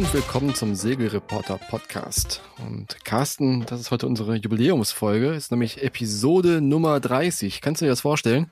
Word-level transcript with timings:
und 0.00 0.14
willkommen 0.14 0.54
zum 0.54 0.74
Segelreporter 0.74 1.58
Podcast. 1.58 2.40
Und 2.66 3.04
Carsten, 3.04 3.66
das 3.66 3.80
ist 3.80 3.90
heute 3.90 4.06
unsere 4.06 4.34
Jubiläumsfolge, 4.34 5.34
ist 5.34 5.50
nämlich 5.50 5.82
Episode 5.82 6.62
Nummer 6.62 7.00
30. 7.00 7.60
Kannst 7.60 7.82
du 7.82 7.84
dir 7.84 7.90
das 7.90 8.00
vorstellen? 8.00 8.50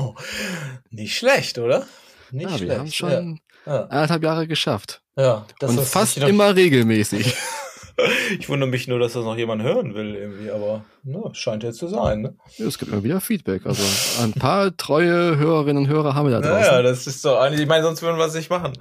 Oh, 0.00 0.16
nicht 0.90 1.16
schlecht, 1.16 1.58
oder? 1.58 1.86
Nicht 2.32 2.50
ja, 2.50 2.56
schlecht. 2.56 2.72
Wir 2.72 2.78
haben 2.80 2.90
schon 2.90 3.40
ja. 3.64 3.84
anderthalb 3.84 4.24
Jahre 4.24 4.48
geschafft. 4.48 5.02
Ja, 5.14 5.46
das 5.60 5.70
und 5.70 5.82
fast 5.82 6.18
immer 6.18 6.56
regelmäßig. 6.56 7.32
ich 8.38 8.48
wundere 8.48 8.68
mich 8.68 8.88
nur, 8.88 8.98
dass 8.98 9.12
das 9.12 9.24
noch 9.24 9.36
jemand 9.36 9.62
hören 9.62 9.94
will, 9.94 10.14
irgendwie, 10.14 10.50
aber 10.50 10.84
ne, 11.02 11.22
scheint 11.32 11.62
ja 11.62 11.72
zu 11.72 11.88
sein. 11.88 12.22
Ne? 12.22 12.36
Ja, 12.56 12.66
es 12.66 12.78
gibt 12.78 12.92
immer 12.92 13.02
wieder 13.02 13.20
Feedback. 13.20 13.66
Also 13.66 13.82
ein 14.22 14.32
paar 14.32 14.76
treue 14.76 15.36
Hörerinnen 15.36 15.84
und 15.84 15.88
Hörer 15.88 16.14
haben 16.14 16.28
wir 16.28 16.40
da 16.40 16.40
draußen. 16.40 16.60
Naja, 16.60 16.82
das 16.82 17.06
ist 17.06 17.24
doch 17.24 17.40
eigentlich, 17.40 17.62
ich 17.62 17.68
meine, 17.68 17.84
sonst 17.84 18.02
würden 18.02 18.18
wir 18.18 18.26
es 18.26 18.34
nicht 18.34 18.50
machen. 18.50 18.72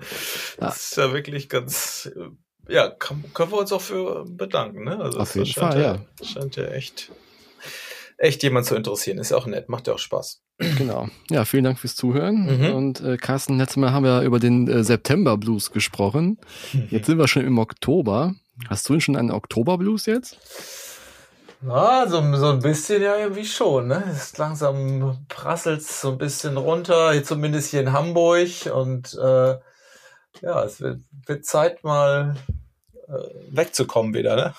Das 0.57 0.57
ja. 0.59 0.67
ist 0.69 0.97
ja 0.97 1.13
wirklich 1.13 1.49
ganz, 1.49 2.11
ja, 2.67 2.89
kann, 2.89 3.23
können 3.33 3.51
wir 3.51 3.59
uns 3.59 3.71
auch 3.71 3.81
für 3.81 4.25
bedanken. 4.25 4.83
Ne? 4.85 4.99
Also 4.99 5.19
Auf 5.19 5.35
jeden 5.35 5.47
Fall, 5.47 5.79
ja, 5.79 5.95
ja. 5.95 6.25
Scheint 6.25 6.55
ja 6.55 6.65
echt, 6.65 7.11
echt 8.17 8.43
jemand 8.43 8.65
zu 8.65 8.75
interessieren. 8.75 9.17
Ist 9.17 9.31
ja 9.31 9.37
auch 9.37 9.47
nett, 9.47 9.69
macht 9.69 9.87
ja 9.87 9.93
auch 9.93 9.99
Spaß. 9.99 10.41
Genau. 10.77 11.07
Ja, 11.29 11.45
vielen 11.45 11.63
Dank 11.63 11.79
fürs 11.79 11.95
Zuhören. 11.95 12.59
Mhm. 12.59 12.73
Und 12.73 13.01
äh, 13.01 13.17
Carsten, 13.17 13.57
letztes 13.57 13.77
Mal 13.77 13.91
haben 13.91 14.05
wir 14.05 14.21
über 14.21 14.39
den 14.39 14.67
äh, 14.67 14.83
September 14.83 15.37
Blues 15.37 15.71
gesprochen. 15.71 16.37
Jetzt 16.89 17.07
sind 17.07 17.17
wir 17.17 17.27
schon 17.27 17.45
im 17.45 17.57
Oktober. 17.57 18.35
Hast 18.69 18.87
du 18.87 18.93
denn 18.93 19.01
schon 19.01 19.15
einen 19.15 19.31
Oktoberblues 19.31 20.05
jetzt? 20.05 20.37
Ja, 21.63 22.07
so, 22.07 22.35
so 22.35 22.49
ein 22.49 22.59
bisschen 22.59 23.03
ja 23.03 23.17
irgendwie 23.17 23.45
schon. 23.45 23.87
Ne? 23.87 24.03
Es 24.11 24.37
langsam 24.37 25.25
prasselt 25.27 25.83
so 25.83 26.11
ein 26.11 26.17
bisschen 26.17 26.57
runter, 26.57 27.11
hier 27.11 27.23
zumindest 27.23 27.69
hier 27.69 27.81
in 27.81 27.93
Hamburg. 27.93 28.49
Und 28.73 29.13
äh, 29.13 29.57
ja, 30.41 30.63
es 30.63 30.81
wird, 30.81 31.01
wird 31.27 31.45
Zeit 31.45 31.83
mal 31.83 32.35
äh, 33.07 33.13
wegzukommen 33.51 34.15
wieder. 34.15 34.35
Ne? 34.35 34.53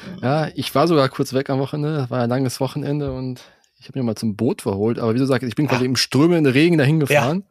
ja, 0.22 0.48
ich 0.54 0.74
war 0.74 0.88
sogar 0.88 1.08
kurz 1.08 1.34
weg 1.34 1.50
am 1.50 1.60
Wochenende. 1.60 2.10
War 2.10 2.22
ein 2.22 2.30
langes 2.30 2.58
Wochenende 2.58 3.12
und 3.12 3.40
ich 3.78 3.88
habe 3.88 3.98
mir 3.98 4.04
mal 4.04 4.16
zum 4.16 4.34
Boot 4.34 4.62
verholt. 4.62 4.98
Aber 4.98 5.14
wie 5.14 5.18
du 5.18 5.26
sagst, 5.26 5.46
ich 5.46 5.54
bin 5.54 5.68
quasi 5.68 5.84
ja. 5.84 5.88
im 5.88 5.96
strömenden 5.96 6.52
Regen 6.52 6.78
dahin 6.78 6.98
gefahren. 6.98 7.44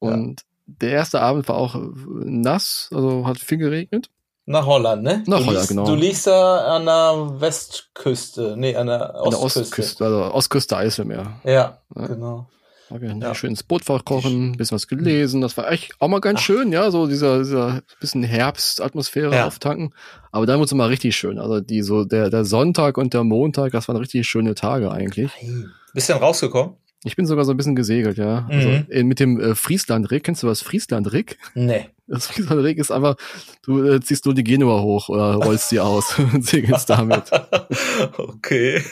Ja. 0.00 0.08
Und 0.08 0.40
ja. 0.40 0.46
der 0.80 0.90
erste 0.90 1.20
Abend 1.20 1.48
war 1.48 1.56
auch 1.56 1.76
nass, 2.04 2.90
also 2.92 3.26
hat 3.28 3.38
viel 3.38 3.58
geregnet. 3.58 4.10
Nach 4.46 4.66
Holland, 4.66 5.02
ne? 5.02 5.24
Nach 5.26 5.38
du 5.38 5.46
Holland, 5.46 5.56
liegst, 5.56 5.68
genau. 5.68 5.86
Du 5.86 5.94
liegst 5.94 6.26
da 6.26 6.76
an 6.76 6.84
der 6.84 7.40
Westküste, 7.40 8.54
nee, 8.58 8.76
an 8.76 8.88
der 8.88 9.14
Ostküste. 9.14 9.24
An 9.24 9.30
der 9.30 9.40
Ostküste, 9.40 10.04
also 10.04 10.34
Ostküste 10.34 10.76
Eiselmeer. 10.76 11.40
Ja, 11.44 11.78
ja. 11.96 12.06
genau. 12.06 12.48
Okay, 12.90 13.12
ja. 13.18 13.34
schön 13.34 13.50
ins 13.50 13.62
Boot 13.62 13.84
verkochen, 13.84 14.52
bisschen 14.52 14.74
was 14.74 14.86
gelesen. 14.86 15.40
Das 15.40 15.56
war 15.56 15.72
echt 15.72 15.94
auch 15.98 16.08
mal 16.08 16.20
ganz 16.20 16.40
Ach. 16.40 16.44
schön, 16.44 16.70
ja, 16.70 16.90
so 16.90 17.06
dieser, 17.06 17.38
dieser 17.38 17.82
bisschen 17.98 18.22
Herbstatmosphäre 18.22 19.34
ja. 19.34 19.46
auftanken. 19.46 19.94
Aber 20.30 20.44
dann 20.44 20.58
wurde 20.58 20.66
es 20.66 20.74
mal 20.74 20.88
richtig 20.88 21.16
schön. 21.16 21.38
Also 21.38 21.60
die 21.60 21.82
so 21.82 22.04
der 22.04 22.28
der 22.28 22.44
Sonntag 22.44 22.98
und 22.98 23.14
der 23.14 23.24
Montag, 23.24 23.72
das 23.72 23.88
waren 23.88 23.96
richtig 23.96 24.26
schöne 24.26 24.54
Tage 24.54 24.92
eigentlich. 24.92 25.32
Nein. 25.42 25.72
Bist 25.94 26.08
du 26.08 26.12
denn 26.12 26.22
rausgekommen? 26.22 26.74
Ich 27.04 27.16
bin 27.16 27.26
sogar 27.26 27.44
so 27.44 27.52
ein 27.52 27.56
bisschen 27.56 27.76
gesegelt, 27.76 28.16
ja. 28.16 28.46
Also, 28.48 28.68
mhm. 28.68 28.86
Also, 28.90 29.04
mit 29.04 29.20
dem 29.20 29.38
äh, 29.38 29.54
Friesland-Rig, 29.54 30.22
kennst 30.22 30.42
du 30.42 30.46
was 30.46 30.62
Friesland-Rig? 30.62 31.38
Nee. 31.54 31.88
Das 32.14 32.26
Friesland-Rig 32.26 32.78
ist 32.78 32.90
einfach, 32.90 33.16
du 33.62 33.82
äh, 33.82 34.00
ziehst 34.00 34.26
nur 34.26 34.34
die 34.34 34.44
Genua 34.44 34.82
hoch 34.82 35.08
oder 35.08 35.36
rollst 35.36 35.70
sie 35.70 35.80
aus 35.80 36.18
und 36.32 36.44
segelst 36.44 36.90
damit. 36.90 37.24
okay. 38.18 38.82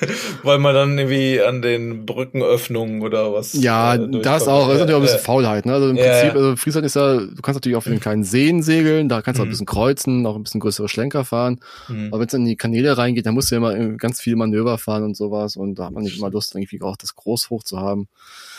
Weil 0.43 0.59
man 0.59 0.75
dann 0.75 0.99
irgendwie 0.99 1.41
an 1.43 1.61
den 1.61 2.07
Brückenöffnungen 2.07 3.03
oder 3.03 3.35
was. 3.35 3.53
Ja, 3.53 3.97
äh, 3.97 4.21
das 4.23 4.49
auch. 4.49 4.69
Das 4.69 4.77
ist 4.77 4.81
natürlich 4.81 4.95
auch 4.95 5.01
ein 5.01 5.03
bisschen 5.03 5.21
Faulheit, 5.21 5.67
ne? 5.67 5.75
Also 5.75 5.91
im 5.91 5.97
ja, 5.97 6.05
Prinzip, 6.05 6.35
also 6.35 6.57
Friesland 6.57 6.87
ist 6.87 6.97
ja, 6.97 7.19
du 7.19 7.43
kannst 7.43 7.57
natürlich 7.57 7.77
auch 7.77 7.83
für 7.83 7.91
den 7.91 8.01
kleinen 8.01 8.25
Seen 8.25 8.63
segeln, 8.63 9.09
da 9.11 9.21
kannst 9.21 9.39
du 9.39 9.43
mhm. 9.43 9.43
auch 9.43 9.45
ein 9.45 9.49
mhm. 9.49 9.51
bisschen 9.51 9.67
kreuzen, 9.67 10.27
auch 10.27 10.37
ein 10.37 10.43
bisschen 10.43 10.61
größere 10.61 10.89
Schlenker 10.89 11.25
fahren. 11.25 11.61
Mhm. 11.89 12.09
Aber 12.09 12.21
wenn 12.21 12.29
es 12.29 12.35
in 12.35 12.47
die 12.47 12.57
Kanäle 12.57 12.97
reingeht, 12.97 13.27
dann 13.27 13.35
musst 13.35 13.51
du 13.51 13.57
ja 13.57 13.71
immer 13.71 13.97
ganz 13.99 14.21
viel 14.21 14.37
Manöver 14.37 14.79
fahren 14.79 15.05
und 15.05 15.17
sowas 15.17 15.57
und 15.57 15.75
da 15.75 15.87
hat 15.87 15.93
man 15.93 16.05
nicht 16.05 16.17
immer 16.17 16.31
Lust, 16.31 16.55
irgendwie 16.55 16.81
auch 16.81 16.97
das 16.97 17.15
Groß 17.15 17.51
hoch 17.51 17.63
zu 17.63 17.79
haben. 17.79 18.09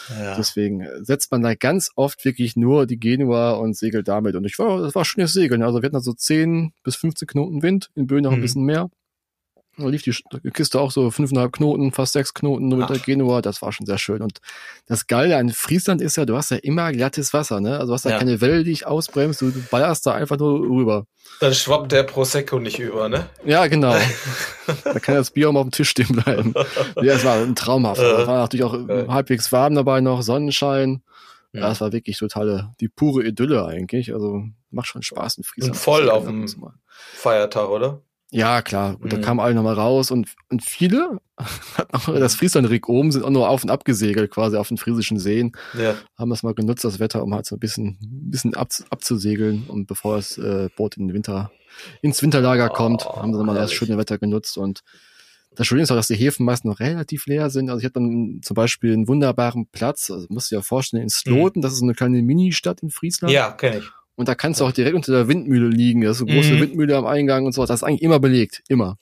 Ja. 0.09 0.35
Deswegen 0.35 0.87
setzt 1.01 1.31
man 1.31 1.41
da 1.41 1.55
ganz 1.55 1.91
oft 1.95 2.23
wirklich 2.25 2.55
nur 2.55 2.85
die 2.85 2.99
Genua 2.99 3.51
und 3.53 3.77
segelt 3.77 4.07
damit. 4.07 4.35
Und 4.35 4.45
ich 4.45 4.57
war, 4.59 4.81
das 4.81 4.95
war 4.95 5.05
schönes 5.05 5.33
Segeln. 5.33 5.63
Also 5.63 5.81
wir 5.81 5.87
hatten 5.87 5.95
da 5.95 6.01
so 6.01 6.13
10 6.13 6.73
bis 6.83 6.95
15 6.95 7.27
Knoten 7.27 7.63
Wind, 7.63 7.89
in 7.95 8.07
Böen 8.07 8.23
noch 8.23 8.31
ein 8.31 8.39
mhm. 8.39 8.41
bisschen 8.41 8.63
mehr. 8.63 8.89
Da 9.77 9.87
lief 9.87 10.03
die 10.03 10.13
Kiste 10.51 10.79
auch 10.79 10.91
so 10.91 11.09
fünfeinhalb 11.09 11.51
Knoten, 11.51 11.91
fast 11.91 12.13
sechs 12.13 12.35
Knoten 12.35 12.69
der 12.69 12.99
Genua. 12.99 13.41
Das 13.41 13.61
war 13.63 13.71
schon 13.71 13.87
sehr 13.87 13.97
schön. 13.97 14.21
Und 14.21 14.39
das 14.85 15.07
Geile 15.07 15.37
an 15.37 15.49
Friesland 15.49 15.99
ist 15.99 16.15
ja, 16.15 16.25
du 16.25 16.37
hast 16.37 16.51
ja 16.51 16.57
immer 16.57 16.91
glattes 16.91 17.33
Wasser, 17.33 17.59
ne? 17.59 17.79
Also 17.79 17.87
du 17.87 17.93
hast 17.93 18.05
da 18.05 18.11
ja. 18.11 18.19
keine 18.19 18.39
Welle, 18.39 18.63
die 18.63 18.69
dich 18.69 18.85
ausbremst. 18.85 19.41
Du, 19.41 19.51
ballerst 19.71 20.05
da 20.05 20.13
einfach 20.13 20.37
nur 20.37 20.59
rüber. 20.59 21.05
Dann 21.39 21.55
schwappt 21.55 21.91
der 21.91 22.03
Prosecco 22.03 22.59
nicht 22.59 22.77
über, 22.77 23.09
ne? 23.09 23.29
Ja, 23.45 23.65
genau. 23.65 23.95
da 24.83 24.99
kann 24.99 25.15
das 25.15 25.31
Bier 25.31 25.49
auch 25.49 25.53
mal 25.53 25.61
auf 25.61 25.67
dem 25.67 25.71
Tisch 25.71 25.89
stehen 25.89 26.15
bleiben. 26.15 26.53
ja, 27.01 27.13
es 27.13 27.25
war 27.25 27.37
ein 27.37 27.55
traumhaft. 27.55 27.99
Äh, 27.99 28.27
war 28.27 28.41
natürlich 28.41 28.63
auch 28.65 28.75
äh. 28.75 29.07
halbwegs 29.07 29.51
warm 29.51 29.73
dabei 29.73 30.01
noch, 30.01 30.21
Sonnenschein. 30.21 31.01
Ja, 31.51 31.61
das 31.61 31.81
war 31.81 31.91
wirklich 31.91 32.17
totale, 32.17 32.73
die 32.79 32.89
pure 32.89 33.23
Idylle 33.23 33.65
eigentlich. 33.65 34.13
Also 34.13 34.43
macht 34.69 34.87
schon 34.87 35.01
Spaß 35.01 35.37
in 35.37 35.43
Friesland. 35.43 35.75
Und 35.75 35.79
voll 35.79 36.09
auf 36.11 36.25
dem 36.25 36.47
Feiertag, 37.13 37.69
oder? 37.69 38.01
Ja, 38.33 38.63
klar. 38.63 38.95
Und 38.99 39.05
mhm. 39.05 39.09
da 39.09 39.17
kamen 39.19 39.39
alle 39.39 39.53
nochmal 39.53 39.75
raus 39.75 40.09
und, 40.09 40.35
und 40.49 40.63
viele, 40.63 41.19
das 42.07 42.33
Frieslandrik 42.33 42.89
oben, 42.89 43.11
sind 43.11 43.23
auch 43.23 43.29
nur 43.29 43.47
auf 43.47 43.63
und 43.63 43.69
ab 43.69 43.85
gesegelt, 43.85 44.31
quasi 44.31 44.57
auf 44.57 44.69
den 44.69 44.77
friesischen 44.77 45.19
Seen. 45.19 45.51
Ja. 45.77 45.95
Haben 46.17 46.31
das 46.31 46.41
mal 46.41 46.55
genutzt, 46.55 46.83
das 46.83 46.99
Wetter, 46.99 47.23
um 47.23 47.33
halt 47.33 47.45
so 47.45 47.55
ein 47.55 47.59
bisschen, 47.59 47.99
ein 48.01 48.31
bisschen 48.31 48.55
ab, 48.55 48.69
abzusegeln. 48.89 49.65
Und 49.67 49.85
bevor 49.85 50.15
das 50.15 50.39
äh, 50.39 50.69
Boot 50.75 50.97
in 50.97 51.07
den 51.07 51.13
Winter, 51.13 51.51
ins 52.01 52.23
Winterlager 52.23 52.69
oh, 52.71 52.73
kommt, 52.73 53.05
haben 53.05 53.35
sie 53.35 53.43
mal 53.43 53.53
das 53.53 53.71
schöne 53.71 53.99
Wetter 53.99 54.17
genutzt. 54.17 54.57
Und 54.57 54.81
das 55.55 55.67
Schöne 55.67 55.83
ist 55.83 55.91
auch, 55.91 55.95
dass 55.95 56.07
die 56.07 56.15
Häfen 56.15 56.43
meist 56.43 56.65
noch 56.65 56.79
relativ 56.79 57.27
leer 57.27 57.51
sind. 57.51 57.69
Also 57.69 57.79
ich 57.81 57.85
habe 57.85 57.93
dann 57.93 58.39
zum 58.41 58.55
Beispiel 58.55 58.93
einen 58.93 59.07
wunderbaren 59.07 59.67
Platz, 59.67 60.09
also 60.09 60.25
musst 60.29 60.51
du 60.51 60.55
dir 60.55 60.63
vorstellen, 60.63 61.03
in 61.03 61.09
Sloten, 61.09 61.59
mhm. 61.59 61.61
das 61.61 61.73
ist 61.73 61.83
eine 61.83 61.93
kleine 61.93 62.23
Ministadt 62.23 62.81
in 62.81 62.89
Friesland. 62.89 63.31
Ja, 63.31 63.51
kenne 63.51 63.77
ich. 63.77 63.91
Und 64.15 64.27
da 64.27 64.35
kannst 64.35 64.61
du 64.61 64.65
auch 64.65 64.71
direkt 64.71 64.95
unter 64.95 65.11
der 65.11 65.27
Windmühle 65.27 65.67
liegen. 65.67 66.01
Das 66.01 66.17
ist 66.17 66.27
eine 66.27 66.35
große 66.35 66.53
mhm. 66.53 66.61
Windmühle 66.61 66.97
am 66.97 67.05
Eingang 67.05 67.45
und 67.45 67.53
so. 67.53 67.65
Das 67.65 67.79
ist 67.79 67.83
eigentlich 67.83 68.03
immer 68.03 68.19
belegt. 68.19 68.63
Immer. 68.67 68.97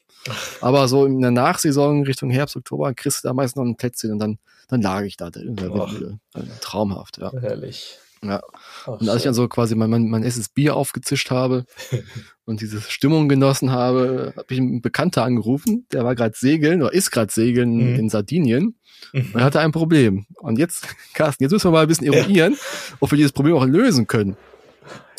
Aber 0.62 0.88
so 0.88 1.06
in 1.06 1.20
der 1.20 1.32
Nachsaison 1.32 2.04
Richtung 2.04 2.30
Herbst, 2.30 2.56
Oktober 2.56 2.94
kriegst 2.94 3.24
du 3.24 3.28
da 3.28 3.34
meist 3.34 3.58
noch 3.58 3.64
ein 3.64 3.76
Plätzchen 3.76 4.12
und 4.12 4.20
dann, 4.20 4.38
dann 4.68 4.82
lag 4.82 5.02
ich 5.04 5.18
da 5.18 5.28
in 5.28 5.56
der 5.56 5.74
Windmühle. 5.74 6.20
Also 6.34 6.48
traumhaft, 6.62 7.18
ja. 7.18 7.32
Herrlich. 7.42 7.98
Ja. 8.24 8.42
Ach, 8.86 9.00
und 9.00 9.10
als 9.10 9.18
ich 9.18 9.24
dann 9.24 9.34
so 9.34 9.48
quasi 9.48 9.76
mein, 9.76 9.90
mein, 9.90 10.08
mein 10.08 10.24
erstes 10.24 10.50
Bier 10.50 10.76
aufgezischt 10.76 11.32
habe 11.32 11.66
und 12.46 12.62
diese 12.62 12.80
Stimmung 12.82 13.28
genossen 13.28 13.72
habe, 13.72 14.34
habe 14.38 14.54
ich 14.54 14.60
einen 14.60 14.82
Bekannter 14.82 15.24
angerufen, 15.24 15.88
der 15.92 16.04
war 16.04 16.14
gerade 16.16 16.36
segeln 16.38 16.84
oder 16.84 16.94
ist 16.94 17.10
gerade 17.10 17.32
segeln 17.32 17.72
mhm. 17.72 17.96
in 17.96 18.10
Sardinien 18.10 18.76
mhm. 19.12 19.32
und 19.34 19.44
hatte 19.44 19.60
ein 19.60 19.72
Problem. 19.72 20.28
Und 20.36 20.60
jetzt, 20.60 20.88
Carsten, 21.14 21.44
jetzt 21.44 21.52
müssen 21.52 21.68
wir 21.68 21.72
mal 21.72 21.82
ein 21.82 21.88
bisschen 21.88 22.14
eruieren, 22.14 22.54
ja. 22.54 22.96
ob 23.00 23.12
wir 23.12 23.18
dieses 23.18 23.32
Problem 23.32 23.56
auch 23.56 23.66
lösen 23.66 24.06
können. 24.06 24.38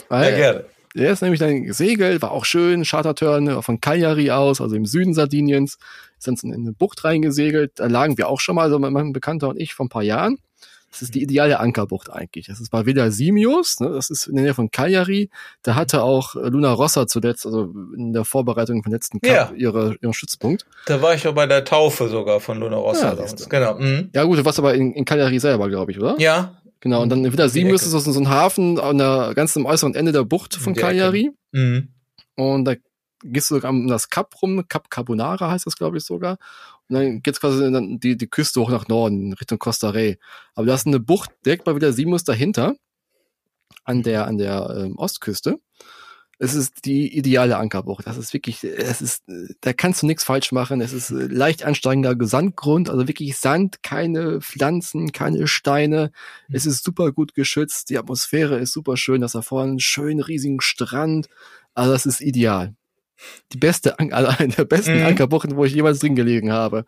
Weil, 0.08 0.32
ja, 0.32 0.36
gerne. 0.36 0.64
Der 0.94 1.12
ist 1.12 1.22
nämlich 1.22 1.40
dann 1.40 1.64
gesegelt, 1.64 2.20
war 2.20 2.32
auch 2.32 2.44
schön, 2.44 2.84
Charterturn 2.84 3.62
von 3.62 3.80
Cagliari 3.80 4.30
aus, 4.30 4.60
also 4.60 4.76
im 4.76 4.84
Süden 4.84 5.14
Sardiniens, 5.14 5.78
sind 6.18 6.42
in 6.44 6.52
eine 6.52 6.72
Bucht 6.72 7.04
reingesegelt. 7.04 7.72
Da 7.76 7.86
lagen 7.86 8.18
wir 8.18 8.28
auch 8.28 8.40
schon 8.40 8.56
mal, 8.56 8.64
also 8.64 8.78
mein 8.78 9.12
Bekannter 9.12 9.48
und 9.48 9.58
ich, 9.58 9.74
vor 9.74 9.86
ein 9.86 9.88
paar 9.88 10.02
Jahren. 10.02 10.38
Das 10.90 11.00
ist 11.00 11.14
die 11.14 11.22
ideale 11.22 11.58
Ankerbucht 11.58 12.12
eigentlich. 12.12 12.48
Das 12.48 12.60
ist 12.60 12.70
bei 12.70 12.84
Villa 12.84 13.10
Simios, 13.10 13.80
ne, 13.80 13.88
das 13.88 14.10
ist 14.10 14.26
in 14.26 14.34
der 14.34 14.44
Nähe 14.44 14.54
von 14.54 14.70
Cagliari. 14.70 15.30
Da 15.62 15.74
hatte 15.74 16.02
auch 16.02 16.34
Luna 16.34 16.70
Rossa 16.70 17.06
zuletzt, 17.06 17.46
also 17.46 17.72
in 17.96 18.12
der 18.12 18.26
Vorbereitung 18.26 18.82
vom 18.82 18.92
letzten 18.92 19.18
Cup, 19.22 19.34
ja. 19.34 19.52
ihre, 19.56 19.96
ihren 20.02 20.12
Stützpunkt. 20.12 20.66
Da 20.84 21.00
war 21.00 21.14
ich 21.14 21.22
ja 21.22 21.30
bei 21.30 21.46
der 21.46 21.64
Taufe 21.64 22.08
sogar 22.08 22.40
von 22.40 22.60
Luna 22.60 22.76
Rossa. 22.76 23.14
Ja, 23.14 23.24
genau. 23.48 23.78
Mhm. 23.78 24.10
Ja 24.12 24.24
gut, 24.24 24.38
du 24.38 24.44
warst 24.44 24.58
aber 24.58 24.74
in, 24.74 24.92
in 24.92 25.06
Cagliari 25.06 25.38
selber, 25.38 25.70
glaube 25.70 25.92
ich, 25.92 25.98
oder? 25.98 26.16
Ja, 26.18 26.60
Genau, 26.82 27.00
und 27.00 27.10
dann 27.10 27.32
wieder 27.32 27.48
sieben 27.48 27.70
ist 27.70 27.88
so 27.88 28.20
ein 28.20 28.28
Hafen 28.28 28.80
an 28.80 28.98
der 28.98 29.34
ganz 29.36 29.56
am 29.56 29.66
äußeren 29.66 29.94
Ende 29.94 30.10
der 30.10 30.24
Bucht 30.24 30.56
von 30.56 30.74
Cagliari. 30.74 31.30
Mhm. 31.52 31.90
Und 32.34 32.64
da 32.64 32.74
gehst 33.22 33.52
du 33.52 33.58
um 33.58 33.86
das 33.86 34.10
Kap 34.10 34.34
rum, 34.42 34.66
Kap 34.66 34.90
Carbonara 34.90 35.48
heißt 35.52 35.64
das, 35.64 35.76
glaube 35.76 35.98
ich, 35.98 36.04
sogar. 36.04 36.38
Und 36.88 36.96
dann 36.96 37.22
geht's 37.22 37.40
quasi 37.40 37.70
die, 38.00 38.16
die 38.16 38.26
Küste 38.26 38.60
hoch 38.60 38.68
nach 38.68 38.88
Norden, 38.88 39.32
Richtung 39.34 39.60
Costa 39.60 39.90
Rey. 39.90 40.18
Aber 40.56 40.66
da 40.66 40.74
ist 40.74 40.88
eine 40.88 40.98
Bucht 40.98 41.30
direkt 41.46 41.62
bei 41.62 41.76
wieder 41.76 41.92
Simus 41.92 42.24
dahinter, 42.24 42.74
an 43.84 44.02
der, 44.02 44.26
an 44.26 44.38
der 44.38 44.74
ähm, 44.76 44.96
Ostküste 44.96 45.60
es 46.42 46.54
ist 46.54 46.86
die 46.86 47.16
ideale 47.16 47.56
Ankerbucht. 47.56 48.04
Das 48.04 48.16
ist 48.16 48.34
wirklich, 48.34 48.64
es 48.64 49.00
ist, 49.00 49.22
da 49.60 49.72
kannst 49.72 50.02
du 50.02 50.06
nichts 50.06 50.24
falsch 50.24 50.50
machen. 50.50 50.80
Es 50.80 50.92
ist 50.92 51.12
äh, 51.12 51.26
leicht 51.26 51.62
ansteigender 51.62 52.16
Sandgrund, 52.26 52.90
also 52.90 53.06
wirklich 53.06 53.36
Sand, 53.36 53.84
keine 53.84 54.40
Pflanzen, 54.40 55.12
keine 55.12 55.46
Steine. 55.46 56.10
Mhm. 56.48 56.56
Es 56.56 56.66
ist 56.66 56.82
super 56.82 57.12
gut 57.12 57.34
geschützt. 57.34 57.90
Die 57.90 57.98
Atmosphäre 57.98 58.58
ist 58.58 58.72
super 58.72 58.96
schön. 58.96 59.20
Das 59.20 59.32
da 59.32 59.42
vorne 59.42 59.70
einen 59.70 59.78
schönen 59.78 60.20
riesigen 60.20 60.60
Strand. 60.60 61.28
Also 61.74 61.92
das 61.92 62.06
ist 62.06 62.20
ideal. 62.20 62.74
Die 63.52 63.58
beste, 63.58 63.96
also 64.00 64.32
eine 64.38 64.52
der 64.52 64.64
besten 64.64 64.98
mhm. 64.98 65.06
Ankerbuchten, 65.06 65.54
wo 65.54 65.64
ich 65.64 65.74
jemals 65.74 66.00
drin 66.00 66.16
gelegen 66.16 66.50
habe. 66.50 66.86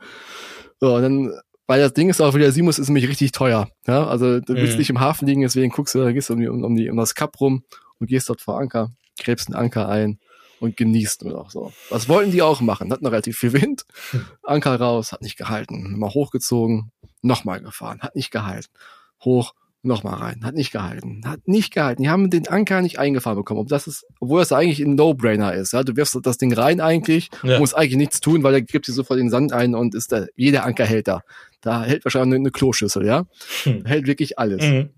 So, 0.80 0.96
und 0.96 1.02
dann 1.02 1.32
weil 1.68 1.80
das 1.80 1.94
Ding 1.94 2.10
ist 2.10 2.20
auch 2.20 2.34
wieder, 2.34 2.50
Simus 2.50 2.80
ist 2.80 2.88
nämlich 2.88 3.08
richtig 3.08 3.30
teuer. 3.30 3.68
Ja? 3.86 4.04
Also 4.06 4.40
du 4.40 4.54
willst 4.54 4.72
mhm. 4.72 4.78
nicht 4.80 4.90
im 4.90 5.00
Hafen 5.00 5.28
liegen, 5.28 5.42
deswegen 5.42 5.70
guckst 5.70 5.94
du, 5.94 6.00
da 6.00 6.10
gehst 6.10 6.28
du 6.28 6.34
um, 6.34 6.40
die, 6.40 6.48
um, 6.48 6.74
die, 6.74 6.90
um 6.90 6.96
das 6.96 7.14
Kap 7.14 7.40
rum 7.40 7.62
und 8.00 8.08
gehst 8.08 8.28
dort 8.28 8.40
vor 8.42 8.58
Anker. 8.58 8.90
Gräbst 9.18 9.48
einen 9.48 9.56
Anker 9.56 9.88
ein 9.88 10.18
und 10.60 10.76
genießt 10.76 11.24
nur 11.24 11.34
noch 11.34 11.50
so. 11.50 11.72
Was 11.90 12.08
wollten 12.08 12.30
die 12.30 12.42
auch 12.42 12.60
machen? 12.60 12.92
Hatten 12.92 13.04
noch 13.04 13.12
relativ 13.12 13.36
viel 13.38 13.52
Wind. 13.52 13.84
Anker 14.42 14.76
raus, 14.76 15.12
hat 15.12 15.22
nicht 15.22 15.36
gehalten. 15.36 15.98
Mal 15.98 16.10
hochgezogen, 16.10 16.90
nochmal 17.22 17.60
gefahren, 17.60 18.00
hat 18.00 18.16
nicht 18.16 18.30
gehalten. 18.30 18.68
Hoch, 19.24 19.54
nochmal 19.84 20.14
rein, 20.14 20.44
hat 20.44 20.54
nicht 20.54 20.72
gehalten, 20.72 21.22
hat 21.26 21.46
nicht 21.46 21.72
gehalten. 21.72 22.02
Die 22.02 22.08
haben 22.08 22.30
den 22.30 22.48
Anker 22.48 22.80
nicht 22.80 22.98
eingefahren 22.98 23.36
bekommen, 23.36 23.60
ob 23.60 23.68
das 23.68 23.86
ist, 23.86 24.06
obwohl 24.18 24.40
das 24.40 24.52
eigentlich 24.52 24.80
ein 24.80 24.94
No-Brainer 24.94 25.52
ist. 25.54 25.72
Ja? 25.72 25.82
Du 25.82 25.96
wirfst 25.96 26.18
das 26.22 26.38
Ding 26.38 26.52
rein 26.52 26.80
eigentlich, 26.80 27.30
ja. 27.42 27.58
musst 27.58 27.76
eigentlich 27.76 27.96
nichts 27.96 28.20
tun, 28.20 28.42
weil 28.42 28.54
er 28.54 28.62
gibt 28.62 28.88
dir 28.88 28.92
sofort 28.92 29.18
den 29.18 29.30
Sand 29.30 29.52
ein 29.52 29.74
und 29.74 29.94
ist 29.94 30.12
da, 30.12 30.26
jeder 30.36 30.64
Anker 30.64 30.86
hält 30.86 31.08
da. 31.08 31.22
Da 31.60 31.84
hält 31.84 32.04
wahrscheinlich 32.04 32.38
eine 32.38 32.50
Kloschüssel, 32.50 33.06
ja. 33.06 33.26
Hm. 33.64 33.84
Hält 33.84 34.06
wirklich 34.06 34.38
alles. 34.38 34.64
Mhm. 34.64 34.90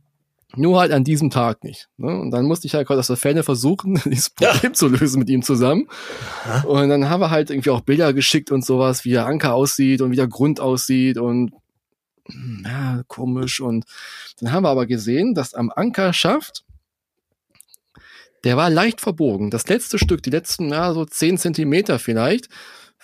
Nur 0.54 0.78
halt 0.78 0.92
an 0.92 1.02
diesem 1.02 1.30
Tag 1.30 1.64
nicht. 1.64 1.88
Ne? 1.96 2.20
Und 2.20 2.30
dann 2.30 2.46
musste 2.46 2.66
ich 2.66 2.74
halt 2.74 2.88
aus 2.88 3.08
der 3.08 3.16
Ferne 3.16 3.42
versuchen, 3.42 4.00
dieses 4.04 4.30
Problem 4.30 4.60
ja. 4.62 4.72
zu 4.72 4.88
lösen 4.88 5.18
mit 5.18 5.28
ihm 5.28 5.42
zusammen. 5.42 5.88
Aha. 6.44 6.66
Und 6.66 6.88
dann 6.88 7.10
haben 7.10 7.20
wir 7.20 7.30
halt 7.30 7.50
irgendwie 7.50 7.70
auch 7.70 7.80
Bilder 7.80 8.12
geschickt 8.12 8.52
und 8.52 8.64
sowas, 8.64 9.04
wie 9.04 9.10
der 9.10 9.26
Anker 9.26 9.54
aussieht 9.54 10.00
und 10.00 10.12
wie 10.12 10.16
der 10.16 10.28
Grund 10.28 10.60
aussieht 10.60 11.18
und 11.18 11.52
hm, 12.28 12.64
ja, 12.64 13.02
komisch. 13.08 13.60
Und 13.60 13.84
dann 14.40 14.52
haben 14.52 14.62
wir 14.62 14.70
aber 14.70 14.86
gesehen, 14.86 15.34
dass 15.34 15.52
am 15.52 15.70
Ankerschaft, 15.74 16.64
der 18.44 18.56
war 18.56 18.70
leicht 18.70 19.00
verbogen. 19.00 19.50
Das 19.50 19.66
letzte 19.66 19.98
Stück, 19.98 20.22
die 20.22 20.30
letzten, 20.30 20.70
ja, 20.70 20.92
so 20.92 21.04
zehn 21.04 21.38
Zentimeter 21.38 21.98
vielleicht, 21.98 22.48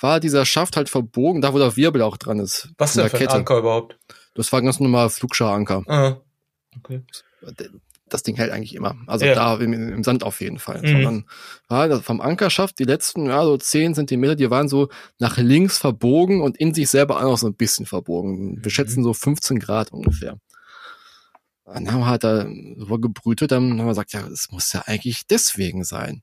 war 0.01 0.21
dieser 0.21 0.47
Schaft 0.47 0.77
halt 0.77 0.89
verbogen, 0.89 1.43
da 1.43 1.53
wo 1.53 1.59
der 1.59 1.77
Wirbel 1.77 2.03
auch 2.03 2.17
dran 2.17 2.39
ist. 2.39 2.71
Was 2.79 2.95
denn 2.95 3.09
für 3.11 3.19
ein 3.19 3.29
Anker 3.29 3.59
überhaupt? 3.59 3.99
Das 4.35 4.51
war 4.53 4.61
ein 4.61 4.65
ganz 4.65 4.81
normaler 4.81 5.11
Flugscharanker. 5.11 5.83
Ah, 5.87 6.17
okay 6.79 7.03
das 8.09 8.23
Ding 8.23 8.37
hält 8.37 8.53
eigentlich 8.53 8.75
immer. 8.75 8.97
Also 9.07 9.25
ja. 9.25 9.35
da 9.35 9.57
im, 9.57 9.73
im, 9.73 10.05
Sand 10.05 10.23
auf 10.23 10.41
jeden 10.41 10.59
Fall. 10.59 10.83
Mhm. 10.83 11.03
Sondern 11.03 11.25
ja, 11.71 12.01
vom 12.01 12.21
Ankerschaft, 12.21 12.79
die 12.79 12.85
letzten, 12.85 13.27
ja, 13.27 13.45
so 13.45 13.57
zehn 13.57 13.95
Zentimeter, 13.95 14.37
die 14.37 14.51
waren 14.51 14.69
so 14.69 14.89
nach 15.19 15.39
links 15.39 15.79
verbogen 15.79 16.41
und 16.41 16.57
in 16.57 16.75
sich 16.75 16.89
selber 16.89 17.19
auch 17.19 17.23
noch 17.23 17.39
so 17.39 17.47
ein 17.47 17.55
bisschen 17.55 17.87
verbogen. 17.87 18.57
Wir 18.57 18.67
mhm. 18.67 18.71
schätzen 18.71 19.05
so 19.05 19.15
15 19.15 19.59
Grad 19.59 19.93
ungefähr. 19.93 20.39
Dann 21.65 21.91
haben 21.91 22.01
wir 22.01 22.07
halt 22.07 22.25
da 22.25 22.47
so 22.77 22.99
gebrütet, 22.99 23.53
dann 23.53 23.71
haben 23.71 23.87
wir 23.87 23.87
gesagt, 23.87 24.13
ja, 24.13 24.27
es 24.27 24.51
muss 24.51 24.73
ja 24.73 24.83
eigentlich 24.87 25.27
deswegen 25.27 25.85
sein. 25.85 26.23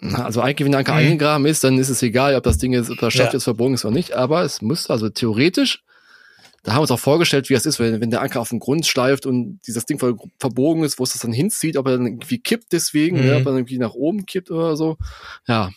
Also 0.00 0.42
eigentlich, 0.42 0.66
wenn 0.66 0.72
der 0.72 0.80
Anker 0.80 0.92
mhm. 0.92 0.98
eingegraben 0.98 1.46
ist, 1.46 1.64
dann 1.64 1.78
ist 1.78 1.88
es 1.88 2.02
egal, 2.02 2.34
ob 2.34 2.42
das 2.42 2.58
Ding 2.58 2.72
jetzt, 2.72 2.90
ob 2.90 2.98
das 2.98 3.14
Schaft 3.14 3.32
ja. 3.32 3.34
jetzt 3.34 3.44
verbogen 3.44 3.74
ist 3.74 3.84
oder 3.84 3.94
nicht, 3.94 4.12
aber 4.12 4.42
es 4.42 4.60
müsste 4.60 4.92
also 4.92 5.08
theoretisch 5.08 5.82
da 6.64 6.72
haben 6.72 6.78
wir 6.78 6.82
uns 6.82 6.90
auch 6.90 6.98
vorgestellt, 6.98 7.50
wie 7.50 7.54
das 7.54 7.66
ist, 7.66 7.78
wenn, 7.78 8.00
wenn 8.00 8.10
der 8.10 8.22
Anker 8.22 8.40
auf 8.40 8.48
den 8.48 8.58
Grund 8.58 8.86
schleift 8.86 9.26
und 9.26 9.60
dieses 9.66 9.84
Ding 9.84 9.98
ver 9.98 10.14
verbogen 10.40 10.82
ist, 10.82 10.98
wo 10.98 11.04
es 11.04 11.12
das 11.12 11.20
dann 11.20 11.32
hinzieht, 11.32 11.76
ob 11.76 11.86
er 11.86 11.98
dann 11.98 12.06
irgendwie 12.06 12.38
kippt 12.38 12.72
deswegen, 12.72 13.20
mhm. 13.20 13.26
ja, 13.28 13.36
ob 13.36 13.46
er 13.46 13.52
irgendwie 13.52 13.78
nach 13.78 13.92
oben 13.92 14.24
kippt 14.24 14.50
oder 14.50 14.76
so. 14.76 14.96
Ja. 15.46 15.70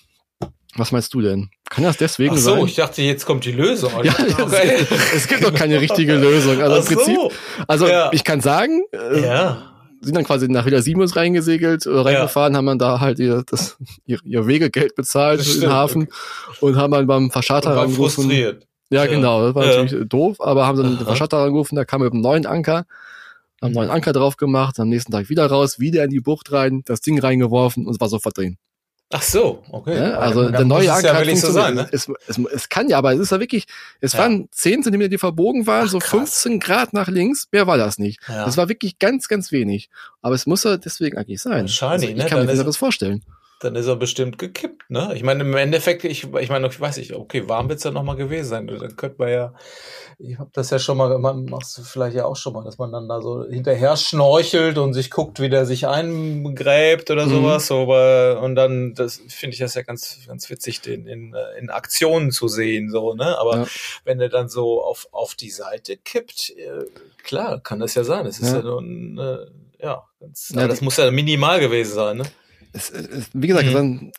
Was 0.76 0.92
meinst 0.92 1.14
du 1.14 1.22
denn? 1.22 1.50
Kann 1.70 1.84
das 1.84 1.98
deswegen 1.98 2.36
Ach 2.36 2.40
so, 2.40 2.56
sein? 2.56 2.66
ich 2.66 2.76
dachte, 2.76 3.02
jetzt 3.02 3.26
kommt 3.26 3.44
die 3.46 3.52
Lösung. 3.52 3.92
Ja, 4.04 4.14
es, 4.18 4.92
es, 5.16 5.28
gibt 5.28 5.44
doch 5.44 5.54
keine 5.54 5.82
richtige 5.82 6.16
Lösung. 6.16 6.62
Also 6.62 6.76
Ach 6.76 6.90
im 6.90 6.98
Prinzip, 6.98 7.16
so. 7.16 7.32
also 7.68 7.88
ja. 7.88 8.12
ich 8.14 8.24
kann 8.24 8.42
sagen, 8.42 8.84
äh, 8.92 9.22
ja 9.22 9.74
sind 10.00 10.16
dann 10.16 10.26
quasi 10.26 10.48
nach 10.48 10.64
Villa 10.66 10.82
Simus 10.82 11.16
reingesegelt, 11.16 11.88
oder 11.88 12.02
äh, 12.02 12.16
reingefahren, 12.16 12.54
ja. 12.54 12.58
haben 12.58 12.68
dann 12.68 12.78
da 12.78 13.00
halt 13.00 13.18
ihr, 13.18 13.44
das, 13.46 13.78
ihr, 14.06 14.20
ihr 14.24 14.46
Wegegeld 14.46 14.96
bezahlt 14.96 15.42
für 15.42 15.60
den 15.60 15.72
Hafen 15.72 16.04
okay. 16.04 16.58
und 16.62 16.76
haben 16.76 16.92
dann 16.92 17.08
beim 17.08 17.32
Verscharter 17.32 17.72
angerufen. 17.72 18.22
Frustriert. 18.24 18.68
Ja, 18.90 19.04
ja, 19.04 19.12
genau. 19.12 19.46
Das 19.46 19.56
war 19.56 19.66
ja. 19.66 19.84
natürlich 19.84 20.10
doof, 20.10 20.40
aber 20.40 20.66
haben 20.66 20.78
dann 20.78 20.98
den 20.98 21.06
Verschatter 21.06 21.38
angerufen, 21.40 21.76
der 21.76 21.86
kam 21.86 22.02
mit 22.02 22.14
einem 22.14 22.22
neuen 22.22 22.46
Anker, 22.46 22.86
haben 23.62 23.68
einen 23.68 23.74
neuen 23.74 23.90
Anker 23.90 24.14
drauf 24.14 24.38
gemacht, 24.38 24.80
am 24.80 24.90
nächsten 24.90 25.12
Tag 25.12 25.30
wieder 25.30 25.48
raus, 25.48 25.80
wieder 25.80 26.04
in 26.04 26.10
die 26.10 26.20
Bucht 26.22 26.52
rein, 26.52 26.84
das 26.86 27.02
Ding 27.02 27.20
reingeworfen 27.20 27.86
und 27.86 27.94
es 27.94 28.00
war 28.00 28.10
sofort 28.10 28.38
drin. 28.38 28.58
Ach 29.10 29.22
so, 29.22 29.64
okay. 29.72 29.96
Ja, 29.96 30.18
also 30.18 30.44
dann 30.44 30.52
der 30.52 30.66
neue 30.66 30.92
Anker 30.92 31.24
ja 31.24 31.36
so 31.38 31.52
sein, 31.52 31.76
ne? 31.76 31.88
es, 31.94 32.10
es, 32.28 32.38
es, 32.38 32.68
kann 32.68 32.90
ja, 32.90 32.98
aber 32.98 33.14
es 33.14 33.20
ist 33.20 33.32
ja 33.32 33.40
wirklich, 33.40 33.66
es 34.02 34.14
ja. 34.14 34.20
waren 34.20 34.50
10 34.52 34.84
Zentimeter, 34.84 35.10
die 35.10 35.18
verbogen 35.18 35.66
waren, 35.66 35.86
Ach, 35.86 35.92
so 35.92 36.02
15 36.02 36.60
krass. 36.60 36.68
Grad 36.68 36.94
nach 36.94 37.08
links, 37.08 37.48
mehr 37.54 37.68
war 37.68 37.78
das 37.78 38.00
nicht. 38.00 38.20
Ja. 38.28 38.44
Das 38.44 38.58
war 38.58 38.68
wirklich 38.68 39.00
ganz, 39.00 39.30
ganz 39.30 39.54
wenig. 39.54 39.90
Aber 40.22 40.36
es 40.36 40.46
muss 40.46 40.66
ja 40.66 40.76
deswegen 40.76 41.18
eigentlich 41.18 41.42
sein. 41.42 41.62
Wahrscheinlich, 41.62 42.10
also 42.10 42.18
ich 42.18 42.24
ne? 42.24 42.30
kann 42.30 42.46
mir 42.46 42.64
das 42.64 42.78
vorstellen 42.78 43.24
dann 43.60 43.76
ist 43.76 43.88
er 43.88 43.96
bestimmt 43.96 44.38
gekippt, 44.38 44.90
ne? 44.90 45.12
Ich 45.16 45.24
meine, 45.24 45.44
im 45.44 45.56
Endeffekt, 45.56 46.04
ich, 46.04 46.32
ich 46.34 46.50
meine, 46.50 46.68
ich 46.68 46.80
weiß 46.80 46.98
nicht, 46.98 47.14
okay, 47.14 47.50
warm 47.50 47.70
wird's 47.70 47.84
ja 47.84 47.92
noch 47.92 48.04
mal 48.04 48.16
gewesen 48.16 48.50
sein. 48.50 48.68
Dann 48.68 48.96
könnte 48.96 49.16
man 49.18 49.30
ja, 49.30 49.54
ich 50.20 50.38
habe 50.38 50.50
das 50.54 50.70
ja 50.70 50.78
schon 50.78 50.98
mal, 50.98 51.18
man 51.18 51.46
machst 51.46 51.78
du 51.78 51.84
vielleicht 51.84 52.16
ja 52.16 52.26
auch 52.26 52.36
schon 52.36 52.54
mal, 52.54 52.64
dass 52.64 52.78
man 52.78 52.92
dann 52.92 53.08
da 53.08 53.22
so 53.22 53.46
hinterher 53.46 53.98
schnorchelt 53.98 54.78
und 54.78 54.94
sich 54.94 55.10
guckt, 55.10 55.40
wie 55.40 55.50
der 55.50 55.66
sich 55.66 55.88
eingräbt 55.88 57.10
oder 57.10 57.26
mhm. 57.26 57.32
sowas. 57.32 57.68
So, 57.68 57.84
aber, 57.84 58.42
und 58.44 58.56
dann, 58.56 58.94
das 58.94 59.22
finde 59.28 59.56
ich 59.56 59.60
das 59.60 59.74
ja 59.74 59.82
ganz, 59.82 60.20
ganz 60.28 60.50
witzig, 60.50 60.82
den 60.82 61.08
in, 61.08 61.36
in 61.60 61.70
Aktionen 61.72 62.32
zu 62.32 62.48
sehen, 62.48 62.92
so, 62.92 63.16
ne? 63.16 63.38
Aber 63.40 63.58
ja. 63.58 63.68
wenn 64.06 64.20
er 64.20 64.30
dann 64.30 64.50
so 64.50 64.84
auf, 64.84 65.08
auf 65.12 65.34
die 65.34 65.52
Seite 65.52 65.98
kippt, 65.98 66.52
äh, 66.58 66.86
klar, 67.24 67.60
kann 67.60 67.80
das 67.80 67.96
ja 67.96 68.04
sein. 68.04 68.28
Es 68.28 68.40
ist 68.40 68.52
ja, 68.52 68.58
ja 68.58 68.64
nur 68.64 68.82
ein, 68.82 69.18
äh, 69.18 69.46
ja, 69.84 70.04
ganz, 70.20 70.52
ja, 70.56 70.68
das 70.68 70.82
muss 70.82 70.98
ja 70.98 71.10
minimal 71.10 71.60
gewesen 71.60 71.94
sein, 71.94 72.18
ne? 72.18 72.24
Es, 72.74 72.90
es, 72.92 73.30
wie 73.34 73.48
gesagt, 73.48 73.74
mhm. 73.74 74.12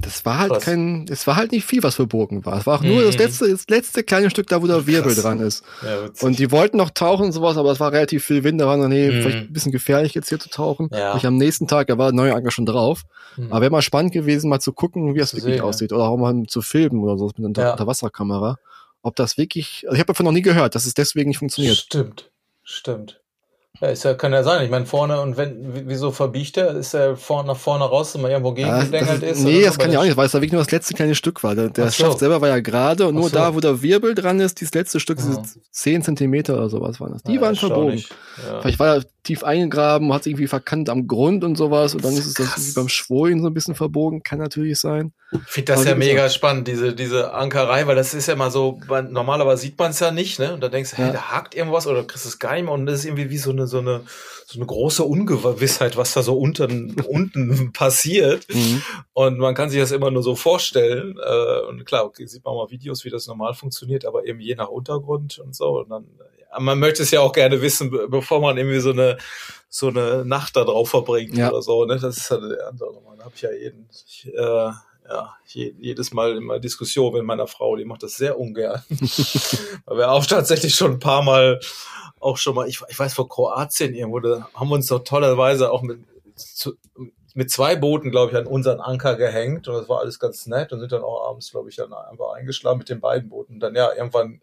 das 0.00 0.24
war 0.24 0.38
halt 0.38 0.52
Krass. 0.52 0.64
kein, 0.64 1.06
es 1.08 1.26
war 1.26 1.36
halt 1.36 1.52
nicht 1.52 1.64
viel, 1.64 1.82
was 1.82 1.94
verbogen 1.94 2.44
war. 2.44 2.58
Es 2.58 2.66
war 2.66 2.78
auch 2.78 2.82
nur 2.82 3.00
mhm. 3.00 3.06
das 3.06 3.16
letzte, 3.16 3.50
das 3.50 3.68
letzte 3.68 4.02
kleine 4.02 4.30
Stück 4.30 4.46
da, 4.48 4.62
wo 4.62 4.66
der 4.66 4.86
Wirbel 4.86 5.12
Krass. 5.12 5.22
dran 5.22 5.40
ist. 5.40 5.64
Ja, 5.82 6.08
und 6.20 6.38
die 6.38 6.50
wollten 6.50 6.76
noch 6.76 6.90
tauchen 6.90 7.26
und 7.26 7.32
sowas, 7.32 7.56
aber 7.56 7.72
es 7.72 7.80
war 7.80 7.92
relativ 7.92 8.24
viel 8.24 8.44
Wind, 8.44 8.60
da 8.60 8.66
waren 8.66 8.80
dann, 8.80 8.90
nee, 8.90 9.10
mhm. 9.10 9.22
vielleicht 9.22 9.38
ein 9.38 9.52
bisschen 9.52 9.72
gefährlich 9.72 10.14
jetzt 10.14 10.28
hier 10.28 10.38
zu 10.38 10.50
tauchen. 10.50 10.88
Ja. 10.92 11.16
Ich 11.16 11.26
am 11.26 11.36
nächsten 11.36 11.66
Tag, 11.66 11.86
da 11.86 11.98
war 11.98 12.10
der 12.10 12.16
neue 12.16 12.34
Anker 12.34 12.50
schon 12.50 12.66
drauf. 12.66 13.02
Mhm. 13.36 13.50
Aber 13.50 13.60
wäre 13.62 13.70
mal 13.70 13.82
spannend 13.82 14.12
gewesen, 14.12 14.48
mal 14.50 14.60
zu 14.60 14.72
gucken, 14.72 15.14
wie 15.14 15.20
es 15.20 15.34
wirklich 15.34 15.54
sehen, 15.54 15.62
aussieht. 15.62 15.92
Oder 15.92 16.04
auch 16.04 16.16
mal 16.16 16.42
zu 16.46 16.62
filmen 16.62 17.02
oder 17.02 17.16
so 17.16 17.30
mit 17.36 17.58
einer 17.58 17.66
ja. 17.66 17.72
Unterwasserkamera. 17.72 18.58
Ob 19.02 19.16
das 19.16 19.36
wirklich, 19.38 19.84
also 19.86 19.94
ich 19.94 20.00
habe 20.00 20.08
davon 20.08 20.24
noch 20.24 20.32
nie 20.32 20.42
gehört, 20.42 20.74
dass 20.74 20.86
es 20.86 20.94
deswegen 20.94 21.28
nicht 21.28 21.38
funktioniert. 21.38 21.76
Stimmt, 21.76 22.30
stimmt. 22.62 23.21
Ja, 23.80 23.88
ist 23.88 24.04
ja, 24.04 24.14
kann 24.14 24.32
ja 24.32 24.42
sein. 24.42 24.62
Ich 24.64 24.70
meine, 24.70 24.86
vorne 24.86 25.20
und 25.20 25.36
wenn, 25.36 25.88
wieso 25.88 26.12
verbiegt 26.12 26.56
er? 26.56 26.76
Ist 26.76 26.94
er 26.94 27.16
vorne 27.16 27.48
nach 27.48 27.56
vorne 27.56 27.84
raus, 27.84 28.14
wenn 28.14 28.22
man 28.22 28.30
irgendwo 28.30 28.52
gegengedengelt 28.52 29.22
ja, 29.22 29.28
ist? 29.28 29.42
Nee, 29.42 29.64
das 29.64 29.78
kann 29.78 29.90
ja 29.90 29.98
auch 29.98 30.04
nicht, 30.04 30.16
weil 30.16 30.26
es 30.26 30.32
da 30.32 30.38
wirklich 30.38 30.52
nur 30.52 30.60
das 30.60 30.70
letzte 30.70 30.94
kleine 30.94 31.14
Stück 31.14 31.42
war. 31.42 31.54
Der, 31.54 31.70
der 31.70 31.86
so. 31.86 32.04
Schaft 32.04 32.18
selber 32.18 32.40
war 32.40 32.48
ja 32.48 32.60
gerade 32.60 33.08
und 33.08 33.14
nur 33.14 33.30
so. 33.30 33.36
da, 33.36 33.54
wo 33.54 33.60
der 33.60 33.82
Wirbel 33.82 34.14
dran 34.14 34.40
ist, 34.40 34.60
dieses 34.60 34.74
letzte 34.74 35.00
Stück, 35.00 35.18
ja. 35.18 35.24
diese 35.24 35.42
10 35.70 36.02
Zentimeter 36.02 36.54
oder 36.54 36.68
sowas 36.68 37.00
waren 37.00 37.14
das. 37.14 37.22
Die 37.22 37.34
ja, 37.34 37.40
waren 37.40 37.56
verbogen. 37.56 38.04
Vielleicht 38.60 38.78
war 38.78 38.96
er 38.96 39.04
tief 39.22 39.44
eingegraben, 39.44 40.12
hat 40.12 40.24
sich 40.24 40.32
irgendwie 40.32 40.48
verkannt 40.48 40.90
am 40.90 41.06
Grund 41.06 41.44
und 41.44 41.56
sowas 41.56 41.94
und 41.94 42.04
dann 42.04 42.12
ist 42.14 42.26
es 42.26 42.34
das 42.34 42.74
beim 42.74 42.88
Schwoien 42.88 43.40
so 43.40 43.46
ein 43.46 43.54
bisschen 43.54 43.74
verbogen. 43.74 44.22
Kann 44.22 44.38
natürlich 44.38 44.78
sein. 44.78 45.12
Ich 45.32 45.40
finde 45.46 45.72
das 45.72 45.80
Aber 45.80 45.90
ja 45.90 45.96
mega 45.96 46.28
spannend, 46.28 46.68
diese, 46.68 46.94
diese 46.94 47.32
Ankerei, 47.32 47.86
weil 47.86 47.96
das 47.96 48.14
ist 48.14 48.26
ja 48.26 48.36
mal 48.36 48.50
so, 48.50 48.80
normalerweise 48.88 49.62
sieht 49.62 49.78
man 49.78 49.92
es 49.92 50.00
ja 50.00 50.10
nicht, 50.10 50.38
ne? 50.38 50.52
Und 50.52 50.60
da 50.60 50.68
denkst 50.68 50.90
du, 50.90 50.96
hey, 50.98 51.12
da 51.12 51.30
hakt 51.30 51.54
irgendwas 51.54 51.86
oder 51.86 52.04
kriegst 52.04 52.24
du 52.24 52.28
es 52.28 52.38
gar 52.38 52.54
nicht 52.54 52.64
mehr 52.64 52.72
und 52.72 52.86
das 52.86 53.00
ist 53.00 53.04
irgendwie 53.06 53.30
wie 53.30 53.38
so 53.38 53.50
eine, 53.50 53.66
so 53.66 53.78
eine, 53.78 54.02
so 54.46 54.58
eine 54.58 54.66
große 54.66 55.04
Ungewissheit, 55.04 55.96
was 55.96 56.12
da 56.12 56.22
so 56.22 56.36
unten, 56.36 57.00
unten 57.08 57.72
passiert. 57.72 58.46
Mhm. 58.52 58.82
Und 59.12 59.38
man 59.38 59.54
kann 59.54 59.70
sich 59.70 59.80
das 59.80 59.92
immer 59.92 60.10
nur 60.10 60.22
so 60.22 60.34
vorstellen. 60.34 61.16
Äh, 61.18 61.68
und 61.68 61.84
klar, 61.86 62.04
okay, 62.04 62.26
sieht 62.26 62.44
man 62.44 62.54
mal 62.54 62.70
Videos, 62.70 63.04
wie 63.04 63.10
das 63.10 63.26
normal 63.26 63.54
funktioniert, 63.54 64.04
aber 64.04 64.26
eben 64.26 64.40
je 64.40 64.54
nach 64.54 64.68
Untergrund 64.68 65.38
und 65.38 65.54
so. 65.54 65.80
Und 65.80 65.90
dann, 65.90 66.04
ja, 66.38 66.41
man 66.58 66.78
möchte 66.78 67.02
es 67.02 67.10
ja 67.10 67.20
auch 67.20 67.32
gerne 67.32 67.62
wissen, 67.62 67.90
bevor 68.08 68.40
man 68.40 68.56
irgendwie 68.56 68.80
so 68.80 68.90
eine, 68.90 69.18
so 69.68 69.88
eine 69.88 70.24
Nacht 70.24 70.56
da 70.56 70.64
drauf 70.64 70.90
verbringt 70.90 71.36
ja. 71.36 71.50
oder 71.50 71.62
so. 71.62 71.84
Ne? 71.84 71.98
Das 71.98 72.16
ist 72.16 72.30
halt 72.30 72.42
der 72.50 72.68
andere. 72.68 73.00
Man 73.06 73.20
habe 73.20 73.32
ich 73.34 73.42
ja 73.42 73.52
jeden. 73.52 73.88
Ich, 73.90 74.30
äh, 74.34 74.70
ja, 75.08 75.34
jedes 75.44 76.12
Mal 76.12 76.36
immer 76.36 76.58
Diskussion 76.58 77.12
mit 77.12 77.24
meiner 77.24 77.46
Frau, 77.46 77.76
die 77.76 77.84
macht 77.84 78.02
das 78.02 78.14
sehr 78.14 78.38
ungern. 78.38 78.82
Weil 79.84 79.98
wir 79.98 80.10
auch 80.10 80.24
tatsächlich 80.24 80.74
schon 80.74 80.92
ein 80.92 80.98
paar 81.00 81.22
Mal 81.22 81.60
auch 82.20 82.36
schon 82.36 82.54
mal, 82.54 82.68
ich, 82.68 82.80
ich 82.88 82.98
weiß, 82.98 83.14
vor 83.14 83.28
Kroatien 83.28 83.94
irgendwo, 83.94 84.20
da 84.20 84.48
haben 84.54 84.68
wir 84.68 84.76
uns 84.76 84.86
doch 84.86 85.02
tollerweise 85.02 85.72
auch 85.72 85.82
mit, 85.82 85.98
zu, 86.36 86.74
mit 87.34 87.50
zwei 87.50 87.76
Booten, 87.76 88.10
glaube 88.10 88.32
ich, 88.32 88.38
an 88.38 88.46
unseren 88.46 88.80
Anker 88.80 89.16
gehängt 89.16 89.66
und 89.68 89.74
das 89.74 89.88
war 89.88 90.00
alles 90.00 90.18
ganz 90.18 90.46
nett 90.46 90.72
und 90.72 90.80
sind 90.80 90.92
dann 90.92 91.02
auch 91.02 91.28
abends, 91.28 91.50
glaube 91.50 91.68
ich, 91.68 91.76
dann 91.76 91.92
einfach 91.92 92.32
eingeschlagen 92.34 92.78
mit 92.78 92.88
den 92.88 93.00
beiden 93.00 93.28
Booten. 93.28 93.54
Und 93.54 93.60
dann 93.60 93.74
ja, 93.74 93.92
irgendwann 93.92 94.40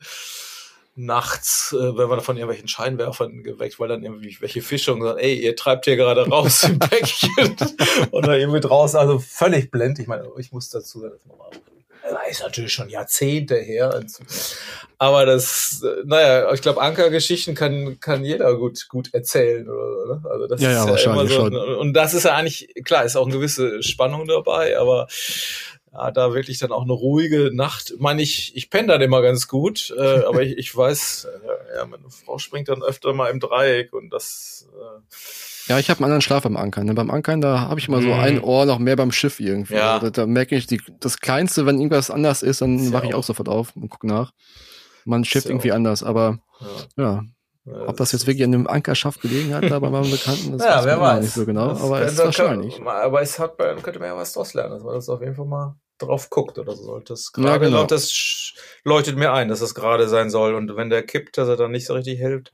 nachts, 1.00 1.74
äh, 1.74 1.98
wenn 1.98 2.10
man 2.10 2.20
von 2.20 2.36
irgendwelchen 2.36 2.68
Scheinwerfern 2.68 3.44
geweckt, 3.44 3.80
weil 3.80 3.88
dann 3.88 4.04
irgendwie 4.04 4.36
welche 4.42 4.62
Fische 4.62 4.94
und 4.94 5.02
sagen, 5.02 5.18
ey, 5.18 5.34
ihr 5.36 5.56
treibt 5.56 5.86
hier 5.86 5.96
gerade 5.96 6.28
raus 6.28 6.64
im 6.64 6.78
Päckchen 6.80 7.56
und 8.12 8.28
dann 8.28 8.40
irgendwie 8.40 8.60
draußen, 8.60 9.00
also 9.00 9.20
völlig 9.20 9.72
blend. 9.72 10.00
Ich 10.00 10.08
meine, 10.08 10.28
ich 10.38 10.52
muss 10.52 10.70
dazu 10.70 11.02
sagen, 11.02 11.16
das 12.02 12.32
ist 12.32 12.42
natürlich 12.42 12.74
schon 12.74 12.90
Jahrzehnte 12.90 13.56
her. 13.56 14.04
Aber 14.98 15.26
das, 15.26 15.84
naja, 16.06 16.52
ich 16.54 16.62
glaube, 16.62 16.82
Ankergeschichten 16.82 17.56
kann, 17.56 18.00
kann 18.00 18.26
jeder 18.26 18.56
gut, 18.56 18.88
gut 18.90 19.14
erzählen 19.14 19.70
oder, 19.70 20.04
oder? 20.04 20.32
Also 20.32 20.48
das 20.48 20.62
ja, 20.62 20.72
ja, 20.72 20.94
ist 20.94 21.06
ja 21.06 21.12
immer 21.12 21.28
so. 21.28 21.36
Schon. 21.36 21.56
Und 21.56 21.94
das 21.94 22.14
ist 22.14 22.24
ja 22.24 22.36
eigentlich, 22.36 22.74
klar, 22.84 23.06
ist 23.06 23.16
auch 23.16 23.26
eine 23.26 23.36
gewisse 23.36 23.82
Spannung 23.84 24.28
dabei, 24.28 24.78
aber 24.78 25.08
ja, 25.92 26.12
da 26.12 26.34
wirklich 26.34 26.60
dann 26.60 26.72
auch 26.72 26.84
eine 26.84 26.94
ruhige 26.94 27.50
Nacht. 27.54 27.92
Ich 27.92 28.00
meine, 28.00 28.22
ich, 28.22 28.56
ich 28.56 28.70
penne 28.70 28.90
dann 28.90 29.02
immer 29.02 29.22
ganz 29.22 29.48
gut, 29.48 29.94
äh, 29.98 30.24
aber 30.26 30.44
ich, 30.44 30.58
ich 30.58 30.76
weiß, 30.76 31.26
äh, 31.26 31.78
ja, 31.78 31.86
meine 31.86 32.10
Frau 32.10 32.38
springt 32.38 32.70
dann 32.70 32.84
öfter 32.84 33.14
mal 33.14 33.30
im 33.30 33.40
Dreieck 33.40 33.94
und 33.94 34.12
das. 34.12 34.68
Äh, 34.72 35.72
ja, 35.72 35.80
ich 35.80 35.90
habe 35.90 36.00
einen 36.00 36.06
anderen 36.06 36.22
Schlaf 36.22 36.44
beim 36.44 36.58
Ankern. 36.58 36.86
Ne? 36.86 36.94
Beim 36.94 37.12
Ankern, 37.12 37.42
da 37.42 37.62
habe 37.62 37.80
ich 37.80 37.88
immer 37.88 38.02
so 38.02 38.12
ein 38.12 38.36
mhm. 38.36 38.44
Ohr 38.44 38.66
noch 38.66 38.80
mehr 38.80 38.96
beim 38.96 39.12
Schiff 39.12 39.40
irgendwie. 39.40 39.76
Ja. 39.76 39.96
Also, 39.96 40.10
da, 40.10 40.22
da 40.22 40.28
merke 40.28 40.56
ich, 40.56 40.68
die, 40.68 40.82
das 41.00 41.20
Kleinste, 41.20 41.66
wenn 41.66 41.78
irgendwas 41.78 42.12
anders 42.12 42.44
ist, 42.44 42.62
dann 42.62 42.92
wache 42.94 43.08
ich 43.08 43.14
auch 43.14 43.24
sofort 43.24 43.50
auf 43.50 43.76
und 43.76 43.90
gucke 43.90 44.08
nach. 44.08 44.32
Man 45.06 45.26
schifft 45.26 45.48
irgendwie 45.48 45.72
anders, 45.72 46.04
aber 46.04 46.40
ja. 46.98 47.04
ja. 47.04 47.24
Ob 47.66 47.98
das 47.98 48.12
jetzt 48.14 48.26
wirklich 48.26 48.44
an 48.44 48.52
dem 48.52 48.68
Ankerschaft 48.68 49.22
gelegen 49.22 49.54
hat, 49.54 49.70
da 49.70 49.80
bei 49.80 49.90
meinem 49.90 50.10
Bekannten, 50.10 50.58
das 50.58 50.64
ja, 50.66 50.84
wer 50.86 51.00
weiß. 51.00 51.22
nicht 51.22 51.34
so 51.34 51.46
genau, 51.46 51.70
das 51.70 51.82
aber 51.82 52.02
es 52.02 52.14
ist 52.14 52.20
wahrscheinlich. 52.20 52.78
Kann, 52.78 52.88
aber 52.88 53.22
es 53.22 53.38
hat, 53.38 53.58
könnte 53.58 54.00
man 54.00 54.08
ja 54.10 54.16
was 54.18 54.34
draus 54.34 54.54
lernen, 54.54 54.72
dass 54.72 54.84
man 54.84 54.96
das 54.96 55.10
auf 55.10 55.22
jeden 55.22 55.36
Fall 55.36 55.46
mal 55.46 55.76
drauf 56.00 56.30
guckt 56.30 56.58
oder 56.58 56.76
so 56.76 56.84
sollte 56.84 57.14
es 57.14 57.32
gerade 57.32 57.50
ja, 57.50 57.58
genau. 57.58 57.86
das 57.86 58.54
leuchtet 58.84 59.18
mir 59.18 59.34
ein, 59.34 59.50
dass 59.50 59.62
es 59.62 59.76
gerade 59.76 60.08
sein 60.08 60.30
soll 60.30 60.56
und 60.56 60.76
wenn 60.76 60.90
der 60.90 61.04
kippt, 61.04 61.38
dass 61.38 61.48
er 61.48 61.58
dann 61.58 61.72
nicht 61.72 61.86
so 61.86 61.94
richtig 61.94 62.20
hält, 62.20 62.52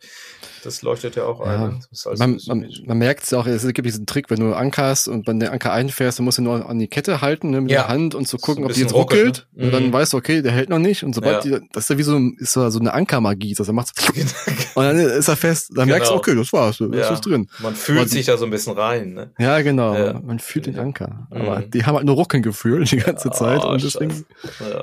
das 0.64 0.82
leuchtet 0.82 1.16
ja 1.16 1.26
auch 1.26 1.46
ja. 1.46 1.66
ein. 1.66 1.86
Also 1.92 2.12
man, 2.18 2.40
man, 2.48 2.70
man 2.86 2.98
merkt 2.98 3.24
es 3.24 3.34
auch, 3.34 3.46
es 3.46 3.66
gibt 3.68 3.86
diesen 3.86 4.06
Trick, 4.06 4.30
wenn 4.30 4.40
du 4.40 4.54
ankerst 4.54 5.08
und 5.08 5.28
wenn 5.28 5.40
der 5.40 5.52
Anker 5.52 5.72
einfährst, 5.72 6.20
dann 6.20 6.26
musst 6.26 6.40
du 6.40 6.42
nur 6.42 6.68
an 6.68 6.80
die 6.80 6.88
Kette 6.88 7.22
halten 7.22 7.52
ne, 7.52 7.62
mit 7.62 7.72
ja. 7.72 7.84
der 7.84 7.88
Hand 7.90 8.16
und 8.16 8.28
zu 8.28 8.38
so 8.38 8.42
gucken, 8.42 8.66
ob 8.66 8.74
die 8.74 8.82
jetzt 8.82 8.94
ruckelt. 8.94 9.48
Ne? 9.54 9.66
Und 9.66 9.72
dann 9.74 9.88
mhm. 9.88 9.94
weißt 9.94 10.14
du, 10.14 10.18
okay, 10.18 10.42
der 10.42 10.52
hält 10.52 10.70
noch 10.70 10.80
nicht. 10.80 11.04
Und 11.04 11.14
sobald 11.14 11.46
ja. 11.46 11.60
die, 11.60 11.68
das 11.72 11.84
ist 11.84 11.90
ja 11.90 11.98
wie 11.98 12.04
so, 12.04 12.20
ist 12.38 12.54
so 12.54 12.80
eine 12.80 12.94
Ankermagie. 12.94 13.56
Also 13.58 13.74
macht 13.74 13.92
und 14.76 14.84
dann 14.84 15.00
ist 15.00 15.28
er 15.28 15.36
fest. 15.36 15.70
Dann 15.70 15.86
genau. 15.86 15.98
merkst 15.98 16.12
du, 16.12 16.16
okay, 16.16 16.36
das 16.36 16.52
war's, 16.52 16.78
das 16.80 16.90
ja. 16.92 17.14
ist 17.14 17.22
drin. 17.22 17.48
Man 17.60 17.76
fühlt 17.76 18.00
Aber 18.00 18.08
sich 18.08 18.26
da 18.26 18.38
so 18.38 18.46
ein 18.46 18.52
bisschen 18.52 18.74
rein. 18.74 19.14
Ne? 19.14 19.32
Ja, 19.38 19.62
genau. 19.62 20.20
Man 20.22 20.40
fühlt 20.40 20.66
den 20.66 20.80
Anker. 20.80 21.28
Aber 21.30 21.60
mhm. 21.60 21.72
die 21.72 21.86
haben 21.86 21.96
halt 21.96 22.06
nur 22.06 22.16
Ruckeln 22.16 22.44
gefühlt 22.44 22.92
die 22.92 22.98
ganze 22.98 23.30
Zeit 23.36 23.64
oh, 23.64 23.70
und 23.70 23.84
deswegen 23.84 24.26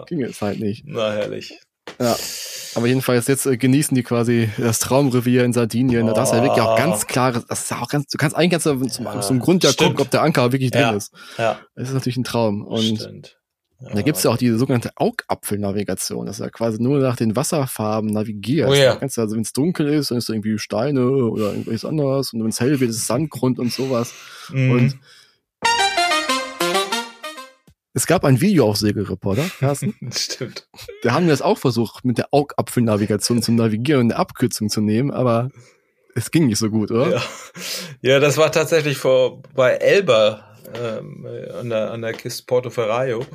ging 0.07 0.23
es 0.23 0.41
halt 0.41 0.61
nicht. 0.61 0.85
Na 0.87 1.13
herrlich. 1.13 1.59
Ja. 2.01 2.17
Aber 2.75 2.87
jedenfalls 2.87 3.27
jetzt 3.27 3.45
äh, 3.47 3.57
genießen 3.57 3.95
die 3.95 4.03
quasi 4.03 4.49
das 4.57 4.79
Traumrevier 4.79 5.45
in 5.45 5.53
Sardinien. 5.53 6.09
Oh. 6.09 6.15
Da 6.15 6.23
ist 6.23 6.33
ja 6.33 6.43
wirklich 6.43 6.63
auch 6.63 6.77
ganz 6.77 7.07
klar, 7.07 7.33
das 7.33 7.45
ist 7.63 7.71
ja 7.71 7.81
auch 7.81 7.89
ganz, 7.89 8.07
du 8.07 8.17
kannst 8.17 8.35
eigentlich 8.35 8.51
ganz 8.51 8.63
zum, 8.63 9.05
ja, 9.05 9.21
zum 9.21 9.41
Grund 9.41 9.63
ja 9.65 9.73
gucken, 9.73 10.01
ob 10.01 10.11
der 10.11 10.23
Anker 10.23 10.53
wirklich 10.53 10.71
drin 10.71 10.81
ja. 10.83 10.93
ist. 10.93 11.13
Ja. 11.37 11.61
Das 11.75 11.89
ist 11.89 11.95
natürlich 11.95 12.17
ein 12.17 12.25
Traum. 12.25 12.65
Und 12.65 13.01
Stimmt. 13.01 13.39
Ja, 13.81 13.95
da 13.95 14.03
gibt's 14.03 14.23
ja 14.23 14.31
auch 14.31 14.37
diese 14.37 14.59
sogenannte 14.59 14.91
Augapfelnavigation. 14.97 16.27
Das 16.27 16.39
ist 16.39 16.45
ja 16.45 16.51
quasi 16.51 16.81
nur 16.81 17.01
nach 17.01 17.17
den 17.17 17.35
Wasserfarben 17.35 18.11
navigiert. 18.11 18.71
Oh 18.71 18.75
ja. 18.75 18.95
kannst 18.95 19.17
du 19.17 19.23
also, 19.23 19.35
wenn 19.35 19.43
es 19.43 19.53
dunkel 19.53 19.89
ist, 19.89 20.11
dann 20.11 20.19
ist 20.19 20.29
da 20.29 20.35
irgendwie 20.35 20.59
Steine 20.59 21.11
oder 21.11 21.53
irgendwas 21.53 21.85
anderes. 21.85 22.33
Und 22.33 22.43
wenn 22.43 22.51
es 22.51 22.61
hell 22.61 22.79
wird, 22.79 22.91
ist 22.91 22.97
es 22.97 23.07
Sandgrund 23.07 23.59
und 23.59 23.73
sowas. 23.73 24.15
Mhm. 24.51 24.71
Und 24.71 24.99
es 27.95 28.07
gab 28.07 28.25
ein 28.25 28.41
Video 28.41 28.69
auf 28.69 28.79
Segelreporter, 28.79 29.45
Carsten. 29.59 29.95
Stimmt. 30.13 30.67
Da 31.03 31.13
haben 31.13 31.27
wir 31.27 31.33
das 31.33 31.43
auch 31.43 31.59
versucht, 31.59 32.05
mit 32.05 32.19
der 32.19 32.29
Augapfelnavigation 32.31 33.43
zu 33.43 33.53
navigieren 33.53 34.03
und 34.03 34.13
eine 34.13 34.19
Abkürzung 34.19 34.71
zu 34.71 34.81
nehmen, 34.81 35.11
aber 35.11 35.51
es 36.15 36.31
ging 36.31 36.47
nicht 36.47 36.59
so 36.59 36.71
gut, 36.71 36.91
oder? 36.91 37.11
Ja, 37.11 37.23
ja 38.03 38.21
das 38.21 38.37
war 38.37 38.51
tatsächlich 38.53 38.97
vor 38.99 39.43
bei 39.55 39.73
Elba 39.73 40.53
ähm, 40.75 41.27
an, 41.59 41.69
der, 41.69 41.91
an 41.91 42.03
der 42.03 42.13
Kiste 42.13 42.45
Porto 42.47 42.71
Ferraio. 42.71 43.27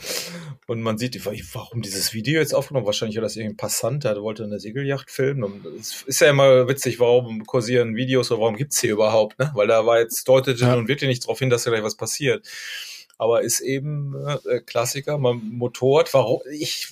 Und 0.65 0.81
man 0.81 0.97
sieht, 0.97 1.23
warum 1.53 1.81
dieses 1.81 2.13
Video 2.13 2.39
jetzt 2.39 2.53
aufgenommen? 2.53 2.85
Wahrscheinlich 2.85 3.17
hat 3.17 3.23
das 3.23 3.35
irgendein 3.35 3.57
Passant, 3.57 4.03
der 4.03 4.21
wollte 4.21 4.43
eine 4.43 4.59
Segelyacht 4.59 5.09
filmen. 5.09 5.43
Und 5.43 5.65
es 5.79 6.03
ist 6.03 6.19
ja 6.19 6.29
immer 6.29 6.67
witzig, 6.67 6.99
warum 6.99 7.45
kursieren 7.45 7.95
Videos 7.95 8.31
oder 8.31 8.41
warum 8.41 8.57
gibt's 8.57 8.81
hier 8.81 8.91
überhaupt, 8.91 9.39
ne? 9.39 9.51
Weil 9.53 9.67
da 9.67 9.85
war 9.85 9.99
jetzt, 9.99 10.27
deutete 10.27 10.61
ja. 10.61 10.75
nun 10.75 10.87
wirklich 10.87 11.07
nicht 11.07 11.23
darauf 11.23 11.39
hin, 11.39 11.49
dass 11.49 11.63
da 11.63 11.71
gleich 11.71 11.83
was 11.83 11.95
passiert 11.95 12.45
aber 13.17 13.41
ist 13.41 13.59
eben 13.59 14.15
äh, 14.45 14.59
Klassiker. 14.61 15.17
Man 15.17 15.41
Motorrad, 15.49 16.13
warum 16.13 16.41
ich 16.51 16.89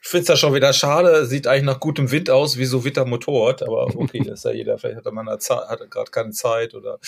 finde 0.00 0.20
es 0.20 0.26
da 0.26 0.36
schon 0.36 0.54
wieder 0.54 0.72
schade, 0.72 1.26
sieht 1.26 1.46
eigentlich 1.46 1.64
nach 1.64 1.80
gutem 1.80 2.10
Wind 2.10 2.30
aus, 2.30 2.58
wie 2.58 2.64
so 2.64 2.84
Witter 2.84 3.04
Motorrad, 3.04 3.62
aber 3.62 3.86
okay, 3.96 4.18
das 4.18 4.40
ist 4.40 4.44
ja 4.44 4.50
jeder, 4.52 4.78
vielleicht 4.78 5.04
hat 5.04 5.12
man 5.12 5.26
gerade 5.26 6.10
keine 6.10 6.30
Zeit 6.32 6.74
oder 6.74 6.98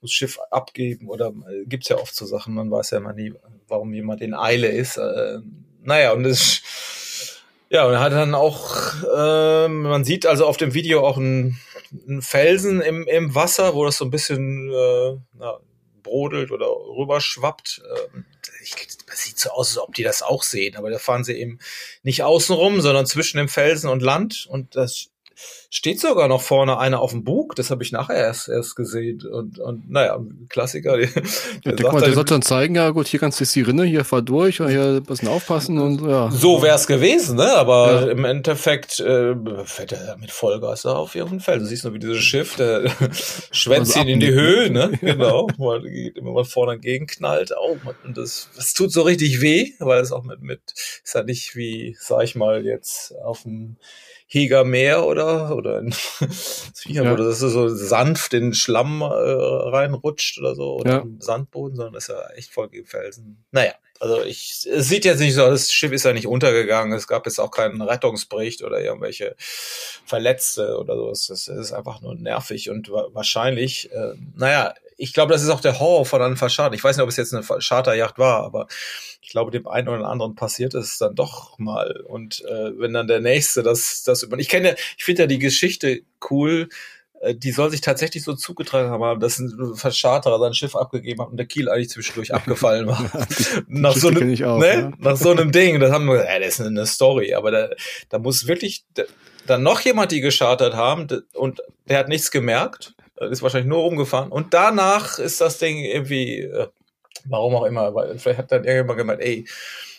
muss 0.00 0.10
Schiff 0.10 0.38
abgeben 0.50 1.08
oder 1.08 1.28
äh, 1.28 1.64
gibt's 1.66 1.88
ja 1.88 1.96
oft 1.96 2.14
so 2.14 2.26
Sachen, 2.26 2.54
man 2.54 2.70
weiß 2.70 2.90
ja 2.90 2.98
immer 2.98 3.12
nie, 3.12 3.32
warum 3.68 3.92
jemand 3.94 4.22
in 4.22 4.34
Eile 4.34 4.68
ist. 4.68 4.96
Äh, 4.96 5.38
naja, 5.82 6.12
und 6.12 6.24
das 6.24 6.62
ja, 7.68 7.84
und 7.84 7.98
hat 7.98 8.12
dann 8.12 8.34
auch, 8.34 8.76
äh, 9.16 9.68
man 9.68 10.04
sieht 10.04 10.24
also 10.24 10.46
auf 10.46 10.56
dem 10.56 10.72
Video 10.72 11.04
auch 11.04 11.16
einen, 11.16 11.58
einen 12.06 12.22
Felsen 12.22 12.80
im, 12.80 13.06
im 13.08 13.34
Wasser, 13.34 13.74
wo 13.74 13.84
das 13.84 13.96
so 13.96 14.04
ein 14.04 14.10
bisschen 14.10 14.70
äh, 14.70 15.16
na, 15.34 15.58
brodelt 16.06 16.50
oder 16.50 16.66
rüberschwappt. 16.66 17.82
Ähm, 18.14 18.24
das 19.06 19.22
sieht 19.22 19.38
so 19.38 19.50
aus, 19.50 19.76
als 19.76 19.78
ob 19.78 19.94
die 19.94 20.02
das 20.02 20.22
auch 20.22 20.42
sehen, 20.42 20.76
aber 20.76 20.90
da 20.90 20.98
fahren 20.98 21.24
sie 21.24 21.34
eben 21.34 21.58
nicht 22.02 22.22
außenrum, 22.22 22.80
sondern 22.80 23.06
zwischen 23.06 23.36
dem 23.36 23.48
Felsen 23.48 23.90
und 23.90 24.02
Land 24.02 24.46
und 24.48 24.74
das 24.76 25.10
steht 25.70 26.00
sogar 26.00 26.28
noch 26.28 26.42
vorne 26.42 26.78
einer 26.78 27.00
auf 27.00 27.10
dem 27.10 27.24
Bug, 27.24 27.54
das 27.54 27.70
habe 27.70 27.82
ich 27.82 27.92
nachher 27.92 28.16
erst, 28.16 28.48
erst 28.48 28.76
gesehen. 28.76 29.22
Und, 29.26 29.58
und 29.58 29.90
naja, 29.90 30.18
Klassiker. 30.48 30.96
Der, 30.96 31.08
ja, 31.64 31.72
der, 31.72 31.92
mal, 31.92 32.00
der 32.00 32.14
sollte 32.14 32.34
dann 32.34 32.42
zeigen, 32.42 32.74
ja 32.74 32.90
gut, 32.90 33.08
hier 33.08 33.20
kannst 33.20 33.40
du 33.40 33.44
die 33.44 33.62
Rinne, 33.62 33.84
hier 33.84 34.04
fahr 34.04 34.22
durch 34.22 34.60
und 34.60 34.68
hier 34.68 34.84
ein 34.84 35.02
bisschen 35.02 35.28
aufpassen 35.28 35.78
und 35.78 36.00
ja. 36.00 36.30
So 36.30 36.62
wär's 36.62 36.86
gewesen, 36.86 37.36
ne? 37.36 37.54
Aber 37.54 38.06
ja. 38.06 38.10
im 38.10 38.24
Endeffekt 38.24 39.00
äh, 39.00 39.34
fährt 39.64 39.92
er 39.92 40.16
mit 40.18 40.30
Vollgas 40.30 40.82
da 40.82 40.94
auf 40.94 41.14
ihren 41.14 41.40
Feld. 41.40 41.62
Du 41.62 41.66
siehst 41.66 41.84
nur, 41.84 41.94
wie 41.94 41.98
dieses 41.98 42.22
Schiff, 42.22 42.56
der 42.56 42.90
schwänzt 43.50 43.96
also 43.96 44.06
ihn 44.06 44.14
in 44.14 44.20
die 44.20 44.32
Höhe, 44.32 44.70
ne? 44.70 44.92
genau. 45.00 45.46
Weil 45.58 45.82
geht 45.82 46.16
immer 46.16 46.32
mal 46.32 46.44
vorne 46.44 46.78
gegenknallt. 46.78 47.52
Oh, 47.58 47.76
und 48.04 48.16
das, 48.16 48.48
das 48.56 48.74
tut 48.74 48.92
so 48.92 49.02
richtig 49.02 49.40
weh, 49.40 49.72
weil 49.78 50.00
es 50.00 50.12
auch 50.12 50.24
mit, 50.24 50.40
mit, 50.42 50.60
ist 50.72 51.14
ja 51.14 51.22
nicht 51.22 51.56
wie, 51.56 51.96
sag 52.00 52.24
ich 52.24 52.34
mal, 52.34 52.64
jetzt 52.64 53.14
auf 53.24 53.42
dem 53.42 53.76
Heger 54.26 54.64
Meer 54.64 55.06
oder 55.06 55.54
oder 55.54 55.78
in, 55.78 55.94
ja. 56.86 57.02
oder 57.02 57.24
dass 57.24 57.42
es 57.42 57.52
so 57.52 57.68
sanft 57.68 58.34
in 58.34 58.52
Schlamm 58.54 59.00
äh, 59.00 59.04
reinrutscht 59.04 60.38
oder 60.38 60.54
so 60.54 60.76
oder 60.76 60.90
ja. 60.90 61.04
Sandboden, 61.18 61.76
sondern 61.76 61.94
das 61.94 62.04
ist 62.04 62.14
ja 62.14 62.28
echt 62.34 62.52
voll 62.52 62.68
Felsen. 62.84 63.44
Naja, 63.52 63.72
also 64.00 64.22
ich, 64.22 64.66
es 64.70 64.88
sieht 64.88 65.04
jetzt 65.04 65.20
nicht 65.20 65.34
so, 65.34 65.48
das 65.48 65.72
Schiff 65.72 65.92
ist 65.92 66.04
ja 66.04 66.12
nicht 66.12 66.26
untergegangen, 66.26 66.92
es 66.92 67.06
gab 67.06 67.26
jetzt 67.26 67.38
auch 67.38 67.50
keinen 67.50 67.80
Rettungsbericht 67.80 68.62
oder 68.62 68.80
irgendwelche 68.80 69.36
Verletzte 69.38 70.78
oder 70.78 70.96
so. 70.96 71.10
Es, 71.10 71.30
es 71.30 71.48
ist 71.48 71.72
einfach 71.72 72.00
nur 72.00 72.14
nervig 72.14 72.68
und 72.70 72.90
wahrscheinlich, 72.90 73.90
äh, 73.92 74.14
naja, 74.34 74.74
ich 74.96 75.12
glaube, 75.12 75.32
das 75.32 75.42
ist 75.42 75.50
auch 75.50 75.60
der 75.60 75.78
Horror 75.78 76.06
von 76.06 76.22
einem 76.22 76.36
Verscharter. 76.36 76.74
Ich 76.74 76.82
weiß 76.82 76.96
nicht, 76.96 77.02
ob 77.02 77.08
es 77.08 77.16
jetzt 77.16 77.34
eine 77.34 77.44
Charterjacht 77.60 78.18
war, 78.18 78.42
aber 78.44 78.66
ich 79.20 79.28
glaube, 79.30 79.50
dem 79.50 79.66
einen 79.66 79.88
oder 79.88 80.08
anderen 80.08 80.34
passiert 80.34 80.74
es 80.74 80.98
dann 80.98 81.14
doch 81.14 81.58
mal. 81.58 82.00
Und 82.06 82.42
äh, 82.44 82.78
wenn 82.78 82.92
dann 82.92 83.06
der 83.06 83.20
Nächste 83.20 83.62
das, 83.62 84.02
das 84.04 84.22
über. 84.22 84.38
Ich 84.38 84.48
kenne, 84.48 84.76
ich 84.96 85.04
finde 85.04 85.22
ja 85.22 85.26
die 85.26 85.38
Geschichte 85.38 86.02
cool. 86.30 86.68
Äh, 87.20 87.34
die 87.34 87.52
soll 87.52 87.70
sich 87.70 87.82
tatsächlich 87.82 88.24
so 88.24 88.34
zugetragen 88.34 88.90
haben, 88.90 89.20
dass 89.20 89.38
ein 89.38 89.74
Verscharterer 89.74 90.38
sein 90.38 90.54
Schiff 90.54 90.74
abgegeben 90.74 91.20
hat 91.20 91.30
und 91.30 91.36
der 91.36 91.46
Kiel 91.46 91.68
eigentlich 91.68 91.90
zwischendurch 91.90 92.32
abgefallen 92.32 92.86
war. 92.86 93.04
nach, 93.68 93.96
so 93.96 94.08
einem, 94.08 94.32
auch, 94.44 94.58
ne? 94.58 94.66
Ja. 94.66 94.92
nach 94.98 95.16
so 95.16 95.30
einem 95.30 95.52
Ding. 95.52 95.78
Das 95.80 95.92
haben 95.92 96.06
wir, 96.06 96.24
ja, 96.24 96.38
das 96.38 96.58
ist 96.58 96.66
eine 96.66 96.86
Story, 96.86 97.34
aber 97.34 97.50
da, 97.50 97.68
da 98.08 98.18
muss 98.18 98.46
wirklich 98.46 98.84
dann 99.46 99.62
noch 99.62 99.80
jemand 99.80 100.10
die 100.10 100.20
geschartert 100.20 100.74
haben 100.74 101.06
und 101.34 101.62
der 101.88 101.98
hat 101.98 102.08
nichts 102.08 102.30
gemerkt 102.30 102.95
ist 103.30 103.42
wahrscheinlich 103.42 103.68
nur 103.68 103.80
rumgefahren. 103.80 104.30
Und 104.30 104.54
danach 104.54 105.18
ist 105.18 105.40
das 105.40 105.58
Ding 105.58 105.78
irgendwie, 105.78 106.40
äh, 106.40 106.68
warum 107.24 107.54
auch 107.56 107.64
immer, 107.64 107.94
weil 107.94 108.18
vielleicht 108.18 108.38
hat 108.38 108.52
dann 108.52 108.64
irgendjemand 108.64 108.98
gemeint, 108.98 109.20
ey, 109.20 109.46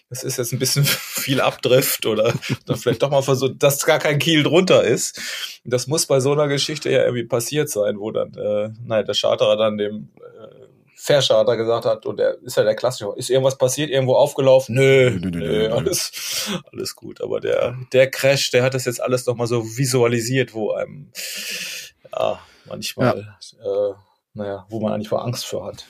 das 0.09 0.23
ist 0.23 0.37
jetzt 0.37 0.53
ein 0.53 0.59
bisschen 0.59 0.83
viel 0.85 1.41
Abdrift 1.41 2.05
oder 2.05 2.33
dann 2.65 2.77
vielleicht 2.77 3.03
doch 3.03 3.09
mal 3.09 3.21
versucht, 3.21 3.55
dass 3.59 3.85
gar 3.85 3.99
kein 3.99 4.19
Kiel 4.19 4.43
drunter 4.43 4.83
ist. 4.83 5.19
Das 5.65 5.87
muss 5.87 6.05
bei 6.05 6.19
so 6.19 6.31
einer 6.31 6.47
Geschichte 6.47 6.89
ja 6.89 7.03
irgendwie 7.03 7.25
passiert 7.25 7.69
sein, 7.69 7.99
wo 7.99 8.11
dann, 8.11 8.33
äh, 8.33 8.69
naja, 8.85 9.03
der 9.03 9.15
Charterer 9.15 9.57
dann 9.57 9.77
dem 9.77 10.09
äh, 10.17 10.67
Verscharter 10.95 11.57
gesagt 11.57 11.85
hat, 11.85 12.05
und 12.05 12.17
der 12.17 12.37
ist 12.41 12.57
ja 12.57 12.63
der 12.63 12.75
Klassiker, 12.75 13.13
ist 13.17 13.29
irgendwas 13.29 13.57
passiert, 13.57 13.89
irgendwo 13.89 14.15
aufgelaufen? 14.15 14.75
Nö, 14.75 15.11
nö, 15.11 15.29
nö, 15.29 15.39
nö, 15.39 15.73
alles, 15.73 16.11
alles 16.71 16.95
gut. 16.95 17.21
Aber 17.21 17.39
der, 17.39 17.77
der 17.93 18.09
Crash, 18.09 18.51
der 18.51 18.63
hat 18.63 18.73
das 18.73 18.85
jetzt 18.85 19.01
alles 19.01 19.25
nochmal 19.25 19.47
so 19.47 19.63
visualisiert, 19.63 20.53
wo 20.53 20.71
einem, 20.71 21.11
ja, 22.11 22.39
manchmal, 22.69 23.37
ja. 23.61 23.89
äh, 23.89 23.93
naja, 24.33 24.65
wo 24.69 24.79
man 24.79 24.93
eigentlich 24.93 25.09
vor 25.09 25.23
Angst 25.23 25.45
vor 25.45 25.65
hat. 25.65 25.85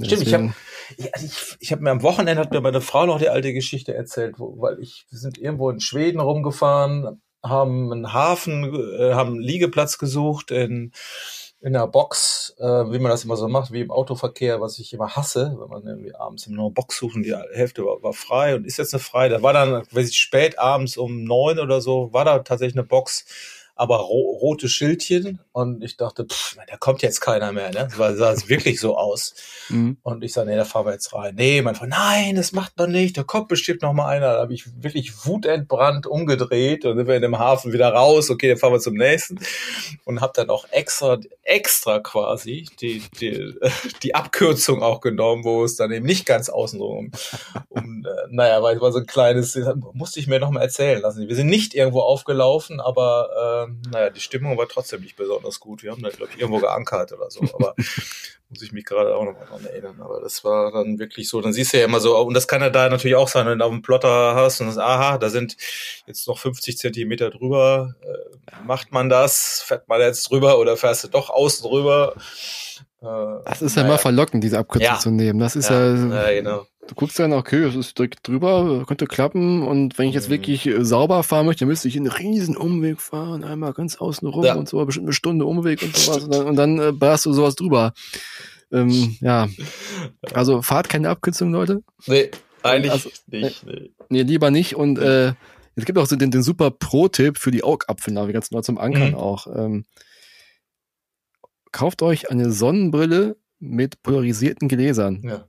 Stimmt, 0.00 0.22
ich 0.22 0.34
habe 0.34 0.54
ich, 0.96 1.14
also 1.14 1.26
ich, 1.26 1.56
ich 1.60 1.72
hab 1.72 1.80
mir 1.80 1.90
am 1.90 2.02
Wochenende 2.02 2.40
hat 2.40 2.50
mir 2.50 2.60
meine 2.60 2.80
Frau 2.80 3.06
noch 3.06 3.18
die 3.18 3.28
alte 3.28 3.52
Geschichte 3.52 3.94
erzählt, 3.94 4.38
wo, 4.38 4.60
weil 4.60 4.80
ich, 4.80 5.06
wir 5.10 5.18
sind 5.18 5.38
irgendwo 5.38 5.70
in 5.70 5.80
Schweden 5.80 6.20
rumgefahren, 6.20 7.20
haben 7.42 7.92
einen 7.92 8.12
Hafen, 8.12 8.74
äh, 8.98 9.14
haben 9.14 9.34
einen 9.34 9.42
Liegeplatz 9.42 9.98
gesucht 9.98 10.50
in, 10.50 10.92
in 11.60 11.76
einer 11.76 11.86
Box, 11.86 12.54
äh, 12.58 12.64
wie 12.64 12.98
man 12.98 13.10
das 13.10 13.24
immer 13.24 13.36
so 13.36 13.48
macht, 13.48 13.72
wie 13.72 13.80
im 13.80 13.90
Autoverkehr, 13.90 14.60
was 14.60 14.78
ich 14.78 14.92
immer 14.92 15.14
hasse, 15.14 15.56
wenn 15.58 15.68
man 15.68 15.86
irgendwie 15.86 16.14
abends 16.14 16.46
in 16.46 16.58
einer 16.58 16.70
Box 16.70 16.98
suchen, 16.98 17.22
die 17.22 17.34
Hälfte 17.52 17.84
war, 17.84 18.02
war 18.02 18.12
frei 18.12 18.56
und 18.56 18.66
ist 18.66 18.78
jetzt 18.78 18.94
eine 18.94 19.02
frei. 19.02 19.28
Da 19.28 19.42
war 19.42 19.52
dann, 19.52 19.82
weiß 19.90 20.08
ich, 20.08 20.18
spät 20.18 20.58
abends 20.58 20.96
um 20.96 21.24
neun 21.24 21.58
oder 21.58 21.80
so, 21.80 22.12
war 22.12 22.24
da 22.24 22.40
tatsächlich 22.40 22.76
eine 22.76 22.86
Box 22.86 23.26
aber 23.82 23.96
ro 23.96 24.38
rote 24.40 24.68
Schildchen 24.68 25.40
und 25.50 25.82
ich 25.82 25.96
dachte, 25.96 26.24
pff, 26.24 26.56
da 26.68 26.76
kommt 26.76 27.02
jetzt 27.02 27.20
keiner 27.20 27.50
mehr, 27.50 27.72
ne? 27.72 27.88
Das 27.98 28.16
sah 28.16 28.30
es 28.30 28.48
wirklich 28.48 28.78
so 28.78 28.96
aus. 28.96 29.34
Mhm. 29.70 29.96
Und 30.04 30.22
ich 30.22 30.32
sage, 30.32 30.50
nee, 30.50 30.56
da 30.56 30.64
fahren 30.64 30.86
wir 30.86 30.92
jetzt 30.92 31.12
rein. 31.12 31.34
Nee, 31.34 31.62
mein 31.62 31.74
Freund, 31.74 31.90
nein, 31.90 32.36
das 32.36 32.52
macht 32.52 32.78
man 32.78 32.92
nicht, 32.92 33.18
da 33.18 33.24
kommt 33.24 33.48
bestimmt 33.48 33.82
noch 33.82 33.92
mal 33.92 34.06
einer. 34.06 34.34
Da 34.34 34.38
habe 34.38 34.54
ich 34.54 34.66
wirklich 34.80 35.26
wutentbrannt 35.26 36.06
umgedreht 36.06 36.84
und 36.84 36.96
sind 36.96 37.08
wir 37.08 37.16
in 37.16 37.22
dem 37.22 37.40
Hafen 37.40 37.72
wieder 37.72 37.88
raus. 37.88 38.30
Okay, 38.30 38.50
dann 38.50 38.56
fahren 38.56 38.72
wir 38.72 38.78
zum 38.78 38.94
nächsten 38.94 39.40
und 40.04 40.20
habe 40.20 40.32
dann 40.36 40.48
auch 40.48 40.64
extra, 40.70 41.18
extra 41.42 41.98
quasi 41.98 42.68
die, 42.80 43.02
die, 43.20 43.52
die 44.04 44.14
Abkürzung 44.14 44.80
auch 44.80 45.00
genommen, 45.00 45.42
wo 45.42 45.64
es 45.64 45.74
dann 45.74 45.90
eben 45.90 46.06
nicht 46.06 46.24
ganz 46.24 46.50
außenrum 46.50 47.10
um, 47.68 48.04
äh, 48.04 48.28
naja, 48.30 48.62
weil 48.62 48.76
es 48.76 48.80
war 48.80 48.92
so 48.92 49.00
ein 49.00 49.06
kleines, 49.06 49.58
musste 49.92 50.20
ich 50.20 50.28
mir 50.28 50.38
noch 50.38 50.50
mal 50.50 50.60
erzählen 50.60 51.00
lassen. 51.00 51.28
Wir 51.28 51.36
sind 51.36 51.48
nicht 51.48 51.74
irgendwo 51.74 52.00
aufgelaufen, 52.00 52.80
aber 52.80 53.68
äh, 53.68 53.71
naja, 53.90 54.10
die 54.10 54.20
Stimmung 54.20 54.56
war 54.58 54.68
trotzdem 54.68 55.00
nicht 55.02 55.16
besonders 55.16 55.60
gut. 55.60 55.82
Wir 55.82 55.92
haben 55.92 56.02
da, 56.02 56.10
glaube 56.10 56.32
ich, 56.32 56.40
irgendwo 56.40 56.60
geankert 56.60 57.12
oder 57.12 57.30
so. 57.30 57.40
Aber 57.54 57.74
muss 58.48 58.62
ich 58.62 58.72
mich 58.72 58.84
gerade 58.84 59.14
auch 59.14 59.24
noch 59.24 59.32
mal 59.32 59.46
dran 59.46 59.64
erinnern. 59.64 60.00
Aber 60.00 60.20
das 60.20 60.44
war 60.44 60.72
dann 60.72 60.98
wirklich 60.98 61.28
so. 61.28 61.40
Dann 61.40 61.52
siehst 61.52 61.72
du 61.72 61.78
ja 61.78 61.84
immer 61.84 62.00
so, 62.00 62.18
und 62.18 62.34
das 62.34 62.48
kann 62.48 62.60
ja 62.60 62.70
da 62.70 62.88
natürlich 62.88 63.16
auch 63.16 63.28
sein, 63.28 63.46
wenn 63.46 63.58
du 63.58 63.64
auf 63.64 63.70
dem 63.70 63.82
Plotter 63.82 64.34
hast 64.34 64.60
und 64.60 64.70
sagst, 64.72 64.78
aha, 64.78 65.18
da 65.18 65.30
sind 65.30 65.56
jetzt 66.06 66.26
noch 66.28 66.38
50 66.38 66.78
Zentimeter 66.78 67.30
drüber. 67.30 67.94
Äh, 68.02 68.64
macht 68.64 68.92
man 68.92 69.08
das? 69.08 69.62
Fährt 69.66 69.88
man 69.88 70.00
jetzt 70.00 70.30
drüber 70.30 70.58
oder 70.58 70.76
fährst 70.76 71.04
du 71.04 71.08
doch 71.08 71.30
außen 71.30 71.68
drüber? 71.68 72.14
Äh, 73.00 73.04
das 73.44 73.62
ist 73.62 73.76
ja 73.76 73.84
immer 73.84 73.98
verlockend, 73.98 74.44
diese 74.44 74.58
Abkürzung 74.58 74.94
ja. 74.94 74.98
zu 74.98 75.10
nehmen. 75.10 75.38
Das 75.38 75.56
ist 75.56 75.70
ja, 75.70 75.94
ja, 75.94 76.28
ja 76.28 76.32
genau. 76.32 76.66
Du 76.88 76.96
guckst 76.96 77.18
dann, 77.18 77.32
okay, 77.32 77.62
es 77.62 77.76
ist 77.76 77.96
direkt 77.96 78.26
drüber, 78.26 78.84
könnte 78.86 79.06
klappen. 79.06 79.62
Und 79.62 79.98
wenn 79.98 80.08
ich 80.08 80.14
jetzt 80.14 80.28
mhm. 80.28 80.32
wirklich 80.32 80.66
äh, 80.66 80.84
sauber 80.84 81.22
fahren 81.22 81.46
möchte, 81.46 81.60
dann 81.60 81.68
müsste 81.68 81.86
ich 81.86 81.96
einen 81.96 82.08
riesen 82.08 82.56
Umweg 82.56 83.00
fahren, 83.00 83.44
einmal 83.44 83.72
ganz 83.72 83.96
außen 83.96 84.26
rum 84.26 84.44
ja. 84.44 84.56
und 84.56 84.68
so, 84.68 84.84
bestimmt 84.84 85.06
eine 85.06 85.12
Stunde 85.12 85.44
Umweg 85.46 85.82
und 85.82 85.96
sowas. 85.96 86.24
Und 86.24 86.34
dann, 86.34 86.46
und 86.46 86.56
dann 86.56 86.78
äh, 86.80 86.92
ballerst 86.92 87.26
du 87.26 87.32
sowas 87.32 87.54
drüber. 87.54 87.92
Ähm, 88.72 89.16
ja. 89.20 89.48
Also 90.32 90.60
fahrt 90.62 90.88
keine 90.88 91.10
Abkürzung, 91.10 91.52
Leute. 91.52 91.82
Nee, 92.06 92.30
eigentlich 92.62 92.92
also, 92.92 93.10
nicht. 93.28 93.64
Nee. 93.64 93.90
nee, 94.08 94.22
lieber 94.22 94.50
nicht. 94.50 94.74
Und 94.74 94.98
äh, 94.98 95.34
es 95.76 95.84
gibt 95.84 95.98
auch 95.98 96.06
so 96.06 96.16
den, 96.16 96.32
den 96.32 96.42
super 96.42 96.70
Pro-Tipp 96.72 97.38
für 97.38 97.52
die 97.52 97.62
Augapfelnavigationen 97.62 98.64
zum 98.64 98.78
Ankern 98.78 99.10
mhm. 99.10 99.14
auch. 99.14 99.46
Ähm, 99.46 99.84
kauft 101.70 102.02
euch 102.02 102.30
eine 102.30 102.50
Sonnenbrille 102.50 103.36
mit 103.60 104.02
polarisierten 104.02 104.68
Gläsern. 104.68 105.22
Ja. 105.22 105.46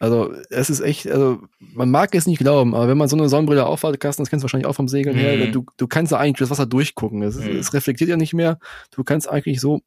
Also 0.00 0.32
es 0.50 0.70
ist 0.70 0.80
echt, 0.80 1.10
also 1.10 1.40
man 1.58 1.90
mag 1.90 2.14
es 2.14 2.26
nicht 2.26 2.38
glauben, 2.38 2.74
aber 2.74 2.86
wenn 2.86 2.98
man 2.98 3.08
so 3.08 3.16
eine 3.16 3.28
Sonnenbrille 3.28 3.66
aufhat, 3.66 3.98
Carsten, 3.98 4.22
das 4.22 4.30
kennst 4.30 4.42
du 4.42 4.44
wahrscheinlich 4.44 4.68
auch 4.68 4.74
vom 4.74 4.86
Segeln 4.86 5.16
mhm. 5.16 5.20
her, 5.20 5.46
du, 5.48 5.66
du 5.76 5.86
kannst 5.88 6.12
da 6.12 6.18
eigentlich 6.18 6.38
das 6.38 6.50
Wasser 6.50 6.66
durchgucken. 6.66 7.22
Es, 7.22 7.36
mhm. 7.36 7.56
es 7.56 7.74
reflektiert 7.74 8.08
ja 8.08 8.16
nicht 8.16 8.32
mehr. 8.32 8.58
Du 8.92 9.02
kannst 9.02 9.28
eigentlich 9.28 9.60
so 9.60 9.80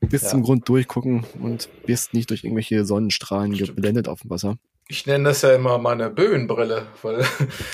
bis 0.00 0.22
ja. 0.22 0.28
zum 0.28 0.42
Grund 0.42 0.68
durchgucken 0.68 1.24
und 1.40 1.68
bist 1.84 2.14
nicht 2.14 2.30
durch 2.30 2.44
irgendwelche 2.44 2.84
Sonnenstrahlen 2.84 3.54
Stimmt. 3.54 3.76
geblendet 3.76 4.08
auf 4.08 4.22
dem 4.22 4.30
Wasser. 4.30 4.56
Ich 4.88 5.06
nenne 5.06 5.24
das 5.24 5.42
ja 5.42 5.54
immer 5.54 5.78
meine 5.78 6.10
Böenbrille, 6.10 6.86
weil 7.02 7.24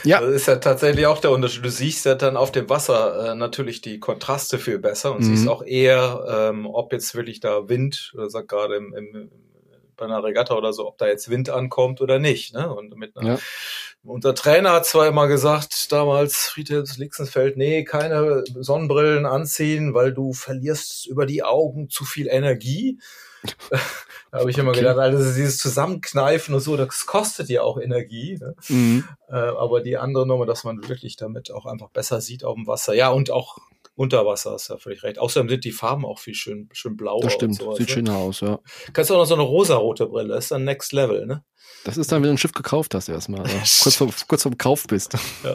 ja. 0.05 0.21
das 0.23 0.31
ist 0.31 0.47
ja 0.47 0.57
tatsächlich 0.57 1.07
auch 1.07 1.21
der 1.21 1.31
Unterschied. 1.31 1.65
Du 1.65 1.71
siehst 1.71 2.07
ja 2.07 2.15
dann 2.15 2.37
auf 2.37 2.53
dem 2.53 2.69
Wasser 2.69 3.33
äh, 3.33 3.35
natürlich 3.35 3.81
die 3.81 3.99
Kontraste 3.99 4.59
viel 4.59 4.79
besser 4.79 5.15
und 5.15 5.21
mhm. 5.21 5.25
siehst 5.25 5.49
auch 5.49 5.63
eher, 5.63 6.51
ähm, 6.51 6.67
ob 6.67 6.93
jetzt 6.93 7.15
wirklich 7.15 7.41
da 7.41 7.69
Wind, 7.69 8.13
oder 8.15 8.31
sagt 8.31 8.49
gerade 8.49 8.77
im, 8.77 8.95
im 8.95 9.31
bei 9.99 10.07
einer 10.07 10.25
Regatta 10.25 10.55
oder 10.55 10.73
so, 10.73 10.87
ob 10.87 10.97
da 10.97 11.07
jetzt 11.07 11.29
Wind 11.29 11.51
ankommt 11.51 12.01
oder 12.01 12.19
nicht. 12.19 12.55
Ne? 12.55 12.73
Und 12.75 12.97
mit 12.97 13.17
einer, 13.17 13.35
ja. 13.35 13.39
unser 14.03 14.35
Trainer 14.35 14.73
hat 14.73 14.87
zwar 14.87 15.07
immer 15.07 15.29
gesagt, 15.29 15.93
damals 15.93 16.49
Friedhelms 16.49 16.97
Lixenfeld, 16.97 17.57
nee, 17.57 17.85
keine 17.85 18.45
Sonnenbrillen 18.55 19.27
anziehen, 19.27 19.93
weil 19.93 20.15
du 20.15 20.33
verlierst 20.33 21.07
über 21.07 21.27
die 21.27 21.43
Augen 21.43 21.91
zu 21.91 22.05
viel 22.05 22.29
Energie. 22.29 22.99
da 24.31 24.39
habe 24.41 24.51
ich 24.51 24.59
immer 24.59 24.71
okay. 24.71 24.81
gedacht, 24.81 24.99
also 24.99 25.19
dieses 25.19 25.59
Zusammenkneifen 25.59 26.55
und 26.55 26.61
so, 26.61 26.77
das 26.77 27.07
kostet 27.07 27.49
ja 27.49 27.63
auch 27.63 27.79
Energie. 27.79 28.39
Ne? 28.41 28.55
Mhm. 28.69 29.05
Äh, 29.29 29.35
aber 29.35 29.81
die 29.81 29.97
andere 29.97 30.27
Nummer, 30.27 30.47
dass 30.47 30.65
man 30.65 30.89
wirklich 30.89 31.17
damit 31.17 31.51
auch 31.53 31.67
einfach 31.67 31.91
besser 31.91 32.21
sieht 32.21 32.45
auf 32.45 32.55
dem 32.55 32.67
Wasser. 32.67 32.95
Ja, 32.95 33.11
und 33.11 33.31
auch 33.31 33.59
unter 33.99 34.25
Wasser, 34.25 34.53
hast 34.53 34.69
du 34.69 34.75
ja 34.75 34.79
völlig 34.79 35.03
recht. 35.03 35.19
Außerdem 35.19 35.49
sind 35.49 35.65
die 35.65 35.73
Farben 35.73 36.05
auch 36.05 36.21
viel 36.21 36.35
schön, 36.35 36.69
schön 36.73 36.97
blau. 36.97 37.21
Das 37.21 37.33
stimmt, 37.33 37.57
sowas, 37.57 37.79
sieht 37.79 37.89
ne? 37.89 37.95
schöner 37.95 38.17
aus, 38.17 38.41
ja. 38.41 38.61
Kannst 38.93 39.11
du 39.11 39.15
auch 39.15 39.19
noch 39.19 39.27
so 39.27 39.35
eine 39.35 39.43
rosarote 39.43 40.07
Brille, 40.07 40.35
das 40.35 40.45
ist 40.45 40.51
dann 40.53 40.65
Next 40.65 40.93
Level, 40.93 41.27
ne? 41.27 41.45
Das 41.85 41.97
ist 41.97 42.13
dann, 42.13 42.23
wenn 42.23 42.29
du 42.29 42.35
ein 42.35 42.39
Schiff 42.39 42.53
gekauft 42.53 42.95
hast 42.95 43.09
erstmal. 43.09 43.47
Ja. 43.47 43.55
kurz, 43.83 43.97
vor, 43.97 44.09
kurz 44.29 44.43
vorm 44.43 44.57
Kauf 44.57 44.87
bist. 44.87 45.15
Ja, 45.43 45.55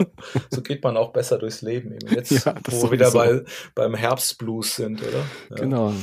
so 0.50 0.62
geht 0.62 0.82
man 0.84 0.96
auch 0.96 1.12
besser 1.12 1.38
durchs 1.38 1.62
Leben. 1.62 1.92
Eben. 1.92 2.14
Jetzt, 2.14 2.30
ja, 2.30 2.54
wo 2.68 2.82
wir 2.82 2.90
wieder 2.92 3.10
bei, 3.12 3.42
beim 3.74 3.94
Herbstblues 3.94 4.76
sind, 4.76 5.02
oder? 5.02 5.24
Ja. 5.50 5.56
Genau. 5.56 5.94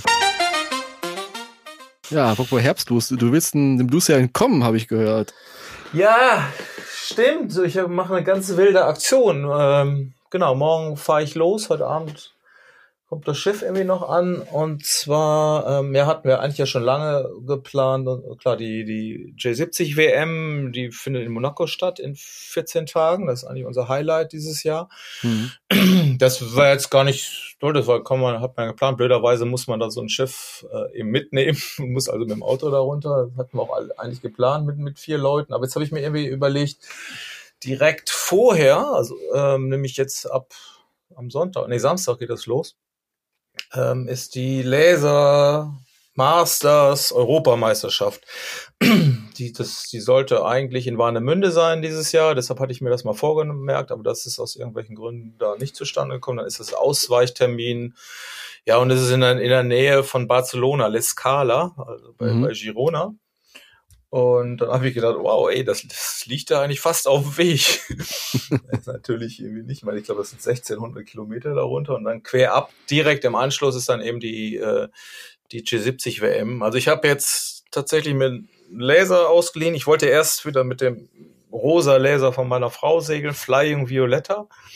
Ja, 2.09 2.31
apropos 2.31 2.59
Herbstblues, 2.59 3.09
du 3.09 3.31
willst 3.31 3.53
dem 3.53 3.87
Blues 3.87 4.07
ja 4.07 4.17
entkommen, 4.17 4.63
habe 4.63 4.77
ich 4.77 4.87
gehört. 4.87 5.33
Ja, 5.93 6.51
stimmt. 6.89 7.55
Ich 7.57 7.75
mache 7.87 8.15
eine 8.15 8.23
ganz 8.23 8.55
wilde 8.57 8.83
Aktion. 8.85 9.47
Ähm, 9.53 10.13
genau, 10.29 10.55
morgen 10.55 10.97
fahre 10.97 11.23
ich 11.23 11.35
los, 11.35 11.69
heute 11.69 11.85
Abend 11.85 12.30
kommt 13.11 13.27
das 13.27 13.37
Schiff 13.37 13.61
irgendwie 13.61 13.83
noch 13.83 14.07
an. 14.07 14.37
Und 14.37 14.85
zwar, 14.85 15.81
ähm, 15.81 15.93
ja, 15.93 16.05
hatten 16.05 16.29
wir 16.29 16.39
eigentlich 16.39 16.59
ja 16.59 16.65
schon 16.65 16.81
lange 16.81 17.29
geplant. 17.45 18.07
Klar, 18.39 18.55
die, 18.55 18.85
die 18.85 19.35
J70 19.37 19.97
WM, 19.97 20.71
die 20.71 20.91
findet 20.91 21.25
in 21.25 21.33
Monaco 21.33 21.67
statt 21.67 21.99
in 21.99 22.15
14 22.15 22.85
Tagen. 22.85 23.27
Das 23.27 23.43
ist 23.43 23.49
eigentlich 23.49 23.65
unser 23.65 23.89
Highlight 23.89 24.31
dieses 24.31 24.63
Jahr. 24.63 24.89
Mhm. 25.23 25.51
Das 26.19 26.55
war 26.55 26.69
jetzt 26.69 26.89
gar 26.91 27.03
nicht 27.03 27.57
toll, 27.59 27.73
das 27.73 27.87
war, 27.87 28.03
kann 28.03 28.19
man, 28.19 28.41
hat 28.41 28.55
man 28.55 28.67
geplant. 28.67 28.97
Blöderweise 28.97 29.45
muss 29.45 29.67
man 29.67 29.79
da 29.79 29.89
so 29.89 29.99
ein 29.99 30.09
Schiff 30.09 30.65
äh, 30.71 30.99
eben 30.99 31.09
mitnehmen 31.09 31.57
muss 31.77 32.07
also 32.07 32.21
mit 32.21 32.29
dem 32.29 32.43
Auto 32.43 32.69
da 32.69 32.77
runter. 32.77 33.27
Das 33.27 33.37
hatten 33.37 33.57
wir 33.57 33.63
auch 33.63 33.75
eigentlich 33.97 34.21
geplant 34.21 34.65
mit, 34.65 34.77
mit 34.77 34.99
vier 34.99 35.17
Leuten. 35.17 35.53
Aber 35.53 35.65
jetzt 35.65 35.75
habe 35.75 35.83
ich 35.83 35.91
mir 35.91 36.01
irgendwie 36.01 36.27
überlegt, 36.27 36.77
direkt 37.65 38.09
vorher, 38.09 38.77
also 38.93 39.17
ähm, 39.35 39.67
nämlich 39.67 39.97
jetzt 39.97 40.31
ab 40.31 40.53
am 41.15 41.29
Sonntag, 41.29 41.67
nee, 41.67 41.77
Samstag 41.77 42.19
geht 42.19 42.29
das 42.29 42.45
los, 42.45 42.77
ähm, 43.73 44.07
ist 44.07 44.35
die 44.35 44.61
Laser 44.61 45.73
Masters 46.15 47.11
Europameisterschaft. 47.11 48.21
die, 49.37 49.53
das, 49.53 49.87
die 49.91 49.99
sollte 49.99 50.45
eigentlich 50.45 50.87
in 50.87 50.97
Warnemünde 50.97 51.51
sein 51.51 51.81
dieses 51.81 52.11
Jahr, 52.11 52.35
deshalb 52.35 52.59
hatte 52.59 52.71
ich 52.71 52.81
mir 52.81 52.89
das 52.89 53.03
mal 53.03 53.13
vorgemerkt, 53.13 53.91
aber 53.91 54.03
das 54.03 54.25
ist 54.25 54.39
aus 54.39 54.55
irgendwelchen 54.55 54.95
Gründen 54.95 55.37
da 55.37 55.55
nicht 55.57 55.75
zustande 55.75 56.15
gekommen. 56.15 56.37
Dann 56.37 56.47
ist 56.47 56.59
das 56.59 56.73
Ausweichtermin. 56.73 57.95
Ja, 58.65 58.77
und 58.77 58.91
es 58.91 59.01
ist 59.01 59.11
in 59.11 59.21
der, 59.21 59.39
in 59.39 59.49
der 59.49 59.63
Nähe 59.63 60.03
von 60.03 60.27
Barcelona, 60.27 60.87
L'Escala, 60.87 61.73
also 61.77 62.13
bei, 62.17 62.27
mhm. 62.27 62.41
bei 62.43 62.51
Girona. 62.53 63.13
Und 64.11 64.57
dann 64.57 64.71
habe 64.71 64.89
ich 64.89 64.93
gedacht, 64.93 65.15
wow, 65.19 65.49
ey, 65.49 65.63
das, 65.63 65.87
das 65.87 66.25
liegt 66.25 66.51
da 66.51 66.61
eigentlich 66.61 66.81
fast 66.81 67.07
auf 67.07 67.23
dem 67.23 67.37
Weg. 67.37 67.79
natürlich 68.85 69.39
irgendwie 69.39 69.63
nicht, 69.63 69.85
weil 69.85 69.97
ich 69.97 70.03
glaube, 70.03 70.19
das 70.19 70.31
sind 70.31 70.45
1600 70.45 71.05
Kilometer 71.05 71.55
darunter 71.55 71.95
und 71.95 72.03
dann 72.03 72.21
quer 72.21 72.53
ab, 72.53 72.73
direkt 72.89 73.23
im 73.23 73.35
Anschluss 73.35 73.73
ist 73.73 73.87
dann 73.87 74.01
eben 74.01 74.19
die, 74.19 74.57
äh, 74.57 74.89
die 75.53 75.63
G70 75.63 76.19
WM. 76.19 76.61
Also 76.61 76.77
ich 76.77 76.89
habe 76.89 77.07
jetzt 77.07 77.63
tatsächlich 77.71 78.13
mit 78.13 78.27
einem 78.27 78.49
Laser 78.69 79.29
ausgeliehen. 79.29 79.75
Ich 79.75 79.87
wollte 79.87 80.07
erst 80.07 80.45
wieder 80.45 80.65
mit 80.65 80.81
dem 80.81 81.07
rosa 81.49 81.95
Laser 81.95 82.33
von 82.33 82.49
meiner 82.49 82.69
Frau 82.69 82.99
segeln, 82.99 83.33
Flying 83.33 83.87
Violetta. 83.87 84.49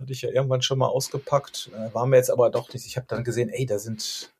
Hatte 0.00 0.12
ich 0.12 0.22
ja 0.22 0.30
irgendwann 0.30 0.62
schon 0.62 0.78
mal 0.78 0.88
ausgepackt. 0.88 1.70
Äh, 1.74 1.92
war 1.92 2.06
mir 2.06 2.16
jetzt 2.16 2.30
aber 2.30 2.48
doch 2.48 2.72
nicht. 2.72 2.86
Ich 2.86 2.96
habe 2.96 3.06
dann 3.06 3.22
gesehen, 3.22 3.50
ey, 3.50 3.66
da 3.66 3.78
sind 3.78 4.34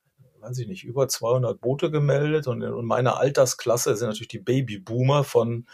weiß 0.46 0.58
ich 0.58 0.68
nicht, 0.68 0.84
über 0.84 1.08
200 1.08 1.60
Boote 1.60 1.90
gemeldet 1.90 2.46
und 2.46 2.62
in 2.62 2.84
meiner 2.84 3.18
Altersklasse 3.18 3.96
sind 3.96 4.08
natürlich 4.08 4.28
die 4.28 4.38
Babyboomer 4.38 5.24
von 5.24 5.66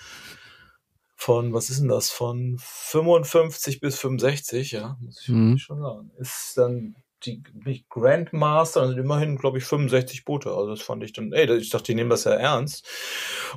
von, 1.15 1.55
was 1.55 1.71
ist 1.71 1.79
denn 1.81 1.89
das, 1.89 2.11
von 2.11 2.57
55 2.59 3.79
bis 3.79 3.97
65, 3.97 4.73
ja, 4.73 4.97
muss 5.01 5.21
ich 5.23 5.29
mhm. 5.29 5.57
schon 5.57 5.81
sagen, 5.81 6.11
ist 6.17 6.55
dann 6.57 6.97
die 7.27 7.85
Grandmaster 7.89 8.87
sind 8.89 8.99
immerhin, 8.99 9.37
glaube 9.37 9.59
ich, 9.59 9.65
65 9.65 10.25
Boote. 10.25 10.51
Also 10.51 10.71
das 10.71 10.83
fand 10.83 11.03
ich 11.05 11.13
dann, 11.13 11.33
ey, 11.33 11.51
ich 11.57 11.71
dachte, 11.71 11.85
die 11.85 11.95
nehmen 11.95 12.11
das 12.11 12.25
ja 12.25 12.33
ernst. 12.33 12.87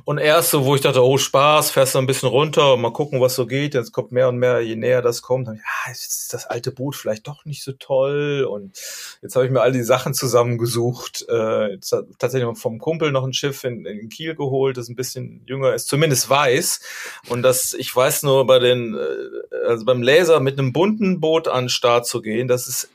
Und 0.04 0.18
erst 0.18 0.50
so, 0.50 0.64
wo 0.64 0.74
ich 0.74 0.80
dachte, 0.80 1.04
oh 1.04 1.18
Spaß, 1.18 1.70
fährst 1.70 1.94
du 1.94 1.98
ein 1.98 2.06
bisschen 2.06 2.28
runter 2.28 2.76
mal 2.76 2.92
gucken, 2.92 3.20
was 3.20 3.34
so 3.34 3.46
geht. 3.46 3.74
Jetzt 3.74 3.92
kommt 3.92 4.12
mehr 4.12 4.28
und 4.28 4.38
mehr, 4.38 4.60
je 4.60 4.76
näher 4.76 5.02
das 5.02 5.22
kommt, 5.22 5.48
dann, 5.48 5.56
ja, 5.56 5.90
jetzt 5.90 6.10
ist 6.10 6.32
das 6.32 6.46
alte 6.46 6.70
Boot 6.70 6.96
vielleicht 6.96 7.26
doch 7.26 7.44
nicht 7.44 7.62
so 7.62 7.72
toll. 7.72 8.46
Und 8.48 8.78
jetzt 9.22 9.34
habe 9.34 9.46
ich 9.46 9.52
mir 9.52 9.62
all 9.62 9.72
die 9.72 9.82
Sachen 9.82 10.14
zusammengesucht. 10.14 11.26
Äh, 11.28 11.72
jetzt 11.72 11.92
hat 11.92 12.04
tatsächlich 12.18 12.58
vom 12.58 12.78
Kumpel 12.78 13.10
noch 13.12 13.24
ein 13.24 13.32
Schiff 13.32 13.64
in, 13.64 13.84
in 13.84 14.08
Kiel 14.08 14.34
geholt, 14.34 14.76
das 14.76 14.88
ein 14.88 14.96
bisschen 14.96 15.42
jünger 15.46 15.74
ist, 15.74 15.88
zumindest 15.88 16.30
weiß. 16.30 16.80
Und 17.28 17.42
das, 17.42 17.74
ich 17.74 17.94
weiß 17.94 18.22
nur 18.22 18.46
bei 18.46 18.58
den, 18.58 18.94
äh, 18.94 19.66
also 19.66 19.84
beim 19.84 20.02
Laser 20.02 20.40
mit 20.40 20.58
einem 20.58 20.72
bunten 20.72 21.20
Boot 21.20 21.48
an 21.48 21.64
den 21.64 21.68
Start 21.68 22.06
zu 22.06 22.22
gehen, 22.22 22.48
das 22.48 22.68
ist 22.68 22.90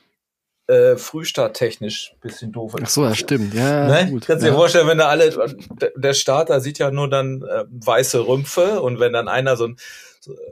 äh, 0.71 0.97
frühstarttechnisch 0.97 2.13
bisschen 2.21 2.51
doof 2.51 2.75
Ach 2.81 2.87
so, 2.87 3.03
das 3.03 3.17
stimmt. 3.17 3.53
Ja, 3.53 3.87
ne? 3.87 4.09
gut. 4.09 4.25
Kannst 4.25 4.45
dir 4.45 4.53
vorstellen, 4.53 4.87
wenn 4.87 4.99
da 4.99 5.07
alle, 5.07 5.33
der 5.95 6.13
Starter 6.13 6.61
sieht 6.61 6.79
ja 6.79 6.91
nur 6.91 7.09
dann 7.09 7.41
äh, 7.41 7.65
weiße 7.69 8.25
Rümpfe 8.25 8.81
und 8.81 8.99
wenn 8.99 9.11
dann 9.11 9.27
einer 9.27 9.57
so 9.57 9.65
ein 9.67 9.77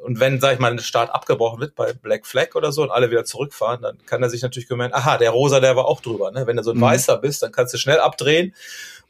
Und 0.04 0.20
wenn, 0.20 0.42
sag 0.42 0.54
ich 0.54 0.60
mal, 0.60 0.72
ein 0.72 0.80
Start 0.80 1.12
abgebrochen 1.12 1.62
wird 1.62 1.76
bei 1.76 1.94
Black 1.94 2.26
Flag 2.26 2.56
oder 2.56 2.72
so 2.72 2.82
und 2.82 2.90
alle 2.92 3.12
wieder 3.12 3.24
zurückfahren, 3.24 3.82
dann 3.82 3.98
kann 4.06 4.24
er 4.24 4.30
sich 4.30 4.42
natürlich 4.42 4.68
gemeint, 4.68 4.94
aha, 4.94 5.18
der 5.18 5.30
Rosa, 5.30 5.60
der 5.60 5.76
war 5.76 5.86
auch 5.86 6.02
drüber. 6.02 6.32
Ne? 6.32 6.48
Wenn 6.48 6.58
du 6.58 6.64
so 6.64 6.72
ein 6.72 6.78
mhm. 6.78 6.82
Weißer 6.82 7.18
bist, 7.18 7.44
dann 7.44 7.52
kannst 7.52 7.74
du 7.74 7.78
schnell 7.78 8.00
abdrehen 8.00 8.56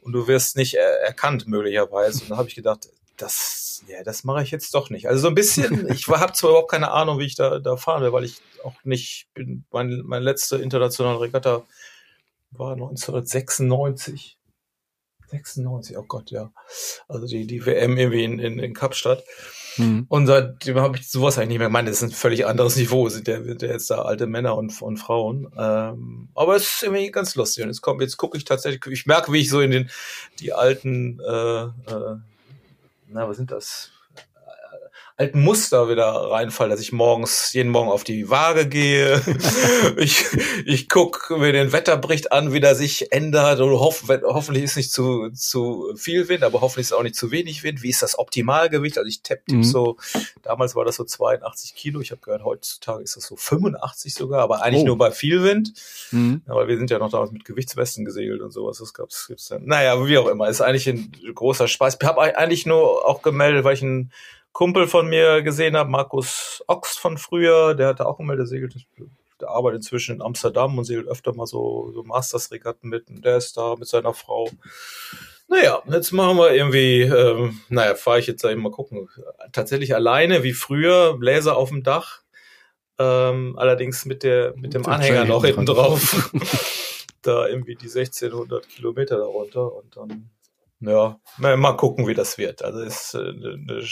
und 0.02 0.12
du 0.12 0.28
wirst 0.28 0.56
nicht 0.56 0.74
erkannt 0.74 1.48
möglicherweise. 1.48 2.22
Und 2.22 2.30
da 2.30 2.36
habe 2.36 2.48
ich 2.48 2.54
gedacht, 2.54 2.88
das, 3.20 3.84
ja, 3.88 4.02
das 4.02 4.24
mache 4.24 4.42
ich 4.42 4.50
jetzt 4.50 4.74
doch 4.74 4.90
nicht. 4.90 5.08
Also 5.08 5.22
so 5.22 5.28
ein 5.28 5.34
bisschen, 5.34 5.88
ich 5.92 6.08
habe 6.08 6.32
zwar 6.32 6.50
überhaupt 6.50 6.70
keine 6.70 6.90
Ahnung, 6.90 7.18
wie 7.18 7.26
ich 7.26 7.34
da, 7.34 7.58
da 7.58 7.76
fahren 7.76 8.02
will, 8.02 8.12
weil 8.12 8.24
ich 8.24 8.40
auch 8.64 8.74
nicht 8.84 9.28
bin, 9.34 9.64
mein, 9.70 10.02
mein 10.04 10.22
letzte 10.22 10.56
internationale 10.56 11.20
Regatta 11.20 11.62
war 12.50 12.72
1996. 12.72 14.36
96, 15.30 15.96
oh 15.96 16.02
Gott, 16.02 16.30
ja. 16.30 16.52
Also 17.08 17.26
die, 17.26 17.46
die 17.46 17.64
WM 17.64 17.96
irgendwie 17.96 18.24
in, 18.24 18.38
in, 18.40 18.58
in 18.58 18.74
Kapstadt. 18.74 19.22
Mhm. 19.76 20.06
Und 20.08 20.26
seitdem 20.26 20.80
habe 20.80 20.96
ich 20.96 21.08
sowas 21.08 21.38
eigentlich 21.38 21.50
nicht 21.50 21.58
mehr. 21.58 21.68
Ich 21.68 21.72
meine, 21.72 21.88
das 21.88 21.98
ist 21.98 22.02
ein 22.02 22.10
völlig 22.10 22.46
anderes 22.46 22.76
Niveau, 22.76 23.08
sind 23.08 23.28
ja, 23.28 23.42
sind 23.42 23.62
ja 23.62 23.68
jetzt 23.68 23.90
da 23.90 24.02
alte 24.02 24.26
Männer 24.26 24.56
und, 24.56 24.80
und 24.82 24.96
Frauen. 24.96 25.48
Ähm, 25.56 26.28
aber 26.34 26.56
es 26.56 26.64
ist 26.64 26.82
irgendwie 26.82 27.10
ganz 27.10 27.34
lustig. 27.36 27.62
Und 27.62 27.70
jetzt 27.70 27.80
kommt, 27.80 28.00
jetzt 28.00 28.16
gucke 28.16 28.36
ich 28.36 28.44
tatsächlich, 28.44 28.84
ich 28.86 29.06
merke, 29.06 29.32
wie 29.32 29.40
ich 29.40 29.50
so 29.50 29.60
in 29.60 29.70
den 29.70 29.90
die 30.40 30.52
alten 30.52 31.20
äh, 31.20 31.62
äh, 31.62 32.16
na, 33.12 33.28
was 33.28 33.36
sind 33.36 33.50
das? 33.50 33.92
Alten 35.20 35.42
Muster 35.42 35.90
wieder 35.90 36.06
reinfall, 36.06 36.70
dass 36.70 36.80
ich 36.80 36.92
morgens, 36.92 37.52
jeden 37.52 37.70
Morgen 37.70 37.90
auf 37.90 38.04
die 38.04 38.30
Waage 38.30 38.66
gehe. 38.66 39.20
ich 39.98 40.24
ich 40.64 40.88
gucke 40.88 41.36
mir 41.36 41.52
den 41.52 41.72
Wetterbericht 41.72 42.32
an, 42.32 42.54
wie 42.54 42.60
der 42.60 42.74
sich 42.74 43.12
ändert 43.12 43.60
und 43.60 43.72
hoff, 43.72 44.04
hoffentlich 44.08 44.64
ist 44.64 44.76
nicht 44.76 44.90
zu, 44.90 45.28
zu 45.34 45.92
viel 45.94 46.30
Wind, 46.30 46.42
aber 46.42 46.62
hoffentlich 46.62 46.86
ist 46.86 46.94
auch 46.94 47.02
nicht 47.02 47.16
zu 47.16 47.30
wenig 47.30 47.62
Wind. 47.62 47.82
Wie 47.82 47.90
ist 47.90 48.00
das 48.00 48.18
Optimalgewicht? 48.18 48.96
Also 48.96 49.08
ich 49.08 49.22
tapp 49.22 49.40
mhm. 49.50 49.62
so, 49.62 49.98
damals 50.40 50.74
war 50.74 50.86
das 50.86 50.96
so 50.96 51.04
82 51.04 51.74
Kilo. 51.74 52.00
Ich 52.00 52.12
habe 52.12 52.22
gehört, 52.22 52.42
heutzutage 52.42 53.02
ist 53.02 53.14
das 53.14 53.24
so 53.24 53.36
85 53.36 54.14
sogar, 54.14 54.40
aber 54.40 54.62
eigentlich 54.62 54.84
oh. 54.84 54.86
nur 54.86 54.98
bei 54.98 55.10
viel 55.10 55.42
Wind. 55.42 55.74
Mhm. 56.12 56.40
Weil 56.46 56.66
wir 56.66 56.78
sind 56.78 56.88
ja 56.90 56.98
noch 56.98 57.10
damals 57.10 57.30
mit 57.30 57.44
Gewichtswesten 57.44 58.06
gesegelt 58.06 58.40
und 58.40 58.52
sowas. 58.52 58.78
Das 58.78 58.94
gab's, 58.94 59.26
gibt's 59.28 59.48
dann. 59.48 59.66
Naja, 59.66 60.02
wie 60.06 60.16
auch 60.16 60.28
immer. 60.28 60.48
Ist 60.48 60.62
eigentlich 60.62 60.88
ein 60.88 61.12
großer 61.34 61.68
Spaß. 61.68 61.98
Ich 62.00 62.08
habe 62.08 62.22
eigentlich 62.22 62.64
nur 62.64 63.06
auch 63.06 63.20
gemeldet, 63.20 63.64
weil 63.64 63.74
ich 63.74 63.82
ein 63.82 64.10
Kumpel 64.52 64.86
von 64.86 65.08
mir 65.08 65.42
gesehen 65.42 65.76
habe, 65.76 65.90
Markus 65.90 66.62
Ochs 66.66 66.96
von 66.96 67.18
früher, 67.18 67.74
der 67.74 67.88
hatte 67.88 68.06
auch 68.06 68.18
immer 68.20 68.36
der 68.36 68.46
segelt, 68.46 68.74
der 69.40 69.48
arbeitet 69.48 69.78
inzwischen 69.78 70.16
in 70.16 70.22
Amsterdam 70.22 70.76
und 70.76 70.84
segelt 70.84 71.08
öfter 71.08 71.34
mal 71.34 71.46
so, 71.46 71.90
so 71.92 72.02
Masters-Regatten 72.02 72.88
mit 72.88 73.08
und 73.08 73.24
der 73.24 73.36
ist 73.36 73.56
da 73.56 73.76
mit 73.76 73.88
seiner 73.88 74.12
Frau. 74.12 74.50
Naja, 75.48 75.82
jetzt 75.90 76.12
machen 76.12 76.36
wir 76.36 76.52
irgendwie, 76.52 77.02
ähm, 77.02 77.60
naja, 77.68 77.94
fahre 77.94 78.20
ich 78.20 78.26
jetzt 78.26 78.44
eben 78.44 78.62
mal 78.62 78.70
gucken. 78.70 79.08
Tatsächlich 79.52 79.94
alleine 79.94 80.42
wie 80.42 80.52
früher, 80.52 81.16
Bläser 81.18 81.56
auf 81.56 81.70
dem 81.70 81.82
Dach, 81.82 82.22
ähm, 82.98 83.54
allerdings 83.58 84.04
mit 84.04 84.22
der 84.22 84.54
mit 84.56 84.74
dem 84.74 84.86
Anhänger 84.86 85.24
noch 85.24 85.44
hinten 85.44 85.66
drauf. 85.66 86.30
da 87.22 87.46
irgendwie 87.46 87.74
die 87.74 87.88
1600 87.88 88.68
Kilometer 88.68 89.18
darunter 89.18 89.72
und 89.74 89.96
dann 89.96 90.30
ja, 90.80 91.20
mal 91.38 91.76
gucken, 91.76 92.06
wie 92.06 92.14
das 92.14 92.38
wird. 92.38 92.62
Also 92.62 92.80
ist, 92.80 93.14
äh, 93.14 93.32
ne, 93.32 93.82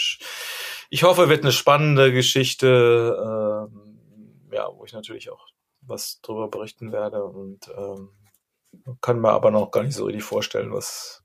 ich 0.89 1.03
hoffe, 1.03 1.29
wird 1.29 1.43
eine 1.43 1.51
spannende 1.51 2.11
Geschichte, 2.11 3.67
ähm, 3.71 4.49
ja, 4.51 4.67
wo 4.75 4.85
ich 4.85 4.93
natürlich 4.93 5.29
auch 5.29 5.45
was 5.81 6.19
drüber 6.21 6.49
berichten 6.49 6.91
werde 6.91 7.23
und 7.23 7.69
ähm, 7.77 8.09
kann 9.01 9.19
mir 9.19 9.31
aber 9.31 9.51
noch 9.51 9.71
gar 9.71 9.83
nicht 9.83 9.95
so 9.95 10.05
richtig 10.05 10.23
vorstellen, 10.23 10.71
was 10.71 11.23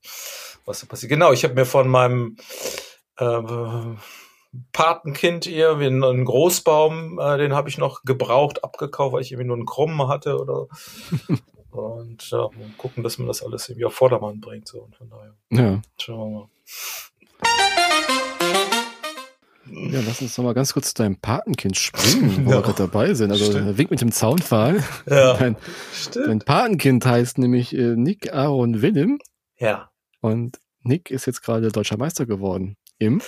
was 0.65 0.81
da 0.81 0.87
passiert. 0.87 1.11
Genau, 1.11 1.31
ich 1.31 1.43
habe 1.43 1.53
mir 1.53 1.65
von 1.65 1.87
meinem 1.87 2.37
äh, 3.17 3.41
Patenkind 4.71 5.45
ihr, 5.47 5.79
wie 5.79 5.85
einen 5.85 6.25
Großbaum, 6.25 7.19
äh, 7.19 7.37
den 7.37 7.53
habe 7.53 7.69
ich 7.69 7.77
noch 7.77 8.03
gebraucht, 8.03 8.63
abgekauft, 8.63 9.13
weil 9.13 9.21
ich 9.21 9.31
irgendwie 9.31 9.47
nur 9.47 9.57
einen 9.57 9.65
Krummen 9.65 10.07
hatte 10.07 10.39
oder 10.39 10.67
und 11.77 12.29
ja, 12.31 12.49
gucken, 12.77 13.03
dass 13.03 13.17
man 13.17 13.27
das 13.27 13.43
alles 13.43 13.69
irgendwie 13.69 13.85
auf 13.85 13.93
Vordermann 13.93 14.39
bringt. 14.39 14.67
So. 14.67 14.81
Und 14.81 14.95
von 14.95 15.09
daher. 15.09 15.35
Ja. 15.51 15.81
Schauen 15.99 16.31
wir 16.31 16.39
mal. 16.39 16.49
Ja, 19.91 20.01
lass 20.05 20.21
uns 20.21 20.37
noch 20.37 20.45
mal 20.45 20.53
ganz 20.53 20.73
kurz 20.73 20.89
zu 20.89 21.03
deinem 21.03 21.17
Patenkind 21.17 21.75
springen, 21.75 22.45
wo 22.45 22.51
ja, 22.51 22.57
wir 22.57 22.61
gerade 22.61 22.83
dabei 22.83 23.13
sind. 23.13 23.31
Also 23.31 23.45
stimmt. 23.45 23.77
Weg 23.77 23.89
mit 23.89 23.99
dem 23.99 24.11
Zaunpfahl. 24.11 24.83
Ja, 25.09 25.33
dein, 25.37 25.57
stimmt. 25.91 26.27
dein 26.27 26.39
Patenkind 26.39 27.05
heißt 27.05 27.39
nämlich 27.39 27.75
äh, 27.75 27.95
Nick 27.95 28.31
Aaron 28.33 28.81
Willem. 28.81 29.19
Ja. 29.57 29.89
Und 30.21 30.59
Nick 30.81 31.09
ist 31.09 31.25
jetzt 31.25 31.41
gerade 31.41 31.71
deutscher 31.71 31.97
Meister 31.97 32.25
geworden 32.25 32.77
im 32.99 33.21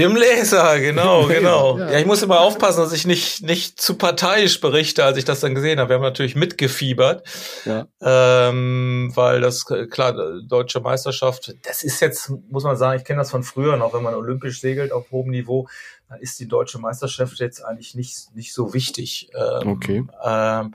im 0.00 0.16
Laser, 0.16 0.80
genau, 0.80 1.26
genau. 1.26 1.78
Ja. 1.78 1.90
ja. 1.92 1.98
ich 1.98 2.06
muss 2.06 2.22
immer 2.22 2.40
aufpassen, 2.40 2.80
dass 2.80 2.94
ich 2.94 3.06
nicht, 3.06 3.42
nicht 3.42 3.78
zu 3.78 3.98
parteiisch 3.98 4.58
berichte, 4.58 5.04
als 5.04 5.18
ich 5.18 5.26
das 5.26 5.40
dann 5.40 5.54
gesehen 5.54 5.78
habe. 5.78 5.90
Wir 5.90 5.96
haben 5.96 6.02
natürlich 6.02 6.34
mitgefiebert, 6.34 7.28
ja. 7.66 7.86
ähm, 8.00 9.12
weil 9.14 9.42
das, 9.42 9.66
klar, 9.66 10.14
deutsche 10.48 10.80
Meisterschaft, 10.80 11.54
das 11.64 11.82
ist 11.82 12.00
jetzt, 12.00 12.32
muss 12.48 12.64
man 12.64 12.78
sagen, 12.78 12.98
ich 12.98 13.04
kenne 13.04 13.18
das 13.18 13.30
von 13.30 13.42
früher 13.42 13.76
noch, 13.76 13.92
wenn 13.92 14.02
man 14.02 14.14
olympisch 14.14 14.62
segelt 14.62 14.92
auf 14.92 15.10
hohem 15.10 15.30
Niveau, 15.30 15.68
dann 16.08 16.20
ist 16.20 16.40
die 16.40 16.48
deutsche 16.48 16.78
Meisterschaft 16.78 17.38
jetzt 17.40 17.62
eigentlich 17.62 17.94
nicht, 17.94 18.34
nicht 18.34 18.54
so 18.54 18.72
wichtig. 18.72 19.28
Ähm, 19.34 19.68
okay. 19.68 20.04
Ähm, 20.24 20.74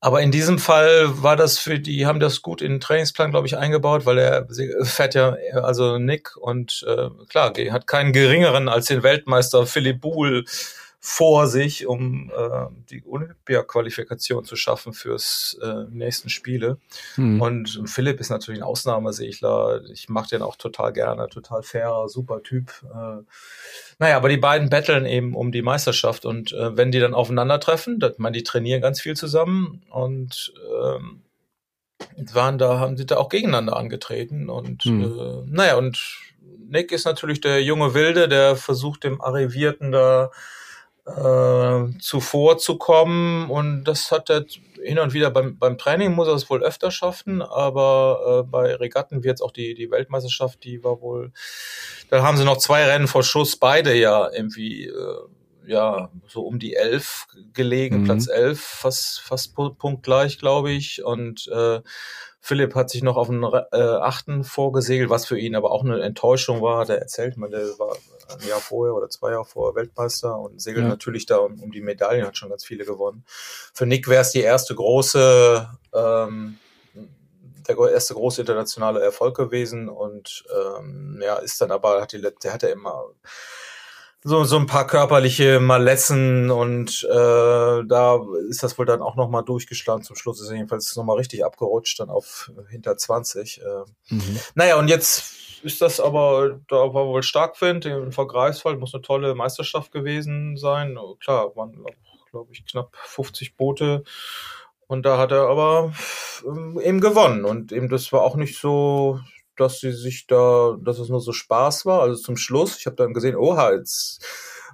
aber 0.00 0.20
in 0.20 0.30
diesem 0.30 0.58
Fall 0.58 1.22
war 1.22 1.36
das 1.36 1.58
für 1.58 1.78
die, 1.78 2.06
haben 2.06 2.20
das 2.20 2.42
gut 2.42 2.60
in 2.60 2.72
den 2.72 2.80
Trainingsplan, 2.80 3.30
glaube 3.30 3.46
ich, 3.46 3.56
eingebaut, 3.56 4.06
weil 4.06 4.18
er 4.18 4.46
fährt 4.82 5.14
ja, 5.14 5.36
also 5.54 5.98
Nick 5.98 6.36
und 6.36 6.84
äh, 6.86 7.08
klar, 7.28 7.52
hat 7.70 7.86
keinen 7.86 8.12
geringeren 8.12 8.68
als 8.68 8.86
den 8.86 9.02
Weltmeister 9.02 9.66
Philipp 9.66 10.00
Buhl 10.00 10.44
vor 11.08 11.46
sich, 11.46 11.86
um 11.86 12.32
äh, 12.36 12.66
die 12.90 13.04
Olympia-Qualifikation 13.06 14.44
zu 14.44 14.56
schaffen 14.56 14.92
fürs 14.92 15.56
äh, 15.62 15.84
nächsten 15.88 16.30
Spiele. 16.30 16.78
Hm. 17.14 17.40
Und 17.40 17.82
Philipp 17.86 18.18
ist 18.18 18.30
natürlich 18.30 18.60
ein 18.60 18.66
Ausnahmesegler. 18.66 19.82
Ich 19.92 20.08
mag 20.08 20.26
den 20.26 20.42
auch 20.42 20.56
total 20.56 20.92
gerne, 20.92 21.28
total 21.28 21.62
fairer, 21.62 22.08
super 22.08 22.42
Typ. 22.42 22.72
Äh, 22.92 23.22
naja, 24.00 24.16
aber 24.16 24.28
die 24.28 24.36
beiden 24.36 24.68
betteln 24.68 25.06
eben 25.06 25.36
um 25.36 25.52
die 25.52 25.62
Meisterschaft 25.62 26.26
und 26.26 26.52
äh, 26.52 26.76
wenn 26.76 26.90
die 26.90 26.98
dann 26.98 27.14
aufeinandertreffen, 27.14 28.00
das, 28.00 28.18
man, 28.18 28.32
die 28.32 28.42
trainieren 28.42 28.82
ganz 28.82 29.00
viel 29.00 29.14
zusammen 29.14 29.84
und 29.90 30.52
ähm, 30.82 31.22
waren 32.32 32.58
da, 32.58 32.80
haben 32.80 32.96
sie 32.96 33.06
da 33.06 33.18
auch 33.18 33.28
gegeneinander 33.28 33.76
angetreten 33.76 34.50
und 34.50 34.82
hm. 34.82 35.02
äh, 35.02 35.42
naja, 35.46 35.76
und 35.76 36.34
Nick 36.68 36.90
ist 36.90 37.04
natürlich 37.04 37.40
der 37.40 37.62
junge 37.62 37.94
Wilde, 37.94 38.26
der 38.26 38.56
versucht 38.56 39.04
dem 39.04 39.20
Arrivierten 39.20 39.92
da 39.92 40.32
äh, 41.06 41.98
zuvorzukommen 42.00 43.48
und 43.48 43.84
das 43.84 44.10
hat 44.10 44.28
er 44.30 44.44
hin 44.82 44.98
und 44.98 45.14
wieder 45.14 45.30
beim, 45.30 45.58
beim 45.58 45.78
Training 45.78 46.12
muss 46.12 46.28
er 46.28 46.34
es 46.34 46.50
wohl 46.50 46.62
öfter 46.62 46.90
schaffen, 46.90 47.42
aber 47.42 48.44
äh, 48.44 48.48
bei 48.48 48.74
Regatten 48.74 49.22
wie 49.22 49.28
jetzt 49.28 49.40
auch 49.40 49.52
die, 49.52 49.74
die 49.74 49.90
Weltmeisterschaft, 49.90 50.62
die 50.64 50.82
war 50.84 51.00
wohl, 51.00 51.32
da 52.10 52.22
haben 52.22 52.36
sie 52.36 52.44
noch 52.44 52.58
zwei 52.58 52.84
Rennen 52.84 53.08
vor 53.08 53.22
Schuss, 53.22 53.56
beide 53.56 53.94
ja 53.94 54.30
irgendwie, 54.32 54.86
äh, 54.86 55.18
ja, 55.66 56.10
so 56.28 56.42
um 56.42 56.58
die 56.58 56.74
elf 56.74 57.26
gelegen, 57.52 58.00
mhm. 58.00 58.04
Platz 58.04 58.28
elf, 58.28 58.60
fast, 58.60 59.20
fast 59.20 59.54
punktgleich, 59.54 60.38
glaube 60.38 60.70
ich. 60.70 61.02
Und 61.04 61.48
äh, 61.48 61.80
Philipp 62.46 62.76
hat 62.76 62.90
sich 62.90 63.02
noch 63.02 63.16
auf 63.16 63.26
den 63.26 63.42
äh, 63.42 63.76
achten 63.76 64.44
vorgesegelt, 64.44 65.10
was 65.10 65.26
für 65.26 65.36
ihn 65.36 65.56
aber 65.56 65.72
auch 65.72 65.82
eine 65.82 66.00
Enttäuschung 66.00 66.62
war. 66.62 66.84
Der 66.84 67.00
erzählt 67.00 67.36
man, 67.36 67.50
der 67.50 67.76
war 67.80 67.96
ein 68.28 68.46
Jahr 68.46 68.60
vorher 68.60 68.94
oder 68.94 69.10
zwei 69.10 69.32
Jahre 69.32 69.44
vorher 69.44 69.74
Weltmeister 69.74 70.38
und 70.38 70.62
segelt 70.62 70.84
ja. 70.84 70.88
natürlich 70.88 71.26
da 71.26 71.38
um, 71.38 71.60
um, 71.60 71.72
die 71.72 71.80
Medaillen, 71.80 72.24
hat 72.24 72.36
schon 72.36 72.50
ganz 72.50 72.64
viele 72.64 72.84
gewonnen. 72.84 73.24
Für 73.74 73.84
Nick 73.84 74.06
wäre 74.06 74.22
es 74.22 74.30
die 74.30 74.42
erste 74.42 74.76
große, 74.76 75.68
ähm, 75.92 76.58
der 77.66 77.76
erste 77.90 78.14
große 78.14 78.42
internationale 78.42 79.02
Erfolg 79.02 79.36
gewesen 79.36 79.88
und 79.88 80.44
ähm, 80.56 81.20
ja, 81.20 81.38
ist 81.38 81.60
dann 81.60 81.72
aber, 81.72 82.00
hat 82.00 82.12
die, 82.12 82.22
der 82.22 82.52
hat 82.52 82.62
ja 82.62 82.68
immer 82.68 83.06
so, 84.26 84.42
so 84.42 84.56
ein 84.56 84.66
paar 84.66 84.88
körperliche 84.88 85.60
Malessen 85.60 86.50
und 86.50 87.04
äh, 87.04 87.14
da 87.86 88.20
ist 88.50 88.60
das 88.60 88.76
wohl 88.76 88.84
dann 88.84 89.00
auch 89.00 89.14
nochmal 89.14 89.44
durchgeschlagen. 89.44 90.02
Zum 90.02 90.16
Schluss 90.16 90.40
ist 90.40 90.48
er 90.48 90.56
jedenfalls 90.56 90.96
nochmal 90.96 91.16
richtig 91.16 91.44
abgerutscht, 91.44 92.00
dann 92.00 92.10
auf 92.10 92.50
hinter 92.68 92.96
20. 92.96 93.60
Äh. 93.62 93.64
Mhm. 94.12 94.40
Naja, 94.56 94.78
und 94.80 94.88
jetzt 94.88 95.62
ist 95.62 95.80
das 95.80 96.00
aber, 96.00 96.58
da 96.66 96.92
war 96.92 97.06
wohl 97.06 97.22
Starkwind, 97.22 97.86
in 97.86 98.10
Greifswald 98.10 98.80
muss 98.80 98.92
eine 98.94 99.02
tolle 99.02 99.36
Meisterschaft 99.36 99.92
gewesen 99.92 100.56
sein. 100.56 100.98
Klar, 101.20 101.54
waren, 101.54 101.84
glaube 102.32 102.50
ich, 102.52 102.66
knapp 102.66 102.96
50 102.96 103.56
Boote. 103.56 104.02
Und 104.88 105.06
da 105.06 105.18
hat 105.18 105.30
er 105.30 105.48
aber 105.48 105.92
ähm, 106.44 106.80
eben 106.82 107.00
gewonnen. 107.00 107.44
Und 107.44 107.70
eben 107.70 107.88
das 107.88 108.12
war 108.12 108.22
auch 108.22 108.34
nicht 108.34 108.58
so, 108.58 109.20
dass 109.56 109.80
sie 109.80 109.92
sich 109.92 110.26
da, 110.26 110.76
dass 110.80 110.98
es 110.98 111.08
nur 111.08 111.20
so 111.20 111.32
Spaß 111.32 111.86
war. 111.86 112.02
Also 112.02 112.22
zum 112.22 112.36
Schluss, 112.36 112.76
ich 112.78 112.86
habe 112.86 112.96
dann 112.96 113.14
gesehen, 113.14 113.36
oha, 113.36 113.72
jetzt 113.72 114.24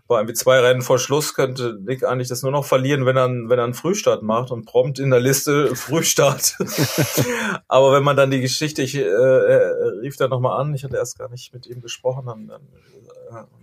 war 0.08 0.20
irgendwie 0.20 0.34
zwei 0.34 0.60
Rennen 0.60 0.82
vor 0.82 0.98
Schluss, 0.98 1.34
könnte 1.34 1.78
Nick 1.80 2.04
eigentlich 2.04 2.28
das 2.28 2.42
nur 2.42 2.52
noch 2.52 2.64
verlieren, 2.64 3.06
wenn 3.06 3.16
er, 3.16 3.28
wenn 3.28 3.58
er 3.58 3.64
einen 3.64 3.74
Frühstart 3.74 4.22
macht 4.22 4.50
und 4.50 4.66
prompt 4.66 4.98
in 4.98 5.10
der 5.10 5.20
Liste 5.20 5.74
Frühstart. 5.76 6.56
Aber 7.68 7.92
wenn 7.92 8.02
man 8.02 8.16
dann 8.16 8.30
die 8.30 8.40
Geschichte, 8.40 8.82
ich 8.82 8.94
äh, 8.94 9.02
rief 9.02 10.16
da 10.16 10.28
nochmal 10.28 10.60
an, 10.60 10.74
ich 10.74 10.84
hatte 10.84 10.96
erst 10.96 11.18
gar 11.18 11.30
nicht 11.30 11.54
mit 11.54 11.66
ihm 11.66 11.80
gesprochen, 11.80 12.26
dann, 12.26 12.46
dann 12.48 12.62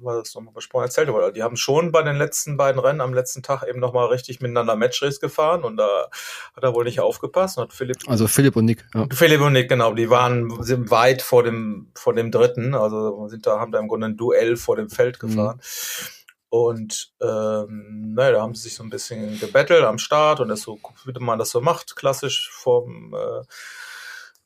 war 0.02 0.20
das 0.20 0.36
nochmal 0.36 0.54
besprochen, 0.54 0.86
erzählt, 0.86 1.10
aber 1.10 1.32
die 1.32 1.44
haben 1.44 1.58
schon 1.58 1.92
bei 1.92 2.02
den 2.02 2.16
letzten 2.16 2.58
beiden 2.58 2.80
Rennen 2.80 3.02
am 3.02 3.14
letzten 3.14 3.44
Tag 3.44 3.64
eben 3.68 3.80
nochmal 3.80 4.08
richtig 4.08 4.42
miteinander 4.42 4.76
Matchrace 4.76 5.20
gefahren 5.20 5.64
und 5.64 5.78
da 5.78 6.10
hat 6.56 6.64
er 6.64 6.74
wohl 6.74 6.86
nicht 6.86 7.00
aufgepasst 7.00 7.58
und 7.58 7.64
hat 7.64 7.74
Philipp. 7.74 7.98
Also 8.08 8.28
Philipp 8.28 8.56
und 8.56 8.66
Nick, 8.66 8.86
ja. 8.94 9.08
Philipp 9.12 9.42
und 9.42 9.54
Nick, 9.54 9.70
genau, 9.70 9.94
die 9.94 10.10
waren 10.10 10.64
sind 10.64 10.92
weit 10.92 11.22
vor 11.22 11.44
dem, 11.44 11.92
vor 11.96 12.14
dem 12.14 12.32
dritten, 12.32 12.74
also 12.74 13.28
sind 13.28 13.46
da, 13.46 13.60
haben 13.60 13.72
da 13.72 13.80
im 13.80 13.88
Grunde 13.88 14.08
ein 14.08 14.18
Duell 14.18 14.58
vor 14.58 14.76
dem 14.76 14.90
Feld 14.90 15.20
gefahren. 15.20 15.58
Mhm. 15.58 16.20
Und 16.50 17.14
ähm, 17.22 18.14
naja, 18.16 18.32
da 18.32 18.42
haben 18.42 18.56
sie 18.56 18.64
sich 18.64 18.76
so 18.76 18.84
ein 18.84 18.90
bisschen 18.90 19.40
gebettelt 19.40 19.84
am 19.84 20.00
Start 20.00 20.40
und 20.40 20.50
das 20.50 20.62
so, 20.62 20.80
wie 21.06 21.14
man 21.20 21.38
das 21.38 21.52
so 21.52 21.62
macht, 21.62 21.96
klassisch 21.96 22.50
vom, 22.52 23.14
äh, 23.14 23.44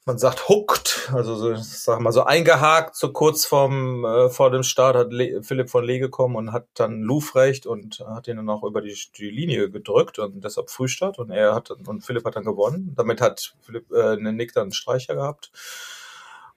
man 0.05 0.17
sagt 0.17 0.49
hooked, 0.49 1.09
also 1.13 1.35
so, 1.35 1.55
sag 1.55 2.01
mal 2.01 2.11
so 2.11 2.23
eingehakt, 2.23 2.95
so 2.95 3.13
kurz 3.13 3.45
vorm, 3.45 4.03
äh, 4.03 4.29
vor 4.29 4.51
dem 4.51 4.63
Start 4.63 4.95
hat 4.95 5.13
Le 5.13 5.41
Philipp 5.43 5.69
von 5.69 5.83
Lee 5.83 5.99
gekommen 5.99 6.35
und 6.35 6.51
hat 6.51 6.67
dann 6.73 7.01
Lufrecht 7.01 7.65
und 7.65 7.99
hat 8.05 8.27
ihn 8.27 8.37
dann 8.37 8.49
auch 8.49 8.63
über 8.63 8.81
die, 8.81 8.97
die 9.17 9.29
Linie 9.29 9.69
gedrückt 9.69 10.19
und 10.19 10.43
deshalb 10.43 10.69
Frühstart 10.69 11.19
und 11.19 11.31
er 11.31 11.55
hat 11.55 11.71
und 11.71 12.05
Philipp 12.05 12.25
hat 12.25 12.35
dann 12.35 12.43
gewonnen. 12.43 12.93
Damit 12.97 13.21
hat 13.21 13.55
Philipp 13.61 13.91
äh, 13.91 14.17
Nick 14.17 14.53
dann 14.53 14.63
einen 14.63 14.73
Streicher 14.73 15.15
gehabt. 15.15 15.51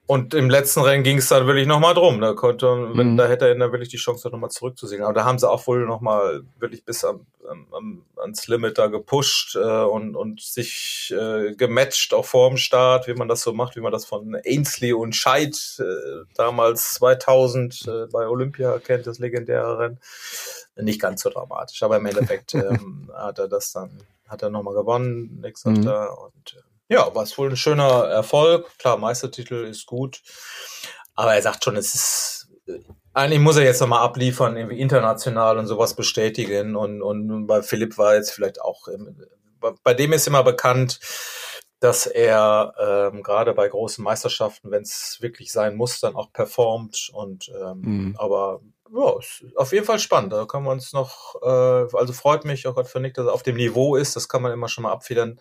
Und 0.07 0.33
im 0.33 0.49
letzten 0.49 0.79
Rennen 0.79 1.03
ging 1.03 1.17
es 1.17 1.27
dann 1.27 1.47
wirklich 1.47 1.67
nochmal 1.67 1.93
drum. 1.93 2.21
Da 2.21 2.31
konnte, 2.33 2.65
wenn, 2.93 3.11
mhm. 3.11 3.17
da 3.17 3.27
hätte 3.27 3.45
er 3.45 3.55
dann 3.55 3.73
wirklich 3.73 3.89
die 3.89 3.97
Chance, 3.97 4.29
nochmal 4.29 4.49
zurückzusehen. 4.49 5.03
Aber 5.03 5.13
da 5.13 5.25
haben 5.25 5.37
sie 5.37 5.49
auch 5.49 5.67
wohl 5.67 5.85
nochmal 5.85 6.43
wirklich 6.59 6.85
bis 6.85 7.03
am, 7.03 7.27
am, 7.73 8.05
ans 8.15 8.47
Limit 8.47 8.77
da 8.77 8.87
gepusht 8.87 9.57
äh, 9.57 9.59
und, 9.59 10.15
und 10.15 10.39
sich 10.41 11.13
äh, 11.17 11.53
gematcht, 11.55 12.13
auch 12.13 12.23
vorm 12.23 12.55
Start, 12.55 13.07
wie 13.07 13.15
man 13.15 13.27
das 13.27 13.41
so 13.41 13.51
macht, 13.51 13.75
wie 13.75 13.81
man 13.81 13.91
das 13.91 14.05
von 14.05 14.33
Ainsley 14.45 14.93
und 14.93 15.13
Scheid 15.13 15.57
äh, 15.79 16.23
damals 16.35 16.93
2000 16.93 17.87
äh, 17.87 18.05
bei 18.09 18.27
Olympia 18.29 18.79
kennt, 18.79 19.07
das 19.07 19.19
legendäre 19.19 19.77
Rennen. 19.77 19.99
Nicht 20.77 21.01
ganz 21.01 21.21
so 21.21 21.29
dramatisch, 21.29 21.83
aber 21.83 21.97
im 21.97 22.05
Endeffekt 22.05 22.53
ähm, 22.53 23.11
hat 23.13 23.39
er 23.39 23.49
das 23.49 23.73
dann, 23.73 23.91
hat 24.29 24.41
er 24.41 24.51
nochmal 24.51 24.73
gewonnen, 24.73 25.39
nächster 25.41 25.71
mhm. 25.71 25.79
und 25.79 26.55
äh, 26.55 26.76
ja, 26.89 27.13
war 27.13 27.23
es 27.23 27.37
wohl 27.37 27.49
ein 27.49 27.57
schöner 27.57 28.05
Erfolg. 28.05 28.77
Klar, 28.77 28.97
Meistertitel 28.97 29.65
ist 29.65 29.85
gut. 29.85 30.21
Aber 31.15 31.33
er 31.33 31.41
sagt 31.41 31.63
schon, 31.63 31.75
es 31.75 31.95
ist, 31.95 32.49
eigentlich 33.13 33.39
muss 33.39 33.57
er 33.57 33.63
jetzt 33.63 33.81
nochmal 33.81 34.03
abliefern, 34.03 34.55
irgendwie 34.55 34.79
international 34.79 35.57
und 35.57 35.67
sowas 35.67 35.95
bestätigen. 35.95 36.75
Und, 36.75 37.01
und 37.01 37.47
bei 37.47 37.61
Philipp 37.61 37.97
war 37.97 38.15
jetzt 38.15 38.31
vielleicht 38.31 38.61
auch, 38.61 38.87
bei 39.83 39.93
dem 39.93 40.13
ist 40.13 40.27
immer 40.27 40.43
bekannt, 40.43 40.99
dass 41.79 42.07
er 42.07 42.73
ähm, 42.79 43.21
gerade 43.21 43.53
bei 43.53 43.67
großen 43.67 44.03
Meisterschaften, 44.03 44.71
wenn 44.71 44.81
es 44.81 45.17
wirklich 45.21 45.51
sein 45.51 45.75
muss, 45.75 45.99
dann 45.99 46.15
auch 46.15 46.31
performt. 46.31 47.11
Und 47.13 47.49
ähm, 47.49 47.81
mhm. 47.81 48.15
aber 48.17 48.61
ja, 48.93 49.13
auf 49.55 49.73
jeden 49.73 49.85
Fall 49.85 49.99
spannend. 49.99 50.33
Da 50.33 50.45
können 50.45 50.65
wir 50.65 50.71
uns 50.71 50.93
noch, 50.93 51.35
äh, 51.41 51.97
also 51.97 52.13
freut 52.13 52.45
mich 52.45 52.67
auch 52.67 52.75
Gott 52.75 52.87
für 52.87 52.99
Nick, 52.99 53.13
dass 53.15 53.27
er 53.27 53.33
auf 53.33 53.43
dem 53.43 53.57
Niveau 53.57 53.95
ist. 53.95 54.15
Das 54.15 54.29
kann 54.29 54.41
man 54.41 54.51
immer 54.51 54.69
schon 54.69 54.83
mal 54.83 54.91
abfedern. 54.91 55.39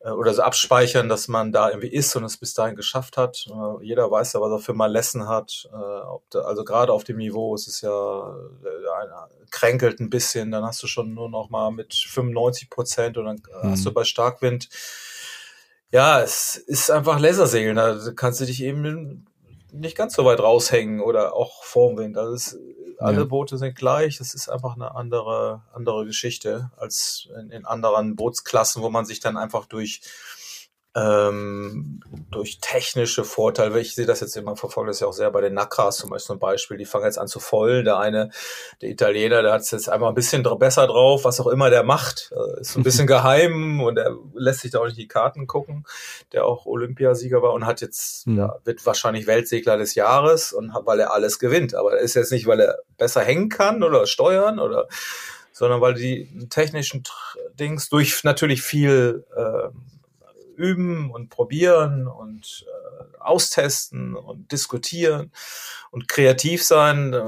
Äh, 0.00 0.10
oder 0.10 0.34
so 0.34 0.42
abspeichern, 0.42 1.08
dass 1.08 1.28
man 1.28 1.52
da 1.52 1.68
irgendwie 1.68 1.92
ist 1.92 2.14
und 2.16 2.24
es 2.24 2.36
bis 2.36 2.54
dahin 2.54 2.76
geschafft 2.76 3.16
hat. 3.16 3.46
Äh, 3.48 3.84
jeder 3.84 4.10
weiß 4.10 4.32
ja, 4.32 4.40
was 4.40 4.50
er 4.50 4.58
für 4.58 4.74
Malessen 4.74 5.28
hat. 5.28 5.68
Äh, 5.72 6.38
also 6.38 6.64
gerade 6.64 6.92
auf 6.92 7.04
dem 7.04 7.18
Niveau 7.18 7.54
ist 7.54 7.68
es 7.68 7.80
ja 7.80 8.34
kränkelt 9.50 9.98
ein 9.98 10.10
bisschen, 10.10 10.52
dann 10.52 10.64
hast 10.64 10.80
du 10.82 10.86
schon 10.86 11.12
nur 11.12 11.28
noch 11.28 11.50
mal 11.50 11.72
mit 11.72 11.92
95 11.92 12.70
Prozent 12.70 13.18
und 13.18 13.24
dann 13.24 13.42
mhm. 13.62 13.72
hast 13.72 13.84
du 13.84 13.92
bei 13.92 14.04
Starkwind 14.04 14.68
ja, 15.92 16.20
es 16.20 16.56
ist 16.56 16.90
einfach 16.90 17.18
Lasersegeln. 17.18 17.74
Da 17.76 17.98
kannst 18.14 18.40
du 18.40 18.44
dich 18.44 18.62
eben 18.62 19.26
nicht 19.72 19.96
ganz 19.96 20.14
so 20.14 20.24
weit 20.24 20.40
raushängen 20.40 21.00
oder 21.00 21.34
auch 21.34 21.64
vorm 21.64 21.96
Wind. 21.96 22.16
Also 22.16 22.34
es, 22.34 22.58
alle 22.98 23.18
ja. 23.18 23.24
Boote 23.24 23.56
sind 23.56 23.76
gleich. 23.76 24.18
Das 24.18 24.34
ist 24.34 24.48
einfach 24.48 24.74
eine 24.74 24.94
andere, 24.94 25.62
andere 25.72 26.04
Geschichte 26.04 26.70
als 26.76 27.28
in, 27.40 27.50
in 27.50 27.64
anderen 27.64 28.16
Bootsklassen, 28.16 28.82
wo 28.82 28.90
man 28.90 29.06
sich 29.06 29.20
dann 29.20 29.36
einfach 29.36 29.66
durch 29.66 30.00
ähm, 30.96 32.00
durch 32.32 32.58
technische 32.60 33.24
Vorteile, 33.24 33.78
ich 33.78 33.94
sehe 33.94 34.06
das 34.06 34.20
jetzt 34.20 34.36
immer, 34.36 34.56
verfolge 34.56 34.90
das 34.90 34.98
ja 34.98 35.06
auch 35.06 35.12
sehr 35.12 35.30
bei 35.30 35.40
den 35.40 35.54
Nakras 35.54 35.98
zum 35.98 36.10
Beispiel 36.10 36.36
ein 36.36 36.40
Beispiel, 36.40 36.76
die 36.78 36.84
fangen 36.84 37.04
jetzt 37.04 37.18
an 37.18 37.28
zu 37.28 37.38
vollen. 37.38 37.84
Der 37.84 37.98
eine, 37.98 38.30
der 38.82 38.90
Italiener, 38.90 39.42
der 39.42 39.52
hat 39.52 39.60
es 39.60 39.70
jetzt 39.70 39.88
einmal 39.88 40.08
ein 40.08 40.16
bisschen 40.16 40.42
besser 40.58 40.88
drauf, 40.88 41.24
was 41.24 41.40
auch 41.40 41.46
immer 41.46 41.70
der 41.70 41.84
macht. 41.84 42.32
Äh, 42.34 42.60
ist 42.60 42.76
ein 42.76 42.82
bisschen 42.82 43.06
geheim 43.08 43.80
und 43.80 43.98
er 43.98 44.16
lässt 44.34 44.60
sich 44.60 44.72
da 44.72 44.80
auch 44.80 44.86
nicht 44.86 44.98
die 44.98 45.06
Karten 45.06 45.46
gucken, 45.46 45.84
der 46.32 46.44
auch 46.44 46.66
Olympiasieger 46.66 47.40
war 47.40 47.52
und 47.52 47.66
hat 47.66 47.80
jetzt, 47.80 48.26
mhm. 48.26 48.38
ja, 48.38 48.56
wird 48.64 48.84
wahrscheinlich 48.84 49.28
Weltsegler 49.28 49.78
des 49.78 49.94
Jahres 49.94 50.52
und 50.52 50.72
weil 50.84 50.98
er 50.98 51.12
alles 51.12 51.38
gewinnt. 51.38 51.74
Aber 51.74 51.92
er 51.92 52.00
ist 52.00 52.14
jetzt 52.14 52.32
nicht, 52.32 52.46
weil 52.46 52.60
er 52.60 52.80
besser 52.98 53.20
hängen 53.20 53.48
kann 53.48 53.84
oder 53.84 54.06
steuern 54.06 54.58
oder 54.58 54.88
sondern 55.52 55.80
weil 55.80 55.94
die 55.94 56.48
technischen 56.48 57.02
Dings 57.58 57.90
durch 57.90 58.24
natürlich 58.24 58.62
viel 58.62 59.26
äh, 59.36 59.68
üben 60.60 61.10
und 61.10 61.30
probieren 61.30 62.06
und 62.06 62.66
austesten 63.20 64.16
und 64.16 64.50
diskutieren 64.52 65.30
und 65.90 66.06
kreativ 66.06 66.62
sein, 66.62 67.12
äh, 67.12 67.20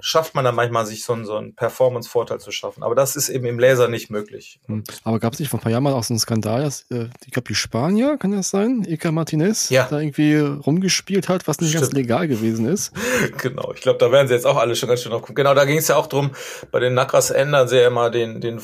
schafft 0.00 0.34
man 0.34 0.44
dann 0.44 0.54
manchmal 0.54 0.84
sich 0.84 1.04
so, 1.04 1.14
einen, 1.14 1.24
so 1.24 1.36
einen 1.36 1.54
Performance-Vorteil 1.54 2.38
zu 2.38 2.50
schaffen. 2.50 2.82
Aber 2.82 2.94
das 2.94 3.16
ist 3.16 3.30
eben 3.30 3.46
im 3.46 3.58
Laser 3.58 3.88
nicht 3.88 4.10
möglich. 4.10 4.60
Hm. 4.66 4.84
Aber 5.04 5.18
gab 5.18 5.32
es 5.32 5.38
nicht 5.38 5.48
vor 5.48 5.58
ein 5.58 5.62
paar 5.62 5.72
Jahren 5.72 5.82
mal 5.82 5.94
auch 5.94 6.04
so 6.04 6.12
einen 6.12 6.20
Skandal, 6.20 6.62
dass, 6.62 6.82
äh, 6.90 7.08
ich 7.24 7.32
glaube, 7.32 7.48
die 7.48 7.54
Spanier, 7.54 8.18
kann 8.18 8.32
das 8.32 8.50
sein? 8.50 8.84
Eka 8.86 9.10
Martinez, 9.10 9.70
ja. 9.70 9.86
da 9.88 9.98
irgendwie 9.98 10.36
rumgespielt 10.36 11.28
hat, 11.28 11.48
was 11.48 11.60
nicht 11.60 11.70
Stimmt. 11.70 11.84
ganz 11.84 11.94
legal 11.94 12.28
gewesen 12.28 12.66
ist. 12.66 12.92
genau, 13.38 13.72
ich 13.74 13.80
glaube, 13.80 13.98
da 13.98 14.12
werden 14.12 14.28
sie 14.28 14.34
jetzt 14.34 14.46
auch 14.46 14.56
alle 14.56 14.76
schon 14.76 14.88
ganz 14.88 15.02
schön 15.02 15.12
drauf 15.12 15.22
Genau, 15.26 15.54
da 15.54 15.64
ging 15.64 15.78
es 15.78 15.88
ja 15.88 15.96
auch 15.96 16.06
drum, 16.06 16.32
bei 16.70 16.80
den 16.80 16.94
Nakras 16.94 17.30
ändern 17.30 17.68
sie 17.68 17.78
ja 17.78 17.86
immer 17.86 18.10
den, 18.10 18.40
den, 18.40 18.60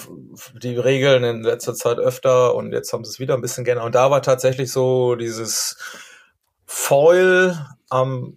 die 0.62 0.76
Regeln 0.76 1.24
in 1.24 1.42
letzter 1.42 1.74
Zeit 1.74 1.98
öfter 1.98 2.54
und 2.54 2.72
jetzt 2.72 2.92
haben 2.92 3.04
sie 3.04 3.10
es 3.10 3.20
wieder 3.20 3.34
ein 3.34 3.40
bisschen 3.40 3.64
geändert. 3.64 3.86
Und 3.86 3.94
da 3.94 4.10
war 4.10 4.20
tatsächlich 4.20 4.70
so 4.70 5.14
dieses 5.14 5.76
Foil 6.66 7.56
am 7.88 8.36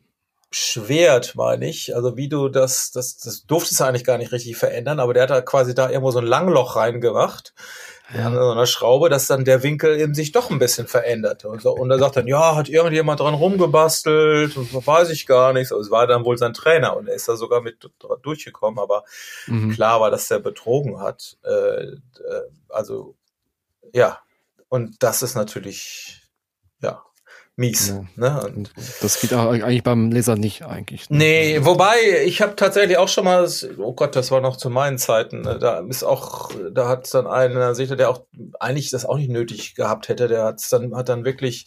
Schwert, 0.51 1.35
meine 1.35 1.69
ich. 1.69 1.95
Also 1.95 2.17
wie 2.17 2.27
du 2.27 2.49
das, 2.49 2.91
das, 2.91 3.17
das 3.17 3.45
durftest 3.45 3.79
du 3.79 3.83
eigentlich 3.83 4.03
gar 4.03 4.17
nicht 4.17 4.31
richtig 4.31 4.57
verändern, 4.57 4.99
aber 4.99 5.13
der 5.13 5.23
hat 5.23 5.29
da 5.29 5.41
quasi 5.41 5.75
da 5.75 5.89
irgendwo 5.89 6.11
so 6.11 6.19
ein 6.19 6.25
Langloch 6.25 6.75
reingemacht. 6.75 7.53
Ja. 8.11 8.25
An 8.25 8.33
so 8.33 8.49
einer 8.49 8.65
Schraube, 8.65 9.09
dass 9.09 9.27
dann 9.27 9.45
der 9.45 9.61
Winkel 9.61 9.99
eben 9.99 10.15
sich 10.15 10.31
doch 10.31 10.49
ein 10.49 10.57
bisschen 10.57 10.87
verändert. 10.87 11.45
Und, 11.45 11.61
so, 11.61 11.73
und 11.73 11.91
er 11.91 11.99
sagt 11.99 12.17
dann, 12.17 12.25
ja, 12.25 12.55
hat 12.55 12.67
irgendjemand 12.67 13.19
dran 13.19 13.35
rumgebastelt 13.35 14.55
weiß 14.55 15.11
ich 15.11 15.27
gar 15.27 15.53
nichts. 15.53 15.71
Also 15.71 15.83
es 15.83 15.91
war 15.91 16.07
dann 16.07 16.25
wohl 16.25 16.37
sein 16.37 16.55
Trainer 16.55 16.97
und 16.97 17.07
er 17.07 17.13
ist 17.13 17.29
da 17.29 17.35
sogar 17.35 17.61
mit 17.61 17.87
durchgekommen, 18.23 18.79
aber 18.79 19.03
mhm. 19.45 19.69
klar 19.69 20.01
war, 20.01 20.09
dass 20.09 20.27
der 20.27 20.39
betrogen 20.39 20.99
hat. 20.99 21.37
Äh, 21.43 21.83
äh, 21.83 21.97
also 22.69 23.15
ja, 23.93 24.19
und 24.69 25.03
das 25.03 25.21
ist 25.21 25.35
natürlich 25.35 26.23
ja 26.81 27.03
mies. 27.59 27.89
Ja. 27.89 28.05
Ne? 28.15 28.63
das 29.01 29.19
geht 29.19 29.33
auch 29.33 29.51
eigentlich 29.51 29.83
beim 29.83 30.11
Leser 30.11 30.35
nicht 30.35 30.63
eigentlich. 30.63 31.09
Ne? 31.09 31.17
Nee, 31.17 31.59
wobei 31.61 31.95
ich 32.25 32.41
habe 32.41 32.55
tatsächlich 32.55 32.97
auch 32.97 33.09
schon 33.09 33.25
mal, 33.25 33.47
oh 33.77 33.93
Gott, 33.93 34.15
das 34.15 34.31
war 34.31 34.41
noch 34.41 34.57
zu 34.57 34.69
meinen 34.69 34.97
Zeiten. 34.97 35.41
Ne? 35.41 35.59
Da 35.59 35.79
ist 35.79 36.03
auch, 36.03 36.51
da 36.71 36.87
hat 36.87 37.13
dann 37.13 37.27
einer, 37.27 37.73
der 37.73 38.09
auch 38.09 38.23
eigentlich 38.59 38.89
das 38.89 39.05
auch 39.05 39.17
nicht 39.17 39.29
nötig 39.29 39.75
gehabt 39.75 40.07
hätte, 40.07 40.27
der 40.27 40.45
hat's 40.45 40.69
dann 40.69 40.95
hat 40.95 41.09
dann 41.09 41.25
wirklich 41.25 41.65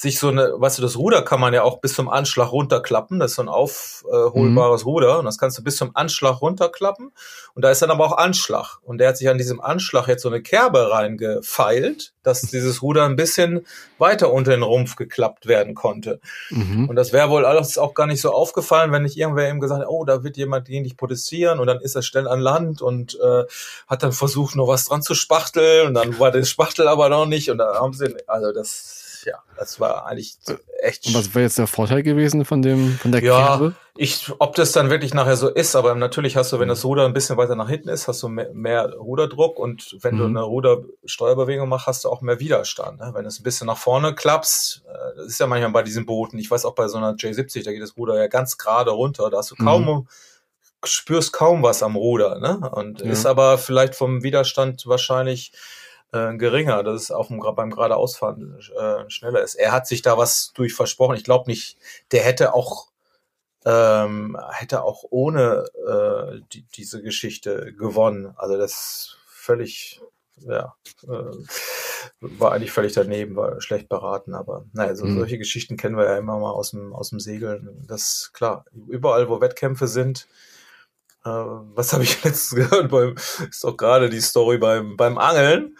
sich 0.00 0.18
so 0.18 0.28
eine, 0.28 0.54
weißt 0.56 0.78
du, 0.78 0.82
das 0.82 0.96
Ruder 0.96 1.20
kann 1.20 1.40
man 1.40 1.52
ja 1.52 1.62
auch 1.62 1.82
bis 1.82 1.92
zum 1.92 2.08
Anschlag 2.08 2.52
runterklappen. 2.52 3.20
Das 3.20 3.32
ist 3.32 3.36
so 3.36 3.42
ein 3.42 3.50
aufholbares 3.50 4.84
mhm. 4.84 4.88
Ruder 4.90 5.18
und 5.18 5.26
das 5.26 5.36
kannst 5.36 5.58
du 5.58 5.62
bis 5.62 5.76
zum 5.76 5.90
Anschlag 5.94 6.40
runterklappen. 6.40 7.12
Und 7.52 7.62
da 7.62 7.70
ist 7.70 7.82
dann 7.82 7.90
aber 7.90 8.06
auch 8.06 8.16
Anschlag. 8.16 8.78
Und 8.82 8.96
der 8.96 9.08
hat 9.08 9.18
sich 9.18 9.28
an 9.28 9.36
diesem 9.36 9.60
Anschlag 9.60 10.08
jetzt 10.08 10.22
so 10.22 10.30
eine 10.30 10.40
Kerbe 10.40 10.90
reingefeilt, 10.90 12.14
dass 12.22 12.40
dieses 12.40 12.80
Ruder 12.80 13.04
ein 13.04 13.16
bisschen 13.16 13.66
weiter 13.98 14.32
unter 14.32 14.52
den 14.52 14.62
Rumpf 14.62 14.96
geklappt 14.96 15.19
werden 15.44 15.74
konnte. 15.74 16.20
Mhm. 16.50 16.88
Und 16.88 16.96
das 16.96 17.12
wäre 17.12 17.30
wohl 17.30 17.44
alles 17.44 17.78
auch 17.78 17.94
gar 17.94 18.06
nicht 18.06 18.20
so 18.20 18.32
aufgefallen, 18.32 18.92
wenn 18.92 19.02
nicht 19.02 19.16
irgendwer 19.16 19.48
ihm 19.48 19.60
gesagt 19.60 19.82
hat, 19.82 19.88
oh, 19.88 20.04
da 20.04 20.24
wird 20.24 20.36
jemand 20.36 20.66
gegen 20.66 20.84
dich 20.84 20.96
protestieren 20.96 21.60
und 21.60 21.66
dann 21.66 21.80
ist 21.80 21.94
er 21.94 22.02
schnell 22.02 22.28
an 22.28 22.40
Land 22.40 22.82
und 22.82 23.18
äh, 23.20 23.44
hat 23.86 24.02
dann 24.02 24.12
versucht, 24.12 24.56
noch 24.56 24.68
was 24.68 24.86
dran 24.86 25.02
zu 25.02 25.14
spachteln 25.14 25.88
und 25.88 25.94
dann 25.94 26.18
war 26.18 26.30
das 26.30 26.48
Spachtel 26.48 26.88
aber 26.88 27.08
noch 27.08 27.26
nicht 27.26 27.50
und 27.50 27.58
da 27.58 27.74
haben 27.74 27.92
sie, 27.92 28.16
also 28.26 28.52
das 28.52 28.99
ja, 29.24 29.42
das 29.56 29.80
war 29.80 30.06
eigentlich 30.06 30.36
echt. 30.80 31.06
Und 31.06 31.14
was 31.14 31.34
wäre 31.34 31.44
jetzt 31.44 31.58
der 31.58 31.66
Vorteil 31.66 32.02
gewesen 32.02 32.44
von 32.44 32.62
dem, 32.62 32.98
von 32.98 33.12
der 33.12 33.22
ja, 33.22 33.46
Kerbe? 33.46 33.74
Ich, 33.96 34.30
ob 34.38 34.54
das 34.54 34.72
dann 34.72 34.90
wirklich 34.90 35.14
nachher 35.14 35.36
so 35.36 35.48
ist, 35.48 35.76
aber 35.76 35.94
natürlich 35.94 36.36
hast 36.36 36.52
du, 36.52 36.58
wenn 36.58 36.68
das 36.68 36.84
Ruder 36.84 37.04
ein 37.04 37.12
bisschen 37.12 37.36
weiter 37.36 37.56
nach 37.56 37.68
hinten 37.68 37.88
ist, 37.88 38.08
hast 38.08 38.22
du 38.22 38.28
mehr, 38.28 38.50
mehr 38.52 38.92
Ruderdruck 38.94 39.58
und 39.58 39.96
wenn 40.00 40.14
mhm. 40.14 40.18
du 40.18 40.24
eine 40.26 40.42
Rudersteuerbewegung 40.42 41.68
machst, 41.68 41.86
hast 41.86 42.04
du 42.04 42.08
auch 42.08 42.20
mehr 42.20 42.40
Widerstand. 42.40 43.00
Ne? 43.00 43.10
Wenn 43.14 43.26
es 43.26 43.40
ein 43.40 43.42
bisschen 43.42 43.66
nach 43.66 43.78
vorne 43.78 44.14
klappst, 44.14 44.84
äh, 44.86 45.16
das 45.16 45.26
ist 45.26 45.40
ja 45.40 45.46
manchmal 45.46 45.72
bei 45.72 45.82
diesen 45.82 46.06
Booten, 46.06 46.38
ich 46.38 46.50
weiß 46.50 46.64
auch 46.64 46.74
bei 46.74 46.88
so 46.88 46.98
einer 46.98 47.14
J70, 47.14 47.64
da 47.64 47.72
geht 47.72 47.82
das 47.82 47.96
Ruder 47.96 48.16
ja 48.16 48.28
ganz 48.28 48.58
gerade 48.58 48.90
runter, 48.90 49.30
da 49.30 49.38
hast 49.38 49.50
du 49.50 49.56
kaum 49.56 49.84
mhm 49.84 50.08
spürst 50.84 51.32
kaum 51.32 51.62
was 51.62 51.82
am 51.82 51.96
Ruder, 51.96 52.38
ne? 52.38 52.70
Und 52.70 53.00
ja. 53.00 53.10
ist 53.10 53.26
aber 53.26 53.58
vielleicht 53.58 53.94
vom 53.94 54.22
Widerstand 54.22 54.86
wahrscheinlich 54.86 55.52
äh, 56.12 56.36
geringer, 56.36 56.82
dass 56.82 57.02
es 57.02 57.10
auf 57.10 57.28
dem, 57.28 57.40
beim 57.40 57.70
geradeausfahren 57.70 58.58
äh, 58.78 59.08
schneller 59.10 59.42
ist. 59.42 59.54
Er 59.54 59.72
hat 59.72 59.86
sich 59.86 60.02
da 60.02 60.18
was 60.18 60.52
durch 60.54 60.74
versprochen. 60.74 61.16
Ich 61.16 61.24
glaube 61.24 61.50
nicht, 61.50 61.78
der 62.12 62.22
hätte 62.22 62.54
auch 62.54 62.90
ähm, 63.66 64.38
hätte 64.52 64.82
auch 64.84 65.04
ohne 65.10 65.64
äh, 65.86 66.40
die, 66.52 66.62
diese 66.74 67.02
Geschichte 67.02 67.74
gewonnen. 67.74 68.32
Also 68.36 68.56
das 68.56 69.18
völlig 69.26 70.00
ja, 70.46 70.74
äh, 71.02 71.36
war 72.20 72.52
eigentlich 72.52 72.72
völlig 72.72 72.94
daneben, 72.94 73.36
war 73.36 73.60
schlecht 73.60 73.88
beraten, 73.88 74.34
aber 74.34 74.64
naja, 74.72 74.94
so, 74.94 75.04
mhm. 75.04 75.18
solche 75.18 75.38
Geschichten 75.38 75.76
kennen 75.76 75.96
wir 75.96 76.04
ja 76.04 76.16
immer 76.16 76.38
mal 76.38 76.52
aus 76.52 76.70
dem, 76.70 76.94
aus 76.94 77.10
dem 77.10 77.20
Segeln. 77.20 77.84
Das 77.86 78.30
klar, 78.32 78.64
überall, 78.88 79.28
wo 79.28 79.40
Wettkämpfe 79.40 79.86
sind, 79.88 80.26
was 81.22 81.92
habe 81.92 82.04
ich 82.04 82.22
letztens 82.24 82.50
gehört? 82.50 82.90
Beim, 82.90 83.14
ist 83.48 83.62
doch 83.62 83.76
gerade 83.76 84.08
die 84.08 84.20
Story 84.20 84.58
beim, 84.58 84.96
beim 84.96 85.18
Angeln, 85.18 85.76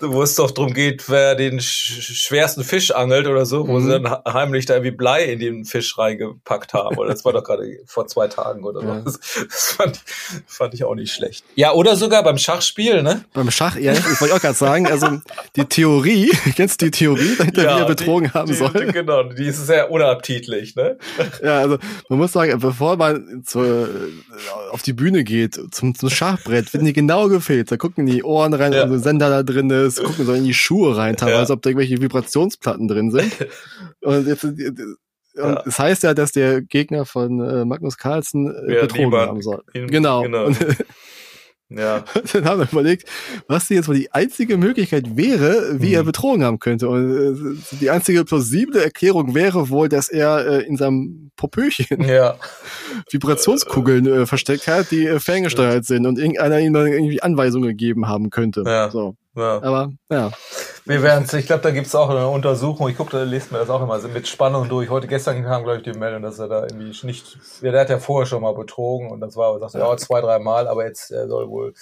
wo 0.00 0.22
es 0.22 0.34
doch 0.34 0.50
darum 0.50 0.72
geht, 0.72 1.08
wer 1.08 1.34
den 1.34 1.60
sch 1.60 2.02
schwersten 2.02 2.64
Fisch 2.64 2.90
angelt 2.90 3.26
oder 3.26 3.46
so, 3.46 3.68
wo 3.68 3.78
mhm. 3.78 3.84
sie 3.84 3.90
dann 3.90 4.16
heimlich 4.26 4.66
da 4.66 4.74
irgendwie 4.74 4.90
Blei 4.90 5.24
in 5.24 5.38
den 5.38 5.64
Fisch 5.64 5.98
reingepackt 5.98 6.72
haben. 6.72 6.96
Oder 6.96 7.10
das 7.10 7.24
war 7.24 7.32
doch 7.32 7.44
gerade 7.44 7.78
vor 7.86 8.06
zwei 8.06 8.28
Tagen 8.28 8.64
oder 8.64 8.80
so. 8.80 8.86
Ja. 8.86 9.00
Das, 9.00 9.18
das 9.48 9.72
fand, 9.72 10.00
fand, 10.46 10.74
ich 10.74 10.84
auch 10.84 10.94
nicht 10.94 11.12
schlecht. 11.12 11.44
Ja, 11.54 11.72
oder 11.72 11.96
sogar 11.96 12.22
beim 12.22 12.38
Schachspiel, 12.38 13.02
ne? 13.02 13.24
Beim 13.32 13.50
Schach, 13.50 13.76
ja, 13.76 13.92
ich 13.92 14.20
wollte 14.20 14.34
auch 14.34 14.40
gerade 14.40 14.54
sagen, 14.54 14.86
also 14.86 15.20
die 15.56 15.64
Theorie, 15.66 16.30
kennst 16.56 16.80
du 16.80 16.86
die 16.86 16.90
Theorie, 16.90 17.36
dahinter 17.36 17.64
ja, 17.64 17.76
wie 17.76 17.80
er 17.80 17.86
betrogen 17.86 18.28
die, 18.28 18.38
haben 18.38 18.46
die, 18.46 18.54
soll? 18.54 18.72
Genau, 18.92 19.22
die 19.24 19.46
ist 19.46 19.66
sehr 19.66 19.90
unappetitlich, 19.90 20.74
ne? 20.74 20.98
Ja, 21.42 21.60
also 21.60 21.78
man 22.08 22.18
muss 22.18 22.32
sagen, 22.32 22.58
bevor 22.58 22.96
man 22.96 23.42
zur, 23.44 23.88
auf 24.70 24.82
die 24.82 24.92
Bühne 24.92 25.24
geht, 25.24 25.58
zum, 25.72 25.94
zum 25.94 26.10
Schachbrett, 26.10 26.72
werden 26.72 26.86
die 26.86 26.92
genau 26.92 27.28
gefehlt. 27.28 27.70
Da 27.70 27.76
gucken 27.76 28.06
die 28.06 28.22
Ohren 28.22 28.54
rein, 28.54 28.72
ja. 28.72 28.84
und 28.84 28.90
so 28.90 28.98
Sender 28.98 29.30
da 29.30 29.42
drin 29.42 29.70
ist, 29.70 30.02
gucken 30.02 30.26
so 30.26 30.32
in 30.32 30.44
die 30.44 30.54
Schuhe 30.54 30.96
rein, 30.96 31.16
teilweise, 31.16 31.52
ja. 31.52 31.56
ob 31.56 31.62
da 31.62 31.70
irgendwelche 31.70 32.00
Vibrationsplatten 32.00 32.88
drin 32.88 33.10
sind. 33.10 33.32
Und 34.02 34.26
jetzt, 34.26 34.44
und 34.44 35.54
ja. 35.54 35.62
es 35.66 35.78
heißt 35.78 36.02
ja, 36.02 36.14
dass 36.14 36.30
der 36.30 36.62
Gegner 36.62 37.06
von 37.06 37.40
äh, 37.40 37.64
Magnus 37.64 37.96
Carlsen 37.96 38.46
äh, 38.46 38.82
betrogen 38.82 39.04
niemand. 39.04 39.28
haben 39.28 39.42
soll. 39.42 39.62
Genau. 39.72 40.22
genau. 40.22 40.46
Und, 40.46 40.58
ja. 41.68 42.04
Dann 42.32 42.44
haben 42.44 42.60
wir 42.60 42.68
überlegt, 42.70 43.08
was 43.48 43.68
jetzt 43.68 43.88
wohl 43.88 43.96
die 43.96 44.12
einzige 44.12 44.56
Möglichkeit 44.56 45.16
wäre, 45.16 45.80
wie 45.80 45.88
mhm. 45.88 45.94
er 45.94 46.04
betrogen 46.04 46.44
haben 46.44 46.58
könnte. 46.58 46.88
Und 46.88 47.58
äh, 47.58 47.76
die 47.80 47.90
einzige 47.90 48.24
plausible 48.24 48.82
Erklärung 48.82 49.34
wäre 49.34 49.68
wohl, 49.70 49.88
dass 49.88 50.08
er 50.08 50.46
äh, 50.46 50.66
in 50.66 50.76
seinem 50.76 51.30
Popöchen 51.36 52.02
ja. 52.04 52.36
Vibrationskugeln 53.10 54.06
äh, 54.06 54.26
versteckt 54.26 54.66
hat, 54.68 54.90
die 54.90 55.06
äh, 55.06 55.20
ferngesteuert 55.20 55.84
sind 55.84 56.06
und 56.06 56.18
irgendeiner 56.18 56.60
ihm 56.60 56.72
dann 56.72 56.86
irgendwie 56.86 57.22
Anweisungen 57.22 57.68
gegeben 57.68 58.08
haben 58.08 58.30
könnte. 58.30 58.62
Ja. 58.66 58.90
So. 58.90 59.16
Ja. 59.36 59.62
Aber 59.62 59.92
ja. 60.10 60.30
Wir 60.84 61.02
werden 61.02 61.26
ich 61.38 61.46
glaube, 61.46 61.62
da 61.62 61.70
gibt 61.70 61.86
es 61.86 61.94
auch 61.94 62.10
eine 62.10 62.28
Untersuchung. 62.28 62.88
Ich 62.88 62.96
gucke, 62.96 63.16
da 63.16 63.22
lest 63.22 63.50
mir 63.50 63.58
das 63.58 63.70
auch 63.70 63.82
immer 63.82 63.98
mit 64.08 64.28
Spannung 64.28 64.68
durch. 64.68 64.90
Heute 64.90 65.06
gestern 65.06 65.42
kam, 65.42 65.64
glaube 65.64 65.78
ich, 65.78 65.82
die 65.82 65.98
Meldung, 65.98 66.22
dass 66.22 66.38
er 66.38 66.48
da 66.48 66.62
irgendwie 66.62 66.94
nicht. 67.06 67.38
Ja, 67.62 67.72
der 67.72 67.80
hat 67.80 67.90
ja 67.90 67.98
vorher 67.98 68.26
schon 68.26 68.42
mal 68.42 68.54
betrogen 68.54 69.10
und 69.10 69.20
das 69.20 69.36
war, 69.36 69.58
sagte, 69.58 69.78
ja, 69.78 69.96
zwei, 69.96 70.20
drei 70.20 70.38
Mal, 70.38 70.68
aber 70.68 70.86
jetzt 70.86 71.10
er 71.10 71.26
soll 71.26 71.48
wohl 71.48 71.74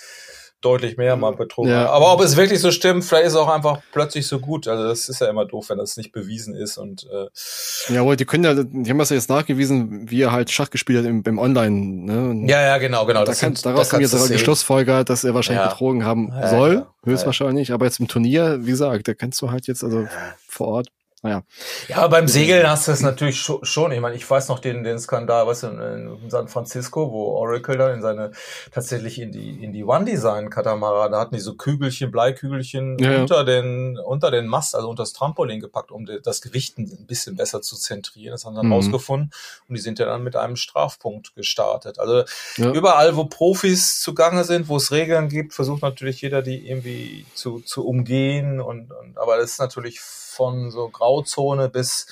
deutlich 0.64 0.96
mehr 0.96 1.16
mal 1.16 1.32
betrogen 1.32 1.70
ja. 1.70 1.90
Aber 1.90 2.12
ob 2.12 2.20
es 2.20 2.36
wirklich 2.36 2.60
so 2.60 2.70
stimmt, 2.70 3.04
vielleicht 3.04 3.26
ist 3.26 3.32
es 3.32 3.38
auch 3.38 3.48
einfach 3.48 3.80
plötzlich 3.92 4.26
so 4.26 4.38
gut. 4.38 4.68
Also 4.68 4.84
das 4.84 5.08
ist 5.08 5.20
ja 5.20 5.28
immer 5.28 5.44
doof, 5.44 5.68
wenn 5.68 5.78
das 5.78 5.96
nicht 5.96 6.12
bewiesen 6.12 6.54
ist. 6.54 6.78
Und 6.78 7.06
äh 7.10 7.92
Jawohl, 7.92 8.16
die 8.16 8.24
können 8.24 8.44
ja, 8.44 8.54
die 8.54 8.90
haben 8.90 8.98
das 8.98 9.10
ja 9.10 9.16
jetzt 9.16 9.28
nachgewiesen, 9.28 10.10
wie 10.10 10.22
er 10.22 10.32
halt 10.32 10.50
Schach 10.50 10.70
gespielt 10.70 11.00
hat 11.00 11.06
im, 11.06 11.22
im 11.26 11.38
Online. 11.38 11.70
Ne? 11.70 12.50
Ja, 12.50 12.62
ja, 12.62 12.78
genau, 12.78 13.04
genau. 13.06 13.24
Da 13.24 13.34
kann, 13.34 13.54
daraus 13.62 13.88
da 13.88 13.94
haben 13.94 14.02
jetzt 14.02 14.14
aber 14.14 14.28
geschlussfolgert, 14.28 15.10
dass 15.10 15.24
er 15.24 15.34
wahrscheinlich 15.34 15.64
ja. 15.64 15.70
betrogen 15.70 16.04
haben 16.04 16.32
soll, 16.48 16.74
ja, 16.74 16.94
höchstwahrscheinlich. 17.04 17.72
Aber 17.72 17.84
jetzt 17.84 18.00
im 18.00 18.08
Turnier, 18.08 18.58
wie 18.62 18.70
gesagt, 18.70 19.08
da 19.08 19.14
kannst 19.14 19.42
du 19.42 19.50
halt 19.50 19.66
jetzt 19.66 19.84
also 19.84 20.06
vor 20.48 20.68
Ort 20.68 20.88
naja. 21.22 21.44
Ja, 21.86 22.08
beim 22.08 22.26
Segeln 22.26 22.68
hast 22.68 22.88
du 22.88 22.92
es 22.92 23.00
natürlich 23.00 23.40
schon. 23.40 23.92
Ich 23.92 24.00
meine, 24.00 24.16
ich 24.16 24.28
weiß 24.28 24.48
noch 24.48 24.58
den, 24.58 24.82
den 24.82 24.98
Skandal, 24.98 25.46
was 25.46 25.62
in, 25.62 25.78
in 25.78 26.30
San 26.30 26.48
Francisco, 26.48 27.12
wo 27.12 27.36
Oracle 27.36 27.78
da 27.78 27.94
in 27.94 28.02
seine 28.02 28.32
tatsächlich 28.72 29.20
in 29.20 29.30
die 29.30 29.62
in 29.62 29.72
die 29.72 29.84
One 29.84 30.04
Design 30.04 30.50
Katamaran, 30.50 31.12
da 31.12 31.20
hatten 31.20 31.36
die 31.36 31.40
so 31.40 31.54
Kügelchen, 31.54 32.10
Bleikügelchen 32.10 32.98
ja, 32.98 33.20
unter 33.20 33.36
ja. 33.36 33.44
den 33.44 33.98
unter 33.98 34.32
den 34.32 34.48
Mast, 34.48 34.74
also 34.74 34.88
unter 34.90 35.04
das 35.04 35.12
Trampolin 35.12 35.60
gepackt, 35.60 35.92
um 35.92 36.06
das 36.06 36.40
Gewicht 36.40 36.78
ein 36.78 37.06
bisschen 37.06 37.36
besser 37.36 37.62
zu 37.62 37.76
zentrieren. 37.76 38.32
Das 38.32 38.44
haben 38.44 38.56
dann 38.56 38.66
mhm. 38.66 38.72
rausgefunden 38.72 39.30
und 39.68 39.76
die 39.76 39.80
sind 39.80 40.00
ja 40.00 40.06
dann 40.06 40.24
mit 40.24 40.34
einem 40.34 40.56
Strafpunkt 40.56 41.36
gestartet. 41.36 42.00
Also 42.00 42.24
ja. 42.56 42.72
überall, 42.72 43.14
wo 43.14 43.26
Profis 43.26 44.00
zugange 44.00 44.42
sind, 44.42 44.68
wo 44.68 44.76
es 44.76 44.90
Regeln 44.90 45.28
gibt, 45.28 45.54
versucht 45.54 45.82
natürlich 45.82 46.20
jeder 46.20 46.42
die 46.42 46.68
irgendwie 46.68 47.26
zu 47.34 47.60
zu 47.60 47.86
umgehen 47.86 48.60
und, 48.60 48.90
und 48.90 49.18
aber 49.18 49.36
das 49.36 49.52
ist 49.52 49.60
natürlich 49.60 50.00
von 50.32 50.70
so 50.70 50.88
Grauzone 50.88 51.68
bis 51.68 52.06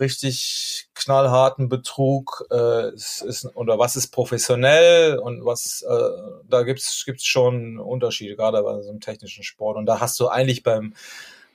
richtig 0.00 0.88
knallharten 0.94 1.68
Betrug 1.68 2.46
äh, 2.50 2.94
ist, 2.94 3.22
ist, 3.22 3.56
oder 3.56 3.78
was 3.78 3.96
ist 3.96 4.08
professionell 4.08 5.18
und 5.18 5.44
was 5.44 5.82
äh, 5.82 6.42
da 6.48 6.62
gibt's 6.62 7.04
gibt's 7.04 7.26
schon 7.26 7.78
Unterschiede 7.78 8.36
gerade 8.36 8.62
bei 8.62 8.80
so 8.82 8.90
einem 8.90 9.00
technischen 9.00 9.42
Sport. 9.42 9.76
Und 9.76 9.86
da 9.86 10.00
hast 10.00 10.18
du 10.20 10.28
eigentlich 10.28 10.62
beim 10.62 10.94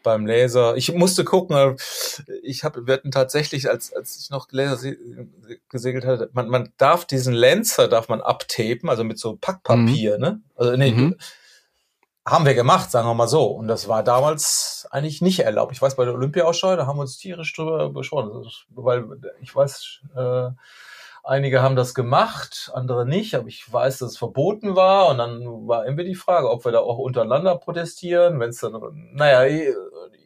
beim 0.04 0.26
Laser 0.26 0.76
ich 0.76 0.92
musste 0.94 1.24
gucken 1.24 1.56
äh, 1.56 1.76
ich 2.42 2.66
habe 2.66 2.86
wir 2.86 2.96
hatten 2.96 3.12
tatsächlich 3.12 3.70
als 3.70 3.94
als 3.94 4.20
ich 4.20 4.30
noch 4.30 4.48
Laser 4.52 4.78
gesegelt 5.70 6.06
hatte 6.06 6.30
man 6.34 6.50
man 6.50 6.74
darf 6.78 7.06
diesen 7.06 7.34
Lancer 7.34 7.88
darf 7.88 8.10
man 8.10 8.20
abtapen 8.20 8.90
also 8.90 9.06
mit 9.06 9.18
so 9.18 9.38
Packpapier 9.38 10.16
mhm. 10.16 10.22
ne? 10.22 10.42
Also 10.56 10.76
nee 10.76 10.92
mhm 10.92 11.16
haben 12.26 12.46
wir 12.46 12.54
gemacht, 12.54 12.90
sagen 12.90 13.08
wir 13.08 13.14
mal 13.14 13.28
so. 13.28 13.46
Und 13.46 13.68
das 13.68 13.88
war 13.88 14.04
damals 14.04 14.88
eigentlich 14.92 15.22
nicht 15.22 15.40
erlaubt. 15.40 15.74
Ich 15.74 15.82
weiß, 15.82 15.96
bei 15.96 16.06
der 16.06 16.14
Olympiausschau, 16.14 16.76
da 16.76 16.88
haben 16.88 16.98
wir 16.98 17.02
uns 17.02 17.18
tierisch 17.18 17.54
drüber 17.54 17.90
beschworen. 17.90 18.46
Weil 18.70 19.06
ich 19.42 19.54
weiß, 19.54 20.00
äh, 20.16 20.50
einige 21.24 21.62
haben 21.62 21.76
das 21.76 21.94
gemacht, 21.94 22.72
andere 22.74 23.06
nicht, 23.06 23.36
aber 23.36 23.48
ich 23.48 23.72
weiß, 23.72 24.00
dass 24.00 24.12
es 24.12 24.18
verboten 24.18 24.76
war. 24.76 25.10
Und 25.10 25.18
dann 25.18 25.68
war 25.68 25.86
irgendwie 25.86 26.06
die 26.06 26.16
Frage, 26.16 26.50
ob 26.50 26.64
wir 26.64 26.72
da 26.72 26.80
auch 26.80 26.98
untereinander 26.98 27.58
protestieren, 27.58 28.40
wenn 28.40 28.52
es 28.52 28.60
dann, 28.60 28.80
naja, 29.14 29.44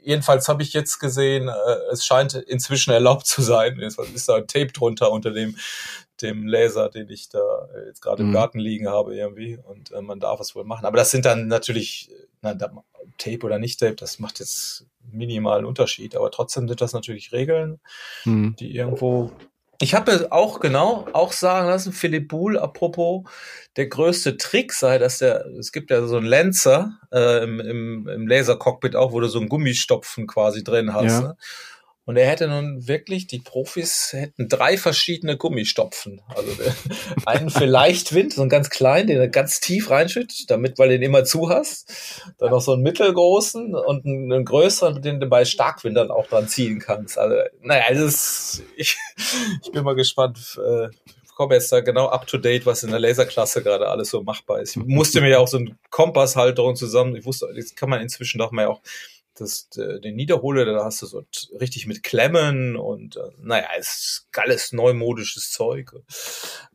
jedenfalls 0.03 0.47
habe 0.47 0.61
ich 0.61 0.73
jetzt 0.73 0.99
gesehen, 0.99 1.47
äh, 1.49 1.91
es 1.91 2.05
scheint 2.05 2.35
inzwischen 2.35 2.91
erlaubt 2.91 3.25
zu 3.25 3.41
sein. 3.41 3.79
Jetzt 3.79 3.99
ist 3.99 4.29
da 4.29 4.35
ein 4.35 4.47
Tape 4.47 4.71
drunter 4.71 5.11
unter 5.11 5.31
dem 5.31 5.57
dem 6.21 6.47
Laser, 6.47 6.89
den 6.89 7.09
ich 7.09 7.29
da 7.29 7.69
äh, 7.75 7.87
jetzt 7.87 8.01
gerade 8.01 8.23
mhm. 8.23 8.29
im 8.29 8.33
Garten 8.33 8.59
liegen 8.59 8.87
habe 8.87 9.15
irgendwie 9.15 9.57
und 9.57 9.91
äh, 9.91 10.01
man 10.01 10.19
darf 10.19 10.39
es 10.39 10.55
wohl 10.55 10.63
machen. 10.63 10.85
Aber 10.85 10.97
das 10.97 11.11
sind 11.11 11.25
dann 11.25 11.47
natürlich, 11.47 12.09
na, 12.41 12.55
Tape 13.17 13.45
oder 13.45 13.59
nicht 13.59 13.79
Tape, 13.79 13.95
das 13.95 14.19
macht 14.19 14.39
jetzt 14.39 14.85
minimalen 15.11 15.65
Unterschied, 15.65 16.15
aber 16.15 16.31
trotzdem 16.31 16.67
sind 16.67 16.81
das 16.81 16.93
natürlich 16.93 17.31
Regeln, 17.31 17.79
mhm. 18.25 18.55
die 18.59 18.75
irgendwo 18.75 19.31
ich 19.79 19.93
habe 19.93 20.31
auch 20.31 20.59
genau 20.59 21.07
auch 21.13 21.31
sagen 21.31 21.67
lassen, 21.67 21.93
Philipp 21.93 22.29
Buhl, 22.29 22.57
apropos, 22.57 23.25
der 23.75 23.87
größte 23.87 24.37
Trick 24.37 24.73
sei, 24.73 24.97
dass 24.97 25.19
der, 25.19 25.45
es 25.59 25.71
gibt 25.71 25.91
ja 25.91 26.05
so 26.07 26.17
einen 26.17 26.25
Lancer 26.25 26.97
äh, 27.11 27.43
im, 27.43 27.59
im, 27.59 28.07
im 28.07 28.27
Laser-Cockpit 28.27 28.95
auch, 28.95 29.11
wo 29.11 29.19
du 29.19 29.27
so 29.27 29.39
einen 29.39 29.49
Gummistopfen 29.49 30.25
quasi 30.25 30.63
drin 30.63 30.93
hast. 30.93 31.11
Ja. 31.11 31.21
Ne? 31.21 31.37
Und 32.07 32.15
er 32.15 32.25
hätte 32.25 32.47
nun 32.47 32.87
wirklich, 32.87 33.27
die 33.27 33.39
Profis 33.39 34.13
hätten 34.13 34.47
drei 34.47 34.77
verschiedene 34.77 35.35
Gummistopfen. 35.35 36.21
Also 36.33 36.53
einen 37.25 37.49
für 37.49 37.65
Leichtwind, 37.65 38.31
so 38.31 38.39
einen 38.39 38.49
ganz 38.49 38.69
kleinen, 38.69 39.07
den 39.07 39.19
er 39.19 39.27
ganz 39.27 39.59
tief 39.59 39.89
reinschüttet, 39.89 40.49
damit, 40.49 40.79
weil 40.79 40.87
du 40.87 40.99
den 40.99 41.03
immer 41.03 41.25
zu 41.25 41.49
hast. 41.49 42.23
Dann 42.37 42.51
noch 42.51 42.61
so 42.61 42.71
einen 42.71 42.83
mittelgroßen 42.83 43.75
und 43.75 44.05
einen, 44.05 44.31
einen 44.31 44.45
größeren, 44.45 45.01
den 45.01 45.19
du 45.19 45.27
bei 45.27 45.43
Starkwind 45.43 45.97
dann 45.97 46.09
auch 46.09 46.27
dran 46.27 46.47
ziehen 46.47 46.79
kannst. 46.79 47.19
Also, 47.19 47.35
naja, 47.61 47.83
das 47.89 47.99
ist, 47.99 48.63
ich, 48.77 48.95
ich 49.61 49.71
bin 49.73 49.83
mal 49.83 49.95
gespannt, 49.95 50.57
äh, 50.65 50.87
komme 51.35 51.55
jetzt 51.55 51.71
da 51.73 51.81
genau 51.81 52.07
up 52.07 52.25
to 52.25 52.37
date, 52.37 52.65
was 52.65 52.83
in 52.83 52.89
der 52.89 52.99
Laserklasse 52.99 53.61
gerade 53.61 53.89
alles 53.89 54.09
so 54.09 54.23
machbar 54.23 54.61
ist. 54.61 54.77
Ich 54.77 54.83
musste 54.83 55.19
mir 55.21 55.29
ja 55.29 55.39
auch 55.39 55.47
so 55.47 55.57
einen 55.57 55.77
Kompasshalterung 55.91 56.75
zusammen, 56.75 57.15
ich 57.15 57.25
wusste, 57.25 57.47
das 57.55 57.75
kann 57.75 57.89
man 57.89 58.01
inzwischen 58.01 58.39
doch 58.39 58.51
mal 58.51 58.65
auch 58.65 58.81
das, 59.39 59.69
äh, 59.77 59.99
den 59.99 60.15
Niederhole, 60.15 60.65
da 60.65 60.83
hast 60.83 61.01
du 61.01 61.05
so 61.05 61.25
richtig 61.59 61.87
mit 61.87 62.03
Klemmen 62.03 62.75
und 62.75 63.17
äh, 63.17 63.31
naja, 63.39 63.67
ist 63.77 64.27
geiles 64.31 64.71
neumodisches 64.71 65.51
Zeug. 65.51 65.93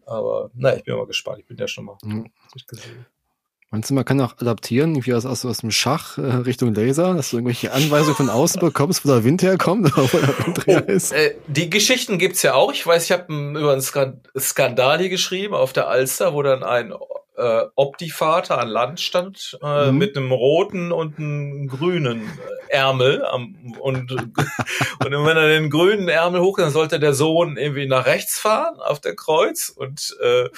Aber 0.07 0.51
naja, 0.55 0.77
ich 0.77 0.85
bin 0.85 0.97
mal 0.97 1.07
gespannt. 1.07 1.41
Ich 1.41 1.47
bin 1.47 1.57
ja 1.57 1.69
schon 1.69 1.85
mal 1.85 1.99
mhm. 2.03 2.31
gesehen. 2.67 3.07
Meinst 3.73 3.89
du, 3.89 3.95
man 3.95 4.05
kann 4.05 4.21
auch 4.21 4.37
adaptieren, 4.37 5.07
wie 5.07 5.15
aus, 5.15 5.25
aus, 5.25 5.47
aus 5.47 5.59
dem 5.59 5.71
Schach 5.71 6.19
äh, 6.19 6.21
Richtung 6.21 6.75
Laser, 6.75 7.15
dass 7.15 7.31
du 7.31 7.39
irgendwelche 7.39 7.73
Anweisungen 7.73 8.15
von 8.15 8.29
außen 8.29 8.61
bekommst, 8.61 9.07
wo 9.07 9.09
der 9.09 9.25
Wind 9.25 9.43
herkommt 9.43 9.97
oder 9.97 10.03
wo 10.13 10.19
der 10.19 10.47
Wind 10.47 10.65
oh, 10.67 10.93
ist? 10.93 11.13
Äh, 11.13 11.37
die 11.47 11.71
Geschichten 11.71 12.19
gibt's 12.19 12.43
ja 12.43 12.53
auch. 12.53 12.71
Ich 12.71 12.87
weiß, 12.87 13.05
ich 13.05 13.13
habe 13.13 13.33
über 13.33 13.73
einen 13.73 13.81
Skandal 14.39 14.99
hier 14.99 15.09
geschrieben 15.09 15.55
auf 15.55 15.73
der 15.73 15.89
Alster, 15.89 16.35
wo 16.35 16.43
dann 16.43 16.63
ein 16.63 16.93
äh, 17.37 17.63
Opti-Vater 17.75 18.59
an 18.59 18.69
Land 18.69 19.01
stand 19.01 19.59
äh, 19.63 19.91
mhm. 19.91 19.99
mit 19.99 20.17
einem 20.17 20.33
roten 20.33 20.93
und 20.93 21.19
einem 21.19 21.69
grünen 21.69 22.31
Rockärmel 22.73 23.25
am, 23.25 23.75
und, 23.81 24.13
und 24.13 24.31
wenn 25.01 25.37
er 25.37 25.49
den 25.49 25.71
grünen 25.71 26.09
Ärmel 26.09 26.41
hoch, 26.41 26.59
dann 26.59 26.71
sollte 26.71 26.99
der 26.99 27.15
Sohn 27.15 27.57
irgendwie 27.57 27.87
nach 27.87 28.07
rechts 28.07 28.39
fahren 28.39 28.81
auf 28.81 29.01
der 29.01 29.15
Kreuz 29.15 29.69
und 29.69 30.17
äh, 30.21 30.49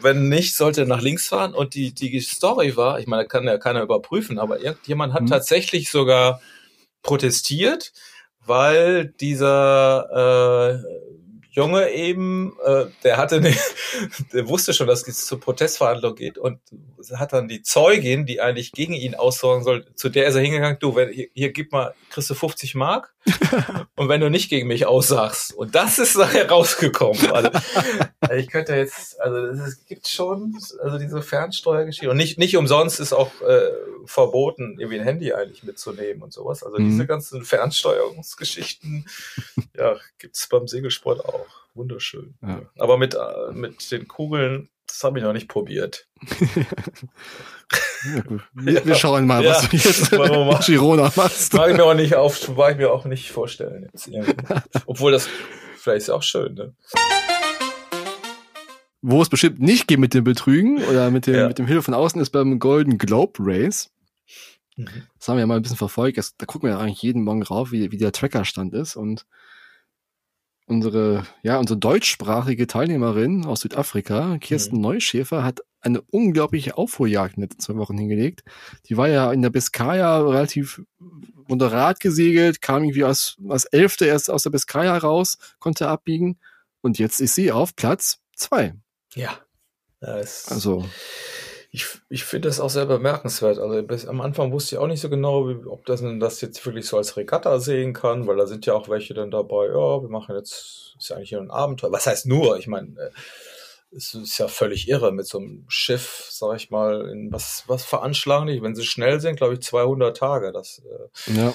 wenn 0.00 0.28
nicht, 0.28 0.54
sollte 0.54 0.82
er 0.82 0.86
nach 0.86 1.02
links 1.02 1.28
fahren. 1.28 1.54
Und 1.54 1.74
die, 1.74 1.92
die 1.92 2.20
Story 2.20 2.76
war, 2.76 3.00
ich 3.00 3.06
meine, 3.06 3.26
kann 3.26 3.44
ja 3.44 3.58
keiner 3.58 3.82
überprüfen, 3.82 4.38
aber 4.38 4.60
irgendjemand 4.60 5.12
hat 5.12 5.22
mhm. 5.22 5.28
tatsächlich 5.28 5.90
sogar 5.90 6.40
protestiert, 7.02 7.92
weil 8.44 9.06
dieser 9.20 10.80
äh, 10.80 11.21
Junge 11.52 11.90
eben, 11.90 12.56
äh, 12.64 12.86
der 13.04 13.18
hatte 13.18 13.40
ne, 13.40 13.54
der 14.32 14.48
wusste 14.48 14.72
schon, 14.72 14.86
dass 14.86 15.06
es 15.06 15.26
zur 15.26 15.38
Protestverhandlung 15.38 16.14
geht 16.14 16.38
und 16.38 16.58
hat 17.16 17.32
dann 17.32 17.48
die 17.48 17.62
Zeugin, 17.62 18.26
die 18.26 18.40
eigentlich 18.40 18.72
gegen 18.72 18.94
ihn 18.94 19.14
aussorgen 19.14 19.64
soll, 19.64 19.86
zu 19.94 20.08
der 20.08 20.26
ist 20.26 20.34
er 20.34 20.42
hingegangen, 20.42 20.78
du, 20.80 20.94
wenn, 20.94 21.10
hier, 21.10 21.28
hier 21.34 21.52
gib 21.52 21.72
mal, 21.72 21.94
kriegst 22.10 22.30
du 22.30 22.34
50 22.34 22.74
Mark 22.74 23.14
und 23.96 24.08
wenn 24.08 24.20
du 24.20 24.30
nicht 24.30 24.48
gegen 24.50 24.68
mich 24.68 24.86
aussagst. 24.86 25.54
Und 25.54 25.74
das 25.74 25.98
ist 25.98 26.16
nachher 26.16 26.48
rausgekommen. 26.48 27.30
Also, 27.32 27.50
ich 28.36 28.48
könnte 28.48 28.74
jetzt, 28.74 29.20
also 29.20 29.38
es 29.38 29.84
gibt 29.86 30.06
schon, 30.08 30.56
also 30.82 30.98
diese 30.98 31.22
Fernsteuergeschichte 31.22 32.10
und 32.10 32.16
nicht, 32.16 32.38
nicht 32.38 32.56
umsonst 32.56 33.00
ist 33.00 33.12
auch 33.12 33.30
äh, 33.42 33.70
verboten, 34.04 34.76
irgendwie 34.78 34.98
ein 34.98 35.04
Handy 35.04 35.32
eigentlich 35.32 35.62
mitzunehmen 35.62 36.22
und 36.22 36.32
sowas. 36.32 36.62
Also 36.62 36.78
mhm. 36.78 36.90
diese 36.90 37.06
ganzen 37.06 37.44
Fernsteuerungsgeschichten, 37.44 39.06
ja, 39.76 39.96
gibt's 40.18 40.48
beim 40.48 40.68
Segelsport 40.68 41.24
auch. 41.24 41.46
Wunderschön. 41.74 42.34
Ja. 42.42 42.60
Aber 42.76 42.98
mit, 42.98 43.14
äh, 43.14 43.52
mit 43.52 43.90
den 43.90 44.06
Kugeln 44.06 44.68
das 44.92 45.04
habe 45.04 45.18
ich 45.18 45.24
noch 45.24 45.32
nicht 45.32 45.48
probiert. 45.48 46.06
ja. 46.54 46.64
Wir, 48.52 48.84
wir, 48.84 48.94
schauen 48.96 49.26
mal, 49.26 49.44
was 49.44 49.68
du 49.68 49.76
jetzt 49.76 50.12
in 50.12 50.18
Girona 50.66 51.10
machst. 51.16 51.54
Mag 51.54 51.70
ich 51.70 51.76
mir 51.76 51.84
auch 51.84 51.94
nicht 51.94 52.14
auf, 52.14 52.54
mag 52.54 52.72
ich 52.72 52.76
mir 52.76 52.90
auch 52.90 53.04
nicht 53.06 53.30
vorstellen 53.30 53.88
jetzt. 53.90 54.10
Obwohl 54.86 55.12
das 55.12 55.28
vielleicht 55.76 56.02
ist 56.02 56.10
auch 56.10 56.22
schön, 56.22 56.54
ne? 56.54 56.74
Wo 59.00 59.22
es 59.22 59.28
bestimmt 59.28 59.60
nicht 59.60 59.88
geht 59.88 59.98
mit 59.98 60.14
dem 60.14 60.24
Betrügen 60.24 60.84
oder 60.84 61.10
mit 61.10 61.26
dem, 61.26 61.34
ja. 61.34 61.48
mit 61.48 61.58
dem 61.58 61.66
Hilfe 61.66 61.82
von 61.82 61.94
außen 61.94 62.20
ist 62.20 62.30
beim 62.30 62.58
Golden 62.58 62.98
Globe 62.98 63.38
Race. 63.38 63.90
Mhm. 64.76 64.88
Das 65.18 65.28
haben 65.28 65.36
wir 65.36 65.40
ja 65.40 65.46
mal 65.46 65.56
ein 65.56 65.62
bisschen 65.62 65.78
verfolgt. 65.78 66.18
Das, 66.18 66.36
da 66.36 66.44
gucken 66.44 66.68
wir 66.68 66.76
ja 66.76 66.80
eigentlich 66.80 67.02
jeden 67.02 67.22
Morgen 67.22 67.42
rauf, 67.42 67.72
wie, 67.72 67.90
wie 67.90 67.96
der 67.96 68.12
Trackerstand 68.12 68.74
ist. 68.74 68.96
Und 68.96 69.26
unsere, 70.72 71.26
ja, 71.42 71.58
unsere 71.58 71.78
deutschsprachige 71.78 72.66
Teilnehmerin 72.66 73.44
aus 73.46 73.60
Südafrika, 73.60 74.38
Kirsten 74.38 74.76
mhm. 74.76 74.82
Neuschäfer, 74.82 75.44
hat 75.44 75.60
eine 75.80 76.00
unglaubliche 76.00 76.78
Aufholjagd 76.78 77.36
in 77.36 77.48
den 77.48 77.58
zwei 77.58 77.76
Wochen 77.76 77.98
hingelegt. 77.98 78.42
Die 78.86 78.96
war 78.96 79.08
ja 79.08 79.32
in 79.32 79.42
der 79.42 79.50
Biskaya 79.50 80.20
relativ 80.20 80.82
moderat 81.48 82.00
gesegelt, 82.00 82.60
kam 82.60 82.84
irgendwie 82.84 83.04
als, 83.04 83.36
als 83.48 83.64
Elfte 83.66 84.06
erst 84.06 84.30
aus 84.30 84.44
der 84.44 84.50
Biskaya 84.50 84.96
raus, 84.96 85.38
konnte 85.58 85.88
abbiegen 85.88 86.38
und 86.80 86.98
jetzt 86.98 87.20
ist 87.20 87.34
sie 87.34 87.52
auf 87.52 87.74
Platz 87.76 88.18
zwei. 88.36 88.74
Ja. 89.14 89.38
also 90.50 90.84
ich, 91.74 91.86
ich 92.10 92.24
finde 92.24 92.48
das 92.48 92.60
auch 92.60 92.68
sehr 92.68 92.84
bemerkenswert. 92.84 93.58
Also 93.58 93.82
bis, 93.82 94.06
am 94.06 94.20
Anfang 94.20 94.52
wusste 94.52 94.74
ich 94.74 94.78
auch 94.78 94.86
nicht 94.86 95.00
so 95.00 95.08
genau, 95.08 95.48
wie, 95.48 95.54
ob 95.66 95.86
das 95.86 96.04
das 96.20 96.42
jetzt 96.42 96.64
wirklich 96.66 96.86
so 96.86 96.98
als 96.98 97.16
Regatta 97.16 97.58
sehen 97.58 97.94
kann, 97.94 98.26
weil 98.26 98.36
da 98.36 98.46
sind 98.46 98.66
ja 98.66 98.74
auch 98.74 98.90
welche 98.90 99.14
dann 99.14 99.30
dabei, 99.30 99.68
ja, 99.68 100.02
wir 100.02 100.10
machen 100.10 100.36
jetzt, 100.36 100.94
ist 100.98 101.08
ja 101.08 101.16
eigentlich 101.16 101.34
ein 101.34 101.50
Abenteuer. 101.50 101.90
Was 101.90 102.06
heißt 102.06 102.26
nur? 102.26 102.58
Ich 102.58 102.66
meine, 102.66 102.88
äh, 103.00 103.10
es 103.96 104.12
ist 104.12 104.36
ja 104.36 104.48
völlig 104.48 104.86
irre 104.86 105.12
mit 105.12 105.26
so 105.26 105.38
einem 105.38 105.64
Schiff, 105.66 106.26
sag 106.30 106.56
ich 106.56 106.70
mal, 106.70 107.08
in 107.08 107.32
was, 107.32 107.64
was 107.68 107.84
veranschlagen 107.84 108.48
die, 108.48 108.62
wenn 108.62 108.74
sie 108.74 108.84
schnell 108.84 109.20
sind, 109.20 109.36
glaube 109.36 109.54
ich, 109.54 109.60
200 109.60 110.14
Tage, 110.14 110.52
das, 110.52 110.82
äh, 111.26 111.32
ja. 111.32 111.54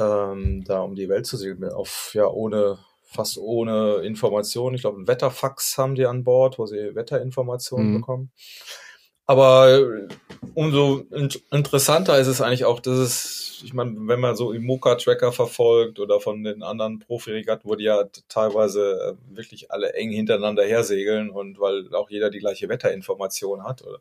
ähm, 0.00 0.64
da 0.64 0.80
um 0.80 0.96
die 0.96 1.08
Welt 1.08 1.26
zu 1.26 1.36
segeln, 1.36 1.72
auf, 1.72 2.10
ja, 2.14 2.26
ohne, 2.26 2.78
fast 3.04 3.38
ohne 3.38 3.98
Informationen. 3.98 4.74
Ich 4.74 4.80
glaube, 4.80 5.00
ein 5.00 5.06
Wetterfax 5.06 5.78
haben 5.78 5.94
die 5.94 6.06
an 6.06 6.24
Bord, 6.24 6.58
wo 6.58 6.66
sie 6.66 6.96
Wetterinformationen 6.96 7.92
mhm. 7.92 8.00
bekommen. 8.00 8.32
Aber 9.26 9.70
äh, 9.70 10.08
umso 10.54 11.06
interessanter 11.50 12.18
ist 12.18 12.26
es 12.26 12.40
eigentlich 12.42 12.66
auch, 12.66 12.80
dass 12.80 12.98
es, 12.98 13.62
ich 13.64 13.72
meine, 13.72 13.94
wenn 13.96 14.20
man 14.20 14.36
so 14.36 14.52
Imoca-Tracker 14.52 15.32
verfolgt 15.32 15.98
oder 15.98 16.20
von 16.20 16.44
den 16.44 16.62
anderen 16.62 16.98
Profi-Regatten, 16.98 17.68
wo 17.68 17.74
die 17.74 17.84
ja 17.84 18.04
teilweise 18.28 19.16
äh, 19.32 19.36
wirklich 19.36 19.70
alle 19.70 19.94
eng 19.94 20.10
hintereinander 20.10 20.64
hersegeln 20.64 21.30
und 21.30 21.58
weil 21.58 21.94
auch 21.94 22.10
jeder 22.10 22.28
die 22.30 22.40
gleiche 22.40 22.68
Wetterinformation 22.68 23.64
hat. 23.64 23.82
Oder, 23.82 23.98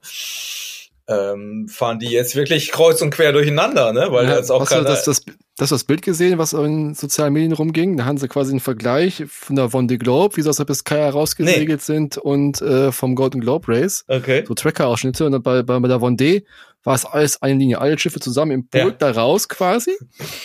ähm, 1.07 1.67
fahren 1.67 1.99
die 1.99 2.09
jetzt 2.09 2.35
wirklich 2.35 2.71
kreuz 2.71 3.01
und 3.01 3.11
quer 3.11 3.33
durcheinander, 3.33 3.91
ne? 3.91 4.07
Weil 4.09 4.25
ja, 4.25 4.37
jetzt 4.37 4.51
auch 4.51 4.61
hast 4.61 4.73
du 4.73 4.83
das, 4.83 5.03
das, 5.03 5.25
das, 5.57 5.69
das 5.69 5.83
Bild 5.83 6.01
gesehen, 6.01 6.37
was 6.37 6.53
in 6.53 6.93
sozialen 6.93 7.33
Medien 7.33 7.51
rumging? 7.51 7.97
Da 7.97 8.05
haben 8.05 8.17
sie 8.17 8.27
quasi 8.27 8.51
einen 8.51 8.59
Vergleich 8.61 9.23
von 9.27 9.55
der 9.55 9.69
Von 9.69 9.87
de 9.87 9.97
Globe, 9.97 10.37
wie 10.37 10.41
sie 10.41 10.49
aus 10.49 10.57
der 10.57 10.65
Biscaya 10.65 11.09
rausgesegelt 11.09 11.81
nee. 11.81 11.93
sind 11.93 12.17
und 12.17 12.61
äh, 12.61 12.91
vom 12.91 13.15
Golden 13.15 13.41
Globe 13.41 13.67
Race. 13.67 14.05
Okay. 14.07 14.45
So 14.47 14.53
Tracker-Ausschnitte 14.53 15.25
und 15.25 15.43
bei, 15.43 15.61
bei, 15.63 15.79
bei 15.79 15.87
der 15.87 15.97
Vendée 15.97 16.43
war 16.83 16.95
es 16.95 17.05
alles 17.05 17.41
eine 17.41 17.57
Linie, 17.57 17.79
alle 17.79 17.97
Schiffe 17.97 18.19
zusammen 18.19 18.51
im 18.51 18.65
Boot 18.65 19.01
ja. 19.01 19.11
da 19.11 19.11
raus 19.11 19.47
quasi, 19.47 19.91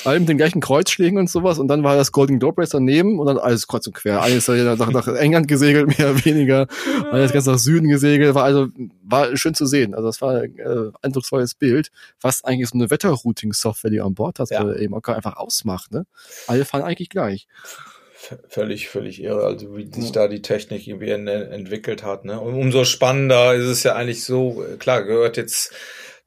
alle 0.04 0.20
mit 0.20 0.28
den 0.28 0.36
gleichen 0.36 0.60
Kreuzschlägen 0.60 1.18
und 1.18 1.28
sowas 1.28 1.58
und 1.58 1.68
dann 1.68 1.82
war 1.82 1.96
das 1.96 2.12
Golden 2.12 2.38
Globe 2.38 2.62
Race 2.62 2.70
daneben 2.70 3.18
und 3.18 3.26
dann 3.26 3.38
alles 3.38 3.66
kreuz 3.66 3.86
und 3.86 3.94
quer. 3.94 4.22
Alles 4.22 4.48
nach, 4.48 4.90
nach 4.90 5.08
England 5.08 5.48
gesegelt, 5.48 5.98
mehr 5.98 6.10
oder 6.10 6.24
weniger, 6.24 6.66
alles 7.10 7.32
ganz 7.32 7.46
nach 7.46 7.58
Süden 7.58 7.88
gesegelt, 7.88 8.34
war 8.34 8.44
also, 8.44 8.68
war 9.02 9.36
schön 9.36 9.54
zu 9.54 9.66
sehen. 9.66 9.94
Also 9.94 10.06
das 10.06 10.20
war 10.22 10.42
ein 10.42 10.58
äh, 10.58 10.90
eindrucksvolles 11.02 11.54
Bild, 11.54 11.90
was 12.20 12.44
eigentlich 12.44 12.68
so 12.68 12.78
eine 12.78 12.90
Wetterrouting-Software, 12.90 13.90
die 13.90 14.00
an 14.00 14.14
Bord 14.14 14.38
hat, 14.38 14.50
ja. 14.50 14.72
eben 14.74 14.94
auch 14.94 15.02
einfach 15.08 15.36
ausmacht, 15.36 15.92
ne? 15.92 16.06
Alle 16.46 16.64
fahren 16.64 16.82
eigentlich 16.82 17.08
gleich 17.08 17.48
völlig, 18.48 18.88
völlig 18.88 19.22
irre, 19.22 19.44
also 19.44 19.76
wie 19.76 19.90
sich 19.92 20.12
da 20.12 20.28
die 20.28 20.42
Technik 20.42 20.86
irgendwie 20.86 21.10
entwickelt 21.10 22.02
hat. 22.02 22.24
Ne? 22.24 22.38
Und 22.40 22.54
umso 22.54 22.84
spannender 22.84 23.54
ist 23.54 23.66
es 23.66 23.82
ja 23.84 23.94
eigentlich 23.94 24.24
so, 24.24 24.64
klar, 24.78 25.04
gehört 25.04 25.36
jetzt 25.36 25.72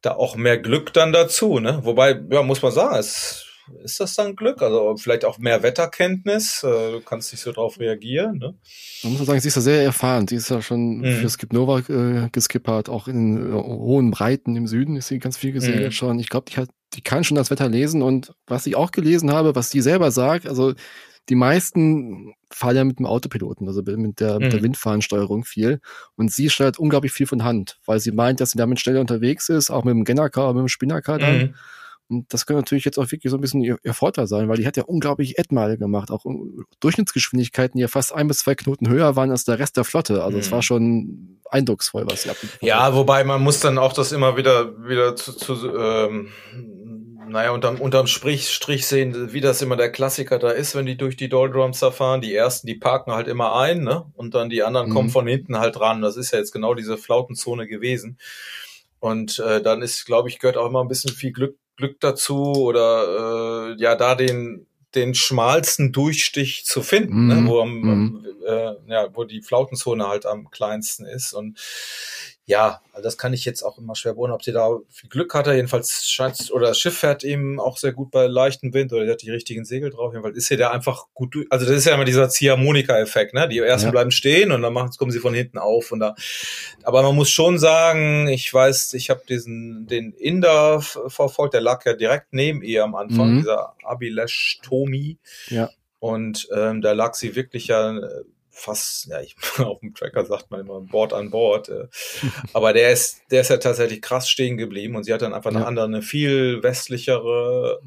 da 0.01 0.15
auch 0.15 0.35
mehr 0.35 0.57
Glück 0.57 0.93
dann 0.93 1.11
dazu, 1.13 1.59
ne? 1.59 1.79
Wobei, 1.83 2.19
ja, 2.29 2.43
muss 2.43 2.61
man 2.61 2.71
sagen, 2.71 2.95
es 2.95 3.45
ist 3.83 3.99
das 3.99 4.15
dann 4.15 4.35
Glück? 4.35 4.61
Also 4.61 4.95
vielleicht 4.97 5.25
auch 5.25 5.37
mehr 5.37 5.63
Wetterkenntnis, 5.63 6.63
äh, 6.63 6.91
du 6.91 7.01
kannst 7.01 7.31
nicht 7.31 7.41
so 7.41 7.51
drauf 7.51 7.79
reagieren, 7.79 8.37
ne? 8.37 8.55
Man 9.03 9.13
muss 9.13 9.25
sagen, 9.25 9.39
sie 9.39 9.47
ist 9.47 9.55
ja 9.55 9.61
sehr 9.61 9.83
erfahren. 9.83 10.27
Sie 10.27 10.35
ist 10.35 10.49
ja 10.49 10.61
schon 10.61 10.99
mhm. 10.99 11.21
für 11.21 11.29
Skip 11.29 11.53
Nova 11.53 11.79
äh, 11.79 12.29
geskippert, 12.31 12.89
auch 12.89 13.07
in 13.07 13.37
äh, 13.37 13.53
hohen 13.53 14.11
Breiten 14.11 14.55
im 14.55 14.67
Süden 14.67 14.95
ist 14.95 15.07
sie 15.07 15.19
ganz 15.19 15.37
viel 15.37 15.51
gesegelt 15.51 15.85
mhm. 15.85 15.91
schon. 15.91 16.19
Ich 16.19 16.29
glaube, 16.29 16.49
die 16.49 16.57
hat, 16.57 16.69
die 16.93 17.01
kann 17.01 17.23
schon 17.23 17.37
das 17.37 17.51
Wetter 17.51 17.69
lesen 17.69 18.01
und 18.01 18.33
was 18.47 18.65
ich 18.65 18.75
auch 18.75 18.91
gelesen 18.91 19.31
habe, 19.31 19.55
was 19.55 19.69
sie 19.69 19.81
selber 19.81 20.11
sagt, 20.11 20.47
also 20.47 20.73
die 21.29 21.35
meisten 21.35 22.33
fahren 22.51 22.75
ja 22.75 22.83
mit 22.83 22.99
dem 22.99 23.05
Autopiloten, 23.05 23.67
also 23.67 23.81
mit 23.81 24.19
der, 24.19 24.35
mhm. 24.35 24.43
mit 24.43 24.53
der. 24.53 24.63
Windfahrensteuerung 24.63 25.45
viel. 25.45 25.79
Und 26.15 26.31
sie 26.31 26.49
steuert 26.49 26.79
unglaublich 26.79 27.11
viel 27.11 27.27
von 27.27 27.43
Hand, 27.43 27.79
weil 27.85 27.99
sie 27.99 28.11
meint, 28.11 28.39
dass 28.39 28.51
sie 28.51 28.57
damit 28.57 28.79
schneller 28.79 29.01
unterwegs 29.01 29.49
ist, 29.49 29.69
auch 29.69 29.83
mit 29.83 29.93
dem 29.93 30.03
Gennaker, 30.03 30.53
mit 30.53 30.61
dem 30.61 30.67
Spinnaker 30.67 31.17
dann. 31.17 31.37
Mhm. 31.37 31.55
Und 32.09 32.33
das 32.33 32.45
könnte 32.45 32.59
natürlich 32.59 32.83
jetzt 32.83 32.99
auch 32.99 33.09
wirklich 33.09 33.31
so 33.31 33.37
ein 33.37 33.41
bisschen 33.41 33.61
ihr, 33.61 33.77
ihr 33.83 33.93
Vorteil 33.93 34.27
sein, 34.27 34.49
weil 34.49 34.57
die 34.57 34.67
hat 34.67 34.75
ja 34.75 34.83
unglaublich 34.83 35.37
Edmale 35.37 35.77
gemacht, 35.77 36.11
auch 36.11 36.25
Durchschnittsgeschwindigkeiten, 36.81 37.77
die 37.77 37.83
ja 37.83 37.87
fast 37.87 38.13
ein 38.13 38.27
bis 38.27 38.39
zwei 38.39 38.53
Knoten 38.53 38.89
höher 38.89 39.15
waren 39.15 39.31
als 39.31 39.45
der 39.45 39.59
Rest 39.59 39.77
der 39.77 39.85
Flotte. 39.85 40.21
Also 40.21 40.37
es 40.37 40.49
mhm. 40.49 40.51
war 40.51 40.61
schon 40.61 41.39
eindrucksvoll, 41.49 42.05
was 42.07 42.23
sie 42.23 42.29
abgefahren 42.29 42.67
Ja, 42.67 42.93
wobei 42.95 43.23
man 43.23 43.41
muss 43.41 43.61
dann 43.61 43.77
auch 43.77 43.93
das 43.93 44.11
immer 44.11 44.35
wieder 44.35 44.77
wieder 44.85 45.15
zu, 45.15 45.31
zu 45.31 45.73
ähm, 45.73 46.27
naja, 47.31 47.51
unterm, 47.51 47.79
unterm 47.79 48.07
Strich, 48.07 48.49
Strich 48.49 48.85
sehen, 48.85 49.33
wie 49.33 49.41
das 49.41 49.61
immer 49.61 49.77
der 49.77 49.91
Klassiker 49.91 50.37
da 50.37 50.51
ist, 50.51 50.75
wenn 50.75 50.85
die 50.85 50.97
durch 50.97 51.15
die 51.15 51.29
Doldrums 51.29 51.79
da 51.79 51.91
fahren. 51.91 52.21
Die 52.21 52.33
ersten, 52.33 52.67
die 52.67 52.75
parken 52.75 53.13
halt 53.13 53.27
immer 53.27 53.55
ein, 53.55 53.83
ne? 53.83 54.05
Und 54.15 54.35
dann 54.35 54.49
die 54.49 54.63
anderen 54.63 54.89
mhm. 54.89 54.93
kommen 54.93 55.09
von 55.09 55.27
hinten 55.27 55.57
halt 55.57 55.79
ran. 55.79 56.01
Das 56.01 56.17
ist 56.17 56.31
ja 56.31 56.39
jetzt 56.39 56.51
genau 56.51 56.73
diese 56.73 56.97
Flautenzone 56.97 57.67
gewesen. 57.67 58.17
Und 58.99 59.39
äh, 59.39 59.61
dann 59.61 59.81
ist, 59.81 60.05
glaube 60.05 60.29
ich, 60.29 60.39
gehört 60.39 60.57
auch 60.57 60.67
immer 60.67 60.81
ein 60.81 60.87
bisschen 60.87 61.13
viel 61.13 61.31
Glück, 61.31 61.57
Glück 61.77 61.99
dazu 61.99 62.53
oder 62.53 63.71
äh, 63.71 63.81
ja, 63.81 63.95
da 63.95 64.15
den 64.15 64.67
den 64.95 65.15
schmalsten 65.15 65.91
Durchstich 65.91 66.65
zu 66.65 66.81
finden, 66.81 67.27
ne? 67.27 67.35
mhm. 67.35 67.43
ne, 67.43 67.49
wo, 67.49 67.61
am, 67.61 67.81
mhm. 67.81 68.25
äh, 68.45 68.73
ja, 68.87 69.07
wo 69.13 69.23
die 69.23 69.41
Flautenzone 69.41 70.07
halt 70.07 70.25
am 70.25 70.49
kleinsten 70.51 71.05
ist. 71.05 71.33
Und 71.33 71.59
ja, 72.51 72.81
also 72.91 73.03
das 73.03 73.17
kann 73.17 73.31
ich 73.31 73.45
jetzt 73.45 73.63
auch 73.63 73.77
immer 73.77 73.95
schwer 73.95 74.15
beurteilen, 74.15 74.35
ob 74.35 74.43
sie 74.43 74.51
da 74.51 74.67
viel 74.89 75.09
Glück 75.09 75.33
hatte. 75.33 75.53
Jedenfalls 75.53 76.09
scheint 76.09 76.51
oder 76.51 76.67
das 76.67 76.79
Schiff 76.79 76.97
fährt 76.97 77.23
eben 77.23 77.61
auch 77.61 77.77
sehr 77.77 77.93
gut 77.93 78.11
bei 78.11 78.27
leichtem 78.27 78.73
Wind 78.73 78.91
oder 78.91 79.05
der 79.05 79.13
hat 79.13 79.21
die 79.21 79.31
richtigen 79.31 79.63
Segel 79.63 79.89
drauf. 79.89 80.11
Jedenfalls 80.11 80.35
ist 80.35 80.49
hier 80.49 80.57
der 80.57 80.71
einfach 80.71 81.05
gut 81.13 81.33
durch. 81.33 81.47
Also 81.49 81.65
das 81.65 81.75
ist 81.75 81.85
ja 81.85 81.95
immer 81.95 82.03
dieser 82.03 82.27
Ziehharmonika-Effekt, 82.27 83.33
ne? 83.33 83.47
Die 83.47 83.59
ersten 83.59 83.87
ja. 83.87 83.91
bleiben 83.91 84.11
stehen 84.11 84.51
und 84.51 84.61
dann 84.63 84.73
machen, 84.73 84.91
kommen 84.97 85.11
sie 85.11 85.19
von 85.19 85.33
hinten 85.33 85.59
auf 85.59 85.93
und 85.93 86.01
da. 86.01 86.13
Aber 86.83 87.03
man 87.03 87.15
muss 87.15 87.29
schon 87.29 87.57
sagen, 87.57 88.27
ich 88.27 88.53
weiß, 88.53 88.95
ich 88.95 89.09
habe 89.09 89.21
diesen 89.29 89.87
den 89.87 90.11
Inder 90.11 90.81
verfolgt, 90.81 91.53
der 91.53 91.61
lag 91.61 91.85
ja 91.85 91.93
direkt 91.93 92.33
neben 92.33 92.63
ihr 92.63 92.83
am 92.83 92.95
Anfang, 92.95 93.35
mhm. 93.35 93.37
dieser 93.37 93.75
Abilesh 93.81 94.59
Tomi. 94.61 95.17
Ja. 95.47 95.69
Und 95.99 96.49
ähm, 96.53 96.81
da 96.81 96.91
lag 96.91 97.13
sie 97.13 97.37
wirklich 97.37 97.67
ja 97.67 97.97
fast, 98.51 99.07
ja, 99.07 99.21
ich, 99.21 99.35
auf 99.59 99.79
dem 99.79 99.93
Tracker 99.93 100.25
sagt 100.25 100.51
man 100.51 100.61
immer 100.61 100.81
Board 100.81 101.13
an 101.13 101.31
Board. 101.31 101.69
Äh, 101.69 101.87
aber 102.53 102.73
der 102.73 102.91
ist, 102.91 103.21
der 103.31 103.41
ist 103.41 103.49
ja 103.49 103.57
tatsächlich 103.57 104.01
krass 104.01 104.29
stehen 104.29 104.57
geblieben 104.57 104.95
und 104.95 105.03
sie 105.03 105.13
hat 105.13 105.21
dann 105.21 105.33
einfach 105.33 105.51
eine 105.51 105.65
andere, 105.65 105.85
eine 105.85 106.01
viel 106.01 106.61
westlichere 106.63 107.81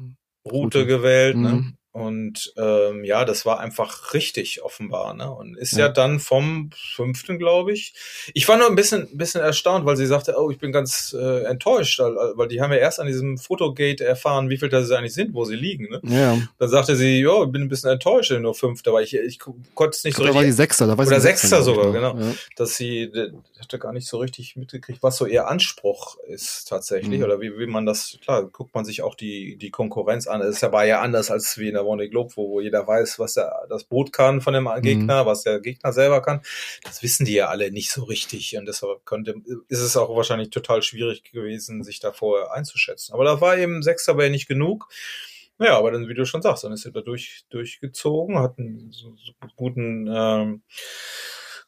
Route, 0.45 0.85
gewählt. 0.85 1.37
Ne? 1.37 1.49
Mhm. 1.49 1.55
Ne? 1.55 1.73
Und 1.95 2.53
ähm, 2.57 3.05
ja, 3.05 3.23
das 3.23 3.45
war 3.45 3.61
einfach 3.61 4.13
richtig 4.13 4.61
offenbar. 4.61 5.13
Ne? 5.13 5.31
Und 5.31 5.57
ist 5.57 5.71
ja, 5.71 5.85
ja 5.85 5.89
dann 5.89 6.19
vom 6.19 6.69
fünften, 6.75 7.39
glaube 7.39 7.71
ich. 7.71 7.93
Ich 8.33 8.49
war 8.49 8.57
nur 8.57 8.67
ein 8.67 8.75
bisschen, 8.75 9.07
bisschen 9.17 9.39
erstaunt, 9.39 9.85
weil 9.85 9.95
sie 9.95 10.05
sagte, 10.05 10.35
oh, 10.37 10.51
ich 10.51 10.57
bin 10.57 10.73
ganz 10.73 11.15
äh, 11.17 11.45
enttäuscht, 11.45 11.99
weil 11.99 12.49
die 12.49 12.59
haben 12.59 12.73
ja 12.73 12.79
erst 12.79 12.99
an 12.99 13.07
diesem 13.07 13.37
Fotogate 13.37 14.03
erfahren, 14.03 14.49
wie 14.49 14.57
viel 14.57 14.67
das 14.67 14.91
eigentlich 14.91 15.13
sind, 15.13 15.33
wo 15.33 15.45
sie 15.45 15.55
liegen. 15.55 15.87
Ne? 15.89 16.01
Ja. 16.03 16.37
Dann 16.59 16.67
sagte 16.67 16.97
sie, 16.97 17.21
ja, 17.21 17.43
ich 17.43 17.49
bin 17.49 17.61
ein 17.61 17.69
bisschen 17.69 17.89
enttäuscht, 17.89 18.29
nur 18.31 18.55
fünfter, 18.55 18.91
weil 18.91 19.05
ich, 19.05 19.15
ich 19.15 19.39
konnte 19.39 19.95
es 19.95 20.03
nicht 20.03 20.17
so 20.17 20.23
richtig. 20.23 20.33
Da 20.33 20.35
war 20.35 20.43
die 20.43 20.51
Sechster, 20.51 20.87
da 20.87 20.97
war 20.97 21.07
Oder 21.07 21.21
Sechster 21.21 21.61
sogar, 21.61 21.93
genau. 21.93 22.17
Ja. 22.17 22.33
Dass 22.57 22.75
sie 22.75 23.09
hatte 23.65 23.79
gar 23.79 23.93
nicht 23.93 24.07
so 24.07 24.17
richtig 24.17 24.55
mitgekriegt, 24.55 25.01
was 25.01 25.17
so 25.17 25.25
ihr 25.25 25.47
Anspruch 25.47 26.17
ist 26.27 26.67
tatsächlich. 26.67 27.19
Mhm. 27.19 27.25
Oder 27.25 27.41
wie, 27.41 27.57
wie 27.57 27.67
man 27.67 27.85
das, 27.85 28.17
klar, 28.21 28.43
guckt 28.43 28.73
man 28.73 28.85
sich 28.85 29.01
auch 29.01 29.15
die, 29.15 29.57
die 29.57 29.71
Konkurrenz 29.71 30.27
an. 30.27 30.41
Es 30.41 30.57
ist 30.57 30.61
ja 30.61 30.71
war 30.71 30.85
ja 30.85 31.01
anders 31.01 31.31
als 31.31 31.57
wie 31.57 31.67
in 31.67 31.73
der 31.73 31.84
Warner 31.85 32.07
Globe, 32.07 32.31
wo, 32.35 32.49
wo 32.49 32.61
jeder 32.61 32.87
weiß, 32.87 33.19
was 33.19 33.33
der, 33.33 33.65
das 33.69 33.83
Boot 33.83 34.11
kann 34.11 34.41
von 34.41 34.53
dem 34.53 34.69
Gegner, 34.81 35.23
mhm. 35.23 35.27
was 35.27 35.43
der 35.43 35.59
Gegner 35.59 35.93
selber 35.93 36.21
kann. 36.21 36.41
Das 36.83 37.03
wissen 37.03 37.25
die 37.25 37.33
ja 37.33 37.47
alle 37.47 37.71
nicht 37.71 37.91
so 37.91 38.03
richtig 38.03 38.57
und 38.57 38.65
deshalb 38.65 39.05
könnte, 39.05 39.35
ist 39.67 39.81
es 39.81 39.97
auch 39.97 40.15
wahrscheinlich 40.15 40.49
total 40.49 40.81
schwierig 40.81 41.23
gewesen, 41.31 41.83
sich 41.83 41.99
da 41.99 42.11
vorher 42.11 42.51
einzuschätzen. 42.51 43.13
Aber 43.13 43.23
da 43.23 43.41
war 43.41 43.57
eben 43.57 43.83
Sechster 43.83 44.13
aber 44.13 44.23
ja 44.25 44.29
nicht 44.29 44.47
genug. 44.47 44.87
Naja, 45.57 45.77
aber 45.77 45.91
dann, 45.91 46.09
wie 46.09 46.13
du 46.13 46.25
schon 46.25 46.41
sagst, 46.41 46.65
dann 46.65 46.73
ist 46.73 46.85
er 46.85 46.91
da 46.91 47.01
durch, 47.01 47.45
durchgezogen, 47.49 48.39
hat 48.39 48.59
einen 48.59 48.91
so, 48.91 49.15
so 49.15 49.31
guten 49.55 50.07
ähm, 50.13 50.63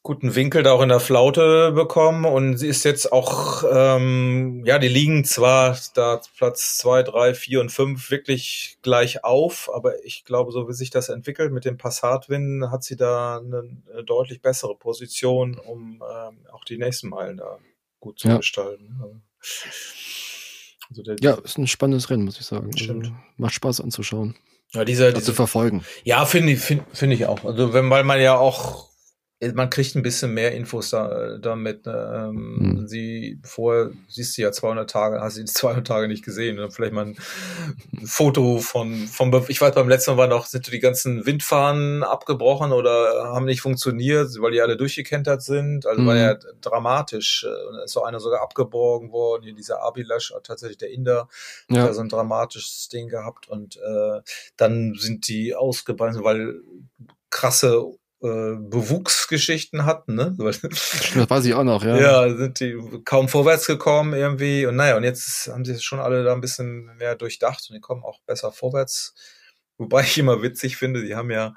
guten 0.08 0.36
Winkel 0.36 0.64
da 0.64 0.72
auch 0.72 0.82
in 0.82 0.88
der 0.88 1.02
Flaute 1.02 1.74
bekommen 1.74 2.24
und 2.24 2.58
sie 2.58 2.70
ist 2.70 2.86
jetzt 2.86 3.12
auch, 3.12 3.66
ähm, 3.70 4.64
ja, 4.66 4.80
die 4.80 4.88
liegen 4.88 5.26
zwar 5.26 5.78
da 5.96 6.22
Platz 6.38 6.78
zwei, 6.78 7.04
drei, 7.04 7.34
vier 7.34 7.60
und 7.60 7.74
fünf 7.74 8.10
wirklich 8.10 8.78
gleich 8.82 9.26
auf, 9.26 9.70
aber 9.74 10.06
ich 10.06 10.24
glaube, 10.24 10.54
so 10.54 10.70
wie 10.70 10.74
sich 10.74 10.92
das 10.92 11.10
entwickelt 11.10 11.52
mit 11.52 11.66
dem 11.66 11.78
Passatwin, 11.78 12.72
hat 12.72 12.86
sie 12.86 12.96
da 12.96 13.40
eine, 13.40 13.64
eine 13.92 14.06
deutlich 14.06 14.42
bessere 14.42 14.76
Position, 14.76 15.60
um 15.60 16.02
ähm, 16.02 16.38
auch 16.54 16.64
die 16.64 16.78
nächsten 16.78 17.10
Meilen 17.10 17.36
da 17.36 17.60
gut 18.00 18.18
zu 18.18 18.30
ja. 18.30 18.38
gestalten. 18.38 19.22
Also 20.90 21.04
der, 21.04 21.18
ja, 21.20 21.34
ist 21.34 21.58
ein 21.58 21.68
spannendes 21.68 22.10
Rennen, 22.10 22.24
muss 22.24 22.40
ich 22.40 22.46
sagen. 22.46 22.72
Also, 22.74 23.12
macht 23.36 23.54
Spaß 23.54 23.82
anzuschauen. 23.82 24.38
Ja, 24.72 24.86
dieser, 24.86 25.12
diese, 25.12 25.26
zu 25.26 25.34
verfolgen. 25.34 25.84
Ja, 26.06 26.26
finde 26.26 26.54
ich, 26.54 26.60
finde 26.62 26.86
find 26.94 27.12
ich 27.12 27.26
auch. 27.26 27.44
Also 27.44 27.74
wenn, 27.74 27.90
weil 27.90 28.06
man 28.06 28.22
ja 28.22 28.38
auch 28.38 28.88
man 29.54 29.70
kriegt 29.70 29.96
ein 29.96 30.02
bisschen 30.02 30.34
mehr 30.34 30.54
Infos 30.54 30.90
da, 30.90 31.38
damit. 31.38 31.86
Ne? 31.86 32.30
Ähm, 32.30 32.58
hm. 32.60 32.88
Sie 32.88 33.40
vorher 33.44 33.92
siehst 34.08 34.36
du 34.38 34.42
ja 34.42 34.52
200 34.52 34.90
Tage, 34.90 35.22
hast 35.22 35.38
du 35.38 35.42
die 35.42 35.46
200 35.54 35.86
Tage 35.86 36.08
nicht 36.08 36.26
gesehen. 36.26 36.56
Ne? 36.56 36.72
Vielleicht 36.72 36.94
mal 36.94 37.06
ein 37.06 37.18
Foto 38.06 38.58
von, 38.58 39.08
vom, 39.08 39.32
ich 39.48 39.62
weiß, 39.62 39.76
beim 39.76 39.90
letzten 39.90 40.12
Mal 40.12 40.18
war 40.18 40.28
noch, 40.28 40.48
sind 40.48 40.72
die 40.72 40.80
ganzen 40.80 41.26
Windfahnen 41.26 42.04
abgebrochen 42.04 42.72
oder 42.72 43.26
haben 43.26 43.46
nicht 43.46 43.62
funktioniert, 43.62 44.32
weil 44.40 44.52
die 44.52 44.62
alle 44.62 44.76
durchgekentert 44.76 45.44
sind. 45.44 45.86
Also 45.86 46.00
hm. 46.00 46.08
war 46.08 46.16
ja 46.16 46.36
dramatisch. 46.62 47.46
Und 47.70 47.80
ist 47.84 47.94
so 47.94 48.04
einer 48.04 48.20
sogar 48.20 48.42
abgeborgen 48.42 49.12
worden. 49.12 49.44
Hier 49.44 49.54
dieser 49.54 49.84
Abilash, 49.84 50.34
tatsächlich 50.44 50.80
der 50.80 50.90
Inder, 50.90 51.28
ja. 51.70 51.82
hat 51.82 51.88
ja 51.88 51.94
so 51.94 52.02
ein 52.02 52.10
dramatisches 52.10 52.90
Ding 52.90 53.08
gehabt. 53.08 53.48
Und 53.48 53.78
äh, 53.78 54.22
dann 54.56 54.96
sind 54.98 55.28
die 55.28 55.54
ausgebrannt, 55.54 56.24
weil 56.24 56.62
krasse 57.30 57.92
äh, 58.22 58.56
Bewuchsgeschichten 58.58 59.86
hatten, 59.86 60.16
ne? 60.16 60.36
Das 60.38 60.64
weiß 61.30 61.46
ich 61.46 61.54
auch 61.54 61.64
noch, 61.64 61.84
ja. 61.84 61.98
Ja, 61.98 62.36
sind 62.36 62.60
die 62.60 62.76
kaum 63.06 63.30
vorwärts 63.30 63.68
gekommen 63.68 64.14
irgendwie. 64.14 64.66
Und 64.66 64.76
naja, 64.76 64.98
und 64.98 65.04
jetzt 65.04 65.48
haben 65.48 65.66
sie 65.66 65.80
schon 65.80 66.00
alle 66.00 66.24
da 66.24 66.34
ein 66.34 66.42
bisschen 66.42 66.96
mehr 66.98 67.16
durchdacht 67.16 67.66
und 67.70 67.76
die 67.76 67.82
kommen 67.82 68.04
auch 68.04 68.20
besser 68.26 68.52
vorwärts. 68.52 69.14
Wobei 69.78 70.02
ich 70.02 70.18
immer 70.18 70.42
witzig 70.42 70.78
finde, 70.78 71.04
die 71.04 71.16
haben 71.16 71.30
ja 71.30 71.56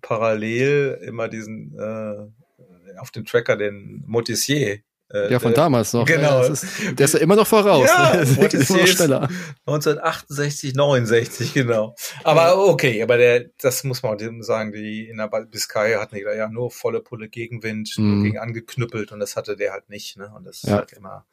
parallel 0.00 0.98
immer 1.02 1.28
diesen 1.28 1.78
äh, 1.78 2.98
auf 2.98 3.10
dem 3.10 3.24
Tracker 3.24 3.56
den 3.56 4.02
Motissier 4.06 4.80
ja, 5.12 5.38
von 5.38 5.52
äh, 5.52 5.54
damals 5.54 5.92
noch. 5.92 6.06
Genau. 6.06 6.42
Ja, 6.42 6.46
ist, 6.46 6.66
der 6.98 7.04
ist 7.04 7.14
ja 7.14 7.20
immer 7.20 7.36
noch 7.36 7.46
voraus. 7.46 7.88
Ja, 7.88 8.16
ne? 8.16 8.24
der 8.48 8.54
ist 8.54 8.70
immer 8.70 8.86
schneller. 8.86 9.28
1968, 9.66 10.74
69, 10.74 11.54
genau. 11.54 11.94
Aber 12.24 12.66
okay, 12.66 13.02
aber 13.02 13.16
der, 13.16 13.44
das 13.60 13.84
muss 13.84 14.02
man 14.02 14.18
sagen, 14.42 14.72
die 14.72 15.08
in 15.08 15.18
der 15.18 15.28
Biscay 15.28 15.94
hatten 15.94 16.16
die 16.16 16.24
da 16.24 16.34
ja 16.34 16.48
nur 16.48 16.70
volle 16.70 17.00
Pulle 17.00 17.28
Gegenwind, 17.28 17.92
mhm. 17.96 18.24
gegen 18.24 18.38
angeknüppelt 18.38 19.12
und 19.12 19.20
das 19.20 19.36
hatte 19.36 19.56
der 19.56 19.72
halt 19.72 19.88
nicht. 19.90 20.16
Ne? 20.16 20.32
Und 20.34 20.44
das 20.44 20.62
ja. 20.62 20.70
ist 20.70 20.74
halt 20.74 20.92
immer, 20.94 21.26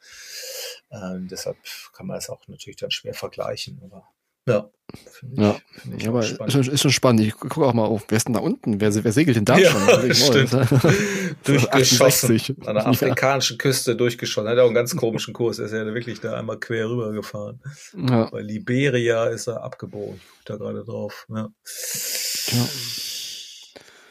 äh, 0.90 1.18
deshalb 1.30 1.56
kann 1.92 2.06
man 2.06 2.16
das 2.16 2.28
auch 2.28 2.46
natürlich 2.48 2.76
dann 2.76 2.90
schwer 2.90 3.14
vergleichen. 3.14 3.80
Aber 3.84 4.06
ja. 4.48 4.68
Ich, 4.92 5.38
ja, 5.38 5.56
ja 5.98 6.08
aber 6.08 6.20
ist 6.20 6.52
schon, 6.52 6.62
ist 6.62 6.82
schon, 6.82 6.90
spannend. 6.90 7.22
Ich 7.22 7.34
gucke 7.34 7.64
auch 7.64 7.72
mal 7.72 7.84
auf, 7.84 8.04
wer 8.08 8.16
ist 8.16 8.26
denn 8.26 8.34
da 8.34 8.40
unten? 8.40 8.80
Wer, 8.80 8.92
wer 9.02 9.12
segelt 9.12 9.36
denn 9.36 9.44
da 9.44 9.56
ja, 9.56 9.70
schon? 9.70 10.14
Stimmt. 10.14 10.52
durchgeschossen. 11.44 12.40
An 12.66 12.74
der 12.74 12.86
afrikanischen 12.86 13.54
ja. 13.54 13.58
Küste 13.58 13.96
durchgeschossen. 13.96 14.50
Hat 14.50 14.58
auch 14.58 14.66
einen 14.66 14.74
ganz 14.74 14.94
komischen 14.94 15.32
Kurs. 15.32 15.58
Er 15.58 15.66
ist 15.66 15.72
ja 15.72 15.84
wirklich 15.86 16.20
da 16.20 16.34
einmal 16.34 16.58
quer 16.58 16.90
rüber 16.90 17.12
gefahren. 17.12 17.60
Ja. 17.96 18.28
Bei 18.30 18.42
Liberia 18.42 19.26
ist 19.26 19.46
er 19.46 19.62
abgebogen. 19.62 20.16
Ich 20.16 20.46
gucke 20.46 20.58
da 20.58 20.64
gerade 20.64 20.84
drauf. 20.84 21.26
Ja. 21.30 21.48
ja. 22.52 22.68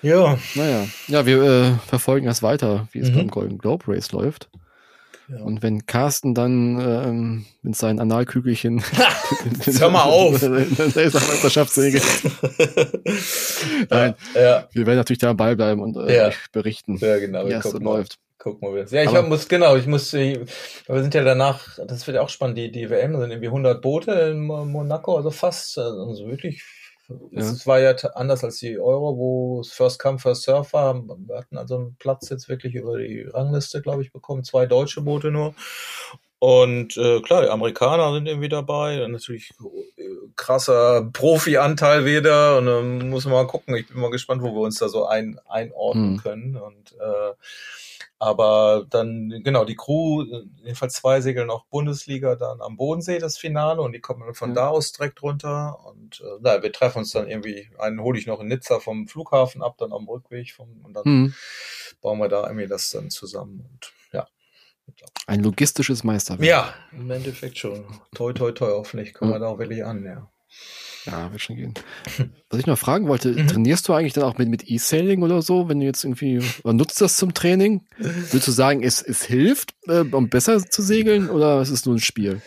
Ja. 0.02 0.40
Naja. 0.56 0.88
Ja, 1.08 1.26
wir 1.26 1.44
äh, 1.44 1.72
verfolgen 1.88 2.26
das 2.26 2.42
weiter, 2.42 2.88
wie 2.92 3.00
es 3.00 3.12
mhm. 3.12 3.16
beim 3.16 3.28
Golden 3.28 3.58
Globe 3.60 3.86
Race 3.88 4.12
läuft. 4.12 4.50
Und 5.40 5.64
wenn 5.64 5.86
Carsten 5.86 6.34
dann 6.34 6.80
ähm, 6.80 7.46
mit 7.62 7.76
seinen 7.76 8.00
Analkügelchen 8.00 8.84
Hör 9.80 9.90
mal 9.90 10.04
auf! 10.04 10.42
in 10.44 10.50
der 10.78 11.12
Meisterschaft 11.12 11.74
segelt. 11.74 12.04
Nein, 13.90 14.16
ja. 14.36 14.68
wir 14.72 14.86
werden 14.86 14.98
natürlich 14.98 15.20
dabei 15.20 15.56
bleiben 15.56 15.82
und 15.82 15.96
äh, 15.98 16.16
ja. 16.16 16.32
berichten, 16.52 16.98
ja, 16.98 17.18
genau. 17.20 17.48
wie 17.48 17.54
es 17.54 17.64
so 17.64 17.78
läuft. 17.78 18.18
Gucken 18.38 18.74
wir 18.74 18.86
Ja, 18.86 19.04
ich 19.04 19.10
Aber, 19.10 19.22
muss, 19.22 19.48
genau, 19.48 19.76
ich 19.76 19.86
muss, 19.86 20.14
wir 20.14 20.48
sind 20.88 21.14
ja 21.14 21.24
danach, 21.24 21.78
das 21.86 22.08
wird 22.08 22.16
ja 22.16 22.22
auch 22.22 22.30
spannend, 22.30 22.58
die, 22.58 22.72
die 22.72 22.90
WM 22.90 23.16
sind 23.20 23.30
irgendwie 23.30 23.48
100 23.48 23.82
Boote 23.82 24.12
in 24.12 24.40
Monaco, 24.48 25.16
also 25.16 25.30
fast, 25.30 25.78
also 25.78 26.28
wirklich 26.28 26.64
es 27.32 27.68
war 27.68 27.80
ja 27.80 27.92
anders 28.14 28.44
als 28.44 28.58
die 28.58 28.80
Euro, 28.80 29.18
wo 29.18 29.60
es 29.62 29.72
First 29.72 30.00
Come, 30.00 30.20
First 30.20 30.44
Surf 30.44 30.74
war. 30.74 30.96
Wir 30.96 31.38
hatten 31.38 31.58
also 31.58 31.76
einen 31.76 31.96
Platz 31.96 32.30
jetzt 32.30 32.50
wirklich 32.50 32.76
über 32.76 32.98
die 32.98 33.22
Rangliste, 33.22 33.82
glaube 33.82 34.02
ich, 34.02 34.12
bekommen. 34.12 34.44
Zwei 34.44 34.66
deutsche 34.66 35.02
Boote 35.02 35.32
nur. 35.32 35.54
Und 36.40 36.98
äh, 36.98 37.22
klar, 37.22 37.44
die 37.44 37.50
Amerikaner 37.50 38.14
sind 38.14 38.28
irgendwie 38.28 38.50
dabei. 38.50 38.98
Dann 38.98 39.12
natürlich 39.12 39.52
äh, 39.98 40.04
krasser 40.36 41.10
Profi-Anteil 41.14 42.06
wieder. 42.06 42.58
Und 42.58 42.66
dann 42.66 43.10
muss 43.10 43.26
man 43.26 43.34
mal 43.34 43.48
gucken. 43.48 43.76
Ich 43.76 43.88
bin 43.88 44.00
mal 44.00 44.10
gespannt, 44.10 44.42
wo 44.42 44.54
wir 44.54 44.62
uns 44.62 44.80
da 44.80 44.90
so 44.90 45.06
ein, 45.06 45.40
einordnen 45.48 46.16
hm. 46.16 46.18
können. 46.18 46.58
Und 46.58 46.94
äh, 46.94 47.34
aber 48.22 48.86
dann, 48.88 49.42
genau, 49.44 49.66
die 49.66 49.76
Crew, 49.76 50.24
jedenfalls 50.64 50.94
zwei 50.94 51.22
segeln 51.22 51.50
auch 51.50 51.66
Bundesliga 51.66 52.36
dann 52.36 52.62
am 52.62 52.78
Bodensee 52.78 53.18
das 53.18 53.40
Finale 53.40 53.82
und 53.82 53.94
die 53.94 54.00
kommen 54.00 54.22
dann 54.24 54.36
von 54.36 54.50
ja. 54.50 54.56
da 54.58 54.68
aus 54.68 54.92
direkt 54.92 55.24
runter. 55.24 55.84
Und 55.88 56.22
äh, 56.22 56.38
na, 56.40 56.62
wir 56.62 56.72
treffen 56.72 57.00
uns 57.00 57.14
dann 57.14 57.28
irgendwie, 57.28 57.68
einen 57.80 58.00
hole 58.00 58.20
ich 58.20 58.28
noch 58.28 58.40
in 58.40 58.48
Nizza 58.48 58.80
vom 58.80 59.08
Flughafen 59.08 59.64
ab, 59.64 59.78
dann 59.80 59.92
am 59.92 60.08
Rückweg 60.08 60.52
vom, 60.52 60.82
und 60.84 60.94
dann 60.94 61.04
mhm. 61.04 61.34
bauen 62.04 62.20
wir 62.20 62.30
da 62.30 62.44
irgendwie 62.44 62.68
das 62.68 62.92
dann 62.92 63.10
zusammen. 63.10 63.66
Und 63.72 63.92
ja. 64.14 64.28
Ein 65.26 65.42
logistisches 65.42 66.04
Meisterwerk. 66.04 66.48
Ja, 66.48 66.76
im 66.92 67.10
Endeffekt 67.10 67.58
schon. 67.58 67.86
Toi, 68.14 68.34
toi, 68.34 68.52
toi, 68.52 68.70
hoffentlich 68.70 69.16
kommen 69.16 69.32
ja. 69.32 69.38
wir 69.38 69.40
da 69.40 69.48
auch 69.48 69.58
wirklich 69.58 69.84
an, 69.84 70.06
ja. 70.06 70.30
Ja, 71.06 71.32
wird 71.32 71.42
schon 71.42 71.56
gehen. 71.56 71.74
Was 72.50 72.60
ich 72.60 72.68
noch 72.68 72.78
fragen 72.78 73.08
wollte, 73.08 73.30
mhm. 73.30 73.48
trainierst 73.48 73.88
du 73.88 73.94
eigentlich 73.94 74.14
dann 74.14 74.24
auch 74.24 74.38
mit, 74.38 74.50
mit 74.50 74.70
E-Sailing 74.70 75.24
oder 75.24 75.42
so, 75.42 75.68
wenn 75.70 75.80
du 75.80 75.86
jetzt 75.86 76.04
irgendwie, 76.04 76.42
oder 76.64 76.74
nutzt 76.74 77.02
das 77.02 77.18
zum 77.18 77.34
Training? 77.34 77.86
Würdest 77.98 78.48
du 78.48 78.52
sagen, 78.52 78.84
es, 78.84 79.02
es 79.02 79.24
hilft, 79.24 79.74
äh, 79.88 80.00
um 80.00 80.30
besser 80.30 80.64
zu 80.64 80.82
segeln 80.82 81.30
oder 81.30 81.62
ist 81.62 81.70
es 81.70 81.86
nur 81.86 81.96
ein 81.96 82.00
Spiel? 82.00 82.42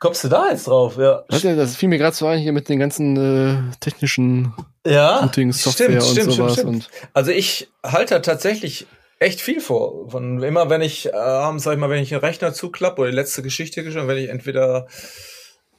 Kommst 0.00 0.24
du 0.24 0.28
da 0.28 0.50
jetzt 0.50 0.66
drauf? 0.66 0.98
Ja. 0.98 1.24
Das 1.28 1.76
fiel 1.76 1.88
mir 1.88 1.98
gerade 1.98 2.14
so 2.14 2.26
ein 2.26 2.38
hier 2.38 2.52
mit 2.52 2.68
den 2.68 2.78
ganzen 2.78 3.16
äh, 3.16 3.56
technischen 3.80 4.52
ja, 4.86 5.20
Shooting-Software 5.22 6.02
und 6.02 6.02
stimmt, 6.02 6.32
sowas. 6.32 6.52
Stimmt, 6.54 6.68
und 6.68 6.90
also 7.14 7.30
ich 7.30 7.70
halte 7.82 8.20
tatsächlich 8.20 8.86
echt 9.18 9.40
viel 9.40 9.60
vor. 9.60 10.10
Von 10.10 10.42
immer, 10.42 10.68
wenn 10.68 10.82
ich 10.82 11.06
äh, 11.06 11.12
abends, 11.12 11.64
sag 11.64 11.72
ich 11.72 11.78
mal, 11.78 11.88
wenn 11.88 12.02
ich 12.02 12.12
einen 12.12 12.20
Rechner 12.20 12.52
zuklappe 12.52 13.00
oder 13.00 13.10
die 13.10 13.16
letzte 13.16 13.42
Geschichte 13.42 13.82
geschrieben, 13.82 14.08
wenn 14.08 14.18
ich 14.18 14.28
entweder 14.28 14.88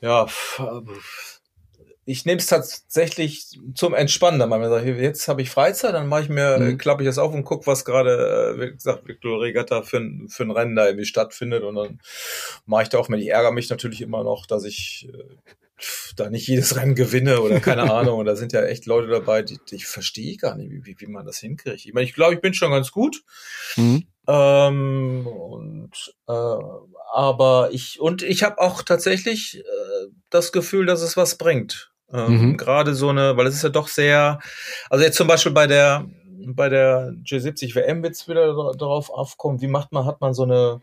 ja 0.01 0.25
ich 2.07 2.23
nehme 2.25 2.37
es 2.37 2.45
tatsächlich 2.45 3.59
zum 3.73 3.95
Entspannen. 3.95 4.39
Dann 4.39 4.49
mal 4.49 4.85
jetzt 4.85 5.27
habe 5.27 5.41
ich 5.41 5.49
Freizeit, 5.49 5.95
dann 5.95 6.07
mache 6.07 6.21
ich 6.21 6.29
mir, 6.29 6.59
mhm. 6.59 6.77
klappe 6.77 7.01
ich 7.01 7.07
das 7.07 7.17
auf 7.17 7.33
und 7.33 7.43
gucke, 7.43 7.65
was 7.65 7.83
gerade, 7.83 8.55
äh, 8.55 8.61
wie 8.61 8.71
gesagt, 8.73 9.07
Victor 9.07 9.41
Regatta 9.41 9.81
für, 9.81 9.97
ein, 9.97 10.27
für 10.29 10.43
ein 10.43 10.51
Rennen 10.51 10.75
da 10.75 10.85
irgendwie 10.85 11.05
stattfindet. 11.05 11.63
Und 11.63 11.75
dann 11.75 11.99
mache 12.65 12.83
ich 12.83 12.89
da 12.89 12.99
auch 12.99 13.09
mit. 13.09 13.21
Ich 13.21 13.29
ärgere 13.29 13.51
mich 13.51 13.69
natürlich 13.71 14.01
immer 14.01 14.23
noch, 14.23 14.45
dass 14.45 14.65
ich 14.65 15.09
äh, 15.11 15.35
da 16.15 16.29
nicht 16.29 16.47
jedes 16.47 16.75
Rennen 16.75 16.93
gewinne 16.93 17.41
oder 17.41 17.59
keine 17.59 17.83
Ahnung. 17.91 18.19
Und 18.19 18.27
da 18.27 18.35
sind 18.35 18.53
ja 18.53 18.63
echt 18.63 18.85
Leute 18.85 19.07
dabei, 19.07 19.41
die, 19.41 19.57
die 19.71 19.79
verstehe 19.79 20.31
ich 20.31 20.39
gar 20.39 20.55
nicht, 20.55 20.69
wie, 20.85 20.95
wie 20.99 21.07
man 21.07 21.25
das 21.25 21.39
hinkriegt. 21.39 21.85
Ich 21.85 21.93
meine, 21.93 22.05
ich 22.05 22.13
glaube, 22.13 22.35
ich 22.35 22.41
bin 22.41 22.53
schon 22.53 22.69
ganz 22.69 22.91
gut. 22.91 23.23
Mhm. 23.77 24.05
Ähm, 24.27 25.25
und 25.25 25.91
äh, 26.27 26.55
aber 27.13 27.69
ich 27.71 27.99
und 27.99 28.21
ich 28.21 28.43
habe 28.43 28.59
auch 28.59 28.83
tatsächlich 28.83 29.59
äh, 29.59 30.07
das 30.29 30.51
Gefühl, 30.51 30.85
dass 30.85 31.01
es 31.01 31.17
was 31.17 31.37
bringt. 31.37 31.94
Ähm, 32.15 32.49
mhm. 32.49 32.57
Gerade 32.57 32.95
so 32.95 33.09
eine, 33.09 33.35
weil 33.37 33.47
es 33.47 33.55
ist 33.55 33.63
ja 33.63 33.69
doch 33.69 33.87
sehr, 33.87 34.39
also 34.89 35.03
jetzt 35.03 35.17
zum 35.17 35.27
Beispiel 35.27 35.51
bei 35.51 35.67
der 35.67 36.05
bei 36.47 36.69
der 36.69 37.13
G70 37.23 37.75
WM 37.75 38.03
wird 38.03 38.27
wieder 38.27 38.53
darauf 38.77 39.09
aufkommen, 39.09 39.61
wie 39.61 39.67
macht 39.67 39.91
man, 39.91 40.05
hat 40.05 40.21
man 40.21 40.33
so 40.33 40.43
eine 40.43 40.81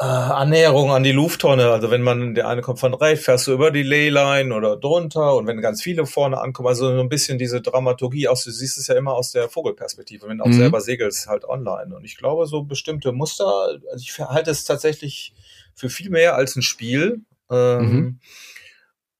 äh, 0.00 0.04
Annäherung 0.04 0.92
an 0.92 1.02
die 1.02 1.12
Lufttonne. 1.12 1.70
Also 1.70 1.90
wenn 1.90 2.02
man, 2.02 2.34
der 2.34 2.48
eine 2.48 2.62
kommt 2.62 2.78
von 2.78 2.94
rechts, 2.94 3.24
fährst 3.24 3.46
du 3.46 3.52
über 3.52 3.70
die 3.70 3.82
Leyline 3.82 4.54
oder 4.54 4.76
drunter 4.76 5.34
und 5.34 5.46
wenn 5.46 5.60
ganz 5.60 5.82
viele 5.82 6.06
vorne 6.06 6.40
ankommen, 6.40 6.68
also 6.68 6.94
so 6.94 7.00
ein 7.00 7.08
bisschen 7.08 7.38
diese 7.38 7.60
Dramaturgie 7.60 8.28
aus, 8.28 8.44
du 8.44 8.50
siehst 8.50 8.78
es 8.78 8.86
ja 8.86 8.94
immer 8.94 9.14
aus 9.14 9.32
der 9.32 9.48
Vogelperspektive, 9.48 10.28
wenn 10.28 10.38
du 10.38 10.44
auch 10.44 10.48
mhm. 10.48 10.58
selber 10.58 10.80
segelst, 10.80 11.26
halt 11.26 11.44
online. 11.44 11.94
Und 11.94 12.04
ich 12.04 12.16
glaube, 12.16 12.46
so 12.46 12.62
bestimmte 12.62 13.12
Muster, 13.12 13.80
also 13.90 14.02
ich 14.02 14.18
halte 14.18 14.50
es 14.50 14.64
tatsächlich 14.64 15.34
für 15.74 15.90
viel 15.90 16.10
mehr 16.10 16.36
als 16.36 16.54
ein 16.56 16.62
Spiel. 16.62 17.22
Ähm, 17.50 17.80
mhm. 17.80 18.20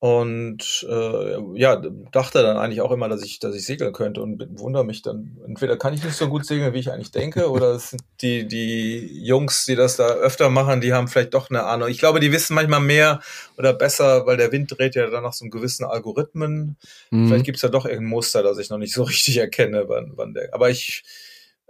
Und 0.00 0.86
äh, 0.88 1.58
ja, 1.58 1.82
dachte 2.12 2.42
dann 2.42 2.56
eigentlich 2.56 2.82
auch 2.82 2.92
immer, 2.92 3.08
dass 3.08 3.24
ich, 3.24 3.40
dass 3.40 3.56
ich 3.56 3.66
segeln 3.66 3.92
könnte 3.92 4.22
und 4.22 4.60
wundere 4.60 4.84
mich 4.84 5.02
dann, 5.02 5.38
entweder 5.44 5.76
kann 5.76 5.92
ich 5.92 6.04
nicht 6.04 6.14
so 6.14 6.28
gut 6.28 6.46
segeln, 6.46 6.72
wie 6.72 6.78
ich 6.78 6.92
eigentlich 6.92 7.10
denke, 7.10 7.50
oder 7.50 7.80
die, 8.20 8.46
die 8.46 9.24
Jungs, 9.24 9.64
die 9.64 9.74
das 9.74 9.96
da 9.96 10.06
öfter 10.06 10.50
machen, 10.50 10.80
die 10.80 10.92
haben 10.92 11.08
vielleicht 11.08 11.34
doch 11.34 11.50
eine 11.50 11.64
Ahnung. 11.64 11.88
Ich 11.88 11.98
glaube, 11.98 12.20
die 12.20 12.30
wissen 12.30 12.54
manchmal 12.54 12.80
mehr 12.80 13.20
oder 13.56 13.72
besser, 13.72 14.24
weil 14.24 14.36
der 14.36 14.52
Wind 14.52 14.78
dreht 14.78 14.94
ja 14.94 15.10
dann 15.10 15.24
nach 15.24 15.32
so 15.32 15.44
einem 15.44 15.50
gewissen 15.50 15.84
Algorithmen. 15.84 16.76
Mhm. 17.10 17.26
Vielleicht 17.26 17.46
gibt's 17.46 17.62
ja 17.62 17.68
doch 17.68 17.84
irgendein 17.84 18.10
Muster, 18.10 18.44
das 18.44 18.58
ich 18.58 18.70
noch 18.70 18.78
nicht 18.78 18.94
so 18.94 19.02
richtig 19.02 19.38
erkenne, 19.38 19.88
wann, 19.88 20.12
wann 20.14 20.32
der. 20.32 20.54
Aber 20.54 20.70
ich 20.70 21.02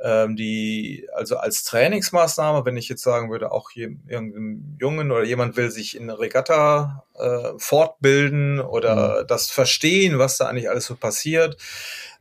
ähm, 0.01 0.37
die, 0.37 1.09
also 1.15 1.37
als 1.37 1.65
Trainingsmaßnahme, 1.65 2.65
wenn 2.65 2.77
ich 2.77 2.89
jetzt 2.89 3.03
sagen 3.03 3.31
würde, 3.31 3.51
auch 3.51 3.71
hier 3.71 3.91
irgendein 4.07 4.77
Jungen 4.81 5.11
oder 5.11 5.25
jemand 5.25 5.57
will 5.57 5.71
sich 5.71 5.97
in 5.97 6.11
Regatta 6.11 7.05
äh, 7.15 7.53
fortbilden 7.59 8.61
oder 8.61 9.23
mhm. 9.23 9.27
das 9.27 9.51
verstehen, 9.51 10.19
was 10.19 10.39
da 10.39 10.47
eigentlich 10.47 10.71
alles 10.71 10.87
so 10.87 10.95
passiert, 10.95 11.57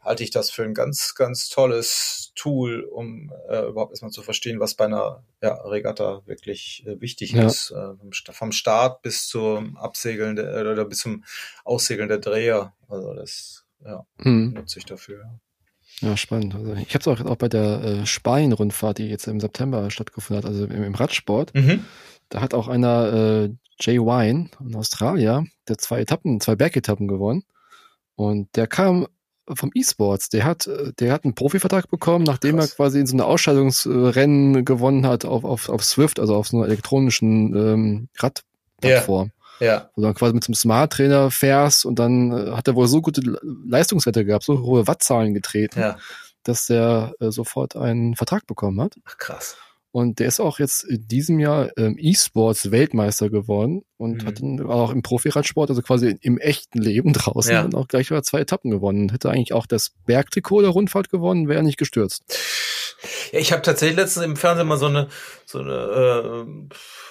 halte 0.01 0.23
ich 0.23 0.31
das 0.31 0.49
für 0.49 0.63
ein 0.63 0.73
ganz, 0.73 1.13
ganz 1.15 1.49
tolles 1.49 2.31
Tool, 2.35 2.81
um 2.83 3.31
äh, 3.49 3.67
überhaupt 3.67 3.91
erstmal 3.91 4.11
zu 4.11 4.23
verstehen, 4.23 4.59
was 4.59 4.73
bei 4.73 4.85
einer 4.85 5.23
ja, 5.41 5.53
Regatta 5.53 6.21
wirklich 6.25 6.83
äh, 6.87 6.99
wichtig 7.01 7.33
ja. 7.33 7.45
ist. 7.45 7.71
Äh, 7.71 7.93
vom 8.31 8.51
Start 8.51 9.01
bis 9.01 9.27
zum 9.27 9.77
Absegeln 9.77 10.35
der, 10.35 10.61
oder 10.61 10.85
bis 10.85 10.99
zum 10.99 11.23
Aussegeln 11.63 12.07
der 12.07 12.19
Dreher. 12.19 12.73
Also 12.87 13.13
das 13.13 13.65
ja, 13.85 14.05
mhm. 14.17 14.53
nutze 14.53 14.79
ich 14.79 14.85
dafür. 14.85 15.39
Ja, 16.01 16.15
spannend. 16.15 16.53
Also 16.53 16.73
ich 16.73 16.93
habe 16.93 16.99
es 16.99 17.07
auch, 17.07 17.25
auch 17.25 17.37
bei 17.37 17.49
der 17.49 17.83
äh, 17.83 18.05
Spanien-Rundfahrt, 18.05 18.99
die 18.99 19.07
jetzt 19.07 19.27
im 19.27 19.39
September 19.39 19.89
stattgefunden 19.89 20.43
hat, 20.43 20.49
also 20.49 20.65
im, 20.65 20.83
im 20.83 20.95
Radsport. 20.95 21.53
Mhm. 21.55 21.85
Da 22.29 22.41
hat 22.41 22.53
auch 22.53 22.67
einer 22.67 23.13
äh, 23.13 23.49
Jay 23.79 23.99
Wine 23.99 24.49
in 24.59 24.75
Australien, 24.75 25.51
der 25.67 25.77
zwei 25.77 26.01
Etappen, 26.01 26.39
zwei 26.39 26.55
Bergetappen 26.55 27.07
gewonnen. 27.07 27.43
Und 28.15 28.55
der 28.55 28.67
kam 28.67 29.07
vom 29.55 29.71
E-Sports. 29.73 30.29
Der 30.29 30.43
hat, 30.43 30.69
der 30.99 31.13
hat 31.13 31.23
einen 31.23 31.35
Profivertrag 31.35 31.89
bekommen, 31.89 32.25
nachdem 32.25 32.57
Krass. 32.57 32.71
er 32.71 32.75
quasi 32.75 32.99
in 32.99 33.07
so 33.07 33.15
eine 33.15 33.25
Ausscheidungsrennen 33.25 34.65
gewonnen 34.65 35.05
hat 35.05 35.25
auf, 35.25 35.45
auf, 35.45 35.69
auf 35.69 35.83
Swift, 35.83 36.19
also 36.19 36.35
auf 36.35 36.47
so 36.47 36.57
einer 36.57 36.65
elektronischen 36.65 37.55
ähm, 37.55 38.09
Radplattform. 38.17 39.31
Ja. 39.59 39.89
Wo 39.95 40.01
du 40.01 40.07
dann 40.07 40.15
quasi 40.15 40.33
mit 40.33 40.43
so 40.43 40.49
einem 40.49 40.55
Smart-Trainer 40.55 41.31
fährst 41.31 41.85
und 41.85 41.99
dann 41.99 42.31
äh, 42.31 42.51
hat 42.51 42.67
er 42.67 42.75
wohl 42.75 42.87
so 42.87 43.01
gute 43.01 43.21
Leistungswerte 43.41 44.25
gehabt, 44.25 44.43
so 44.43 44.61
hohe 44.61 44.87
Wattzahlen 44.87 45.33
getreten, 45.33 45.79
ja. 45.79 45.97
dass 46.43 46.67
der 46.67 47.13
äh, 47.19 47.31
sofort 47.31 47.75
einen 47.75 48.15
Vertrag 48.15 48.45
bekommen 48.47 48.81
hat. 48.81 48.95
Ach, 49.05 49.17
krass. 49.17 49.57
Und 49.91 50.19
der 50.19 50.27
ist 50.27 50.39
auch 50.39 50.59
jetzt 50.59 50.83
in 50.83 51.07
diesem 51.07 51.39
Jahr 51.39 51.71
ähm, 51.75 51.95
E-Sports 51.97 52.69
Weltmeister 52.69 53.31
geworden 53.31 53.81
und 53.97 54.21
mhm. 54.21 54.27
hat 54.27 54.41
dann 54.41 54.61
auch 54.67 54.91
im 54.91 55.01
Profiradsport, 55.01 55.71
also 55.71 55.81
quasi 55.81 56.15
im 56.21 56.37
echten 56.37 56.79
Leben 56.79 57.13
draußen, 57.13 57.51
ja. 57.51 57.63
dann 57.63 57.73
auch 57.73 57.87
gleich 57.87 58.11
über 58.11 58.21
zwei 58.21 58.41
Etappen 58.41 58.69
gewonnen. 58.69 59.09
Hätte 59.09 59.31
eigentlich 59.31 59.53
auch 59.53 59.65
das 59.65 59.93
Bergtrikot 60.05 60.61
der 60.61 60.69
Rundfahrt 60.71 61.09
gewonnen, 61.09 61.47
wäre 61.47 61.63
nicht 61.63 61.79
gestürzt. 61.79 62.23
Ja, 63.31 63.39
ich 63.39 63.51
habe 63.51 63.61
tatsächlich 63.61 63.97
letztens 63.97 64.25
im 64.25 64.35
Fernsehen 64.35 64.67
mal 64.67 64.77
so 64.77 64.87
eine 64.87 65.07
so 65.45 65.59
eine 65.59 66.45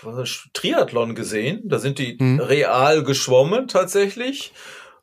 äh, 0.04 0.24
Triathlon 0.52 1.14
gesehen. 1.14 1.62
Da 1.64 1.78
sind 1.78 1.98
die 1.98 2.16
mhm. 2.18 2.40
real 2.40 3.02
geschwommen 3.02 3.68
tatsächlich 3.68 4.52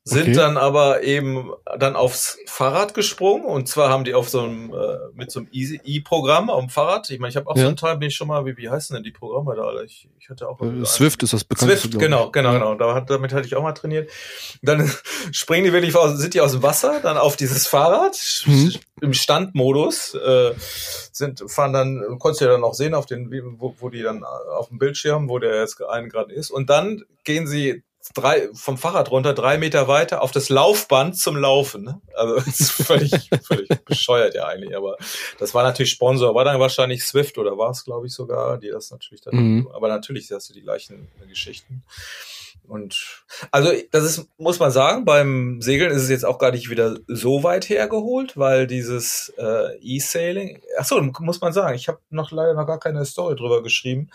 sind 0.05 0.23
okay. 0.23 0.33
dann 0.33 0.57
aber 0.57 1.03
eben 1.03 1.51
dann 1.79 1.95
aufs 1.95 2.37
Fahrrad 2.45 2.93
gesprungen 2.93 3.45
und 3.45 3.69
zwar 3.69 3.89
haben 3.89 4.03
die 4.03 4.13
auf 4.13 4.27
so 4.27 4.41
einem 4.41 4.73
äh, 4.73 4.97
mit 5.13 5.31
so 5.31 5.39
einem 5.39 5.47
E-Programm 5.51 6.49
auf 6.49 6.59
dem 6.59 6.69
Fahrrad. 6.69 7.09
Ich 7.09 7.19
meine, 7.19 7.29
ich 7.29 7.37
habe 7.37 7.49
auch 7.49 7.55
ja. 7.55 7.61
so 7.61 7.67
einen 7.69 7.77
Teil 7.77 7.97
bin 7.97 8.09
ich 8.09 8.15
schon 8.15 8.27
mal, 8.27 8.45
wie, 8.45 8.57
wie 8.57 8.69
heißen 8.69 8.93
denn 8.93 9.03
die 9.03 9.11
Programme 9.11 9.55
da? 9.55 9.81
Ich, 9.81 10.09
ich 10.19 10.29
hatte 10.29 10.49
auch 10.49 10.59
äh, 10.61 10.83
Swift 10.83 11.23
ist 11.23 11.31
das 11.31 11.45
bekannt. 11.45 11.71
Swift, 11.71 11.97
genau, 11.97 12.31
genau, 12.31 12.51
ja. 12.51 12.59
genau. 12.59 12.75
Da 12.75 12.99
damit 12.99 13.31
hatte 13.31 13.47
ich 13.47 13.55
auch 13.55 13.63
mal 13.63 13.71
trainiert. 13.71 14.09
Dann 14.61 14.91
springen 15.31 15.63
die 15.63 15.73
wirklich 15.73 15.95
aus, 15.95 16.17
sind 16.17 16.33
die 16.33 16.41
aus 16.41 16.51
dem 16.51 16.63
Wasser, 16.63 16.99
dann 17.01 17.17
auf 17.17 17.37
dieses 17.37 17.67
Fahrrad 17.67 18.17
mhm. 18.45 18.73
im 18.99 19.13
Standmodus 19.13 20.15
äh, 20.15 20.51
sind 21.13 21.49
fahren 21.49 21.71
dann 21.71 22.19
konntest 22.19 22.41
du 22.41 22.45
ja 22.45 22.51
dann 22.51 22.63
auch 22.65 22.73
sehen 22.73 22.93
auf 22.93 23.05
den 23.05 23.31
wo, 23.57 23.73
wo 23.79 23.89
die 23.89 24.01
dann 24.01 24.25
auf 24.25 24.67
dem 24.67 24.79
Bildschirm, 24.79 25.29
wo 25.29 25.39
der 25.39 25.61
jetzt 25.61 25.81
einen 25.81 26.09
gerade 26.09 26.33
ist 26.33 26.51
und 26.51 26.69
dann 26.69 27.03
gehen 27.23 27.47
sie 27.47 27.83
drei, 28.13 28.49
vom 28.53 28.77
Fahrrad 28.77 29.11
runter, 29.11 29.33
drei 29.33 29.57
Meter 29.57 29.87
weiter 29.87 30.21
auf 30.21 30.31
das 30.31 30.49
Laufband 30.49 31.17
zum 31.17 31.37
Laufen. 31.37 31.83
Ne? 31.83 32.01
Also 32.15 32.41
völlig, 32.83 33.29
völlig 33.43 33.69
bescheuert 33.85 34.35
ja 34.35 34.47
eigentlich. 34.47 34.75
Aber 34.75 34.97
das 35.39 35.53
war 35.53 35.63
natürlich 35.63 35.91
Sponsor, 35.91 36.35
war 36.35 36.43
dann 36.43 36.59
wahrscheinlich 36.59 37.05
Swift 37.05 37.37
oder 37.37 37.57
war 37.57 37.71
es, 37.71 37.85
glaube 37.85 38.07
ich, 38.07 38.13
sogar, 38.13 38.57
die 38.57 38.69
das 38.69 38.91
natürlich 38.91 39.21
dann. 39.21 39.35
Mhm. 39.35 39.69
Aber 39.73 39.87
natürlich 39.87 40.29
hast 40.31 40.49
du 40.49 40.53
die 40.53 40.61
gleichen 40.61 41.07
Geschichten. 41.27 41.83
Und 42.67 43.23
also 43.51 43.71
das 43.91 44.03
ist, 44.03 44.27
muss 44.37 44.59
man 44.59 44.71
sagen, 44.71 45.03
beim 45.05 45.61
Segeln 45.61 45.91
ist 45.91 46.03
es 46.03 46.09
jetzt 46.09 46.25
auch 46.25 46.39
gar 46.39 46.51
nicht 46.51 46.69
wieder 46.69 46.97
so 47.07 47.43
weit 47.43 47.67
hergeholt, 47.67 48.37
weil 48.37 48.67
dieses 48.67 49.33
äh, 49.37 49.77
E-Sailing, 49.81 50.61
ach 50.77 50.85
so, 50.85 51.01
muss 51.01 51.41
man 51.41 51.51
sagen, 51.51 51.75
ich 51.75 51.87
habe 51.89 51.99
noch 52.09 52.31
leider 52.31 52.53
noch 52.53 52.65
gar 52.65 52.79
keine 52.79 53.05
Story 53.05 53.35
drüber 53.35 53.63
geschrieben. 53.63 54.09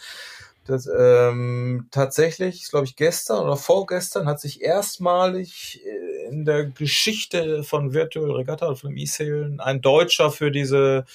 Das, 0.68 0.86
ähm, 0.86 1.88
tatsächlich, 1.90 2.68
glaube 2.68 2.84
ich, 2.84 2.94
gestern 2.94 3.42
oder 3.42 3.56
vorgestern 3.56 4.26
hat 4.26 4.38
sich 4.38 4.60
erstmalig 4.60 5.80
äh, 5.82 6.28
in 6.28 6.44
der 6.44 6.66
Geschichte 6.66 7.64
von 7.64 7.94
Virtual 7.94 8.30
Regatta 8.32 8.66
und 8.66 8.78
von 8.78 8.94
E-Sailen 8.94 9.60
ein 9.60 9.80
Deutscher 9.80 10.30
für 10.30 10.50
diese 10.50 11.06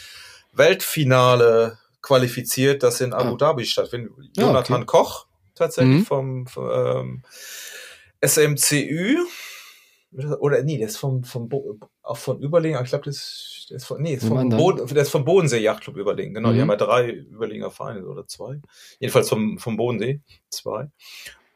Weltfinale 0.54 1.78
qualifiziert, 2.02 2.82
das 2.82 3.00
in 3.00 3.14
Abu 3.14 3.36
ah. 3.36 3.38
Dhabi 3.38 3.66
stattfindet. 3.66 4.12
Ja, 4.36 4.48
Jonathan 4.48 4.78
okay. 4.78 4.86
Koch, 4.88 5.28
tatsächlich 5.54 6.00
mhm. 6.00 6.06
vom, 6.06 6.48
vom 6.48 6.72
ähm, 6.72 7.24
SMCÜ. 8.26 9.20
Oder 10.40 10.64
nee, 10.64 10.78
der 10.78 10.88
ist 10.88 10.98
vom, 10.98 11.24
vom 11.24 11.50
Bo 11.50 11.78
auch 12.02 12.18
von 12.18 12.40
Überlegen, 12.40 12.78
ich 12.84 12.90
glaube, 12.90 13.06
das, 13.06 13.66
das 13.70 13.78
ist 13.78 13.86
von, 13.86 14.02
nee, 14.02 14.14
ist 14.14 14.28
vom, 14.28 14.50
Boden, 14.50 14.88
der 14.88 15.02
ist 15.02 15.10
vom 15.10 15.26
Bodensee 15.26 15.60
Yachtclub 15.60 15.98
Überlegen, 15.98 16.34
genau, 16.34 16.50
mhm. 16.50 16.54
die 16.54 16.62
haben 16.62 16.70
ja 16.70 16.76
drei 16.76 17.10
Überlegener 17.10 17.72
Vereine 17.72 18.06
oder 18.06 18.28
zwei. 18.28 18.62
Jedenfalls 19.00 19.30
vom, 19.30 19.58
vom 19.58 19.78
Bodensee, 19.78 20.22
zwei. 20.50 20.90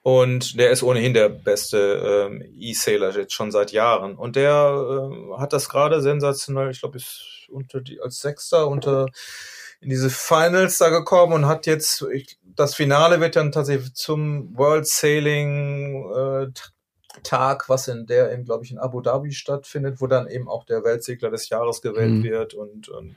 Und 0.01 0.57
der 0.57 0.71
ist 0.71 0.83
ohnehin 0.83 1.13
der 1.13 1.27
beste 1.27 2.29
ähm, 2.29 2.41
E-Sailor 2.55 3.17
jetzt 3.17 3.33
schon 3.33 3.51
seit 3.51 3.73
Jahren. 3.73 4.15
Und 4.15 4.37
der 4.37 5.11
äh, 5.11 5.37
hat 5.37 5.51
das 5.51 5.67
gerade 5.67 6.01
sensationell, 6.01 6.71
ich 6.71 6.79
glaube, 6.79 6.97
ist 6.97 7.47
unter 7.49 7.81
die, 7.81 7.99
als 7.99 8.19
Sechster 8.21 8.69
unter 8.69 9.07
in 9.81 9.89
diese 9.89 10.09
Finals 10.09 10.77
da 10.77 10.89
gekommen 10.89 11.33
und 11.33 11.45
hat 11.45 11.65
jetzt, 11.67 12.05
ich, 12.13 12.37
das 12.43 12.73
Finale 12.73 13.19
wird 13.19 13.35
dann 13.35 13.51
tatsächlich 13.51 13.93
zum 13.93 14.57
World 14.57 14.87
Sailing 14.87 16.09
äh, 16.11 16.47
Tag, 17.23 17.69
was 17.69 17.87
in 17.87 18.05
der, 18.05 18.31
in, 18.31 18.45
glaube 18.45 18.63
ich, 18.63 18.71
in 18.71 18.77
Abu 18.77 19.01
Dhabi 19.01 19.31
stattfindet, 19.31 20.01
wo 20.01 20.07
dann 20.07 20.27
eben 20.27 20.47
auch 20.47 20.65
der 20.65 20.83
Weltsegler 20.83 21.29
des 21.29 21.49
Jahres 21.49 21.81
gewählt 21.81 22.11
mhm. 22.11 22.23
wird 22.23 22.53
und, 22.53 22.89
und 22.89 23.15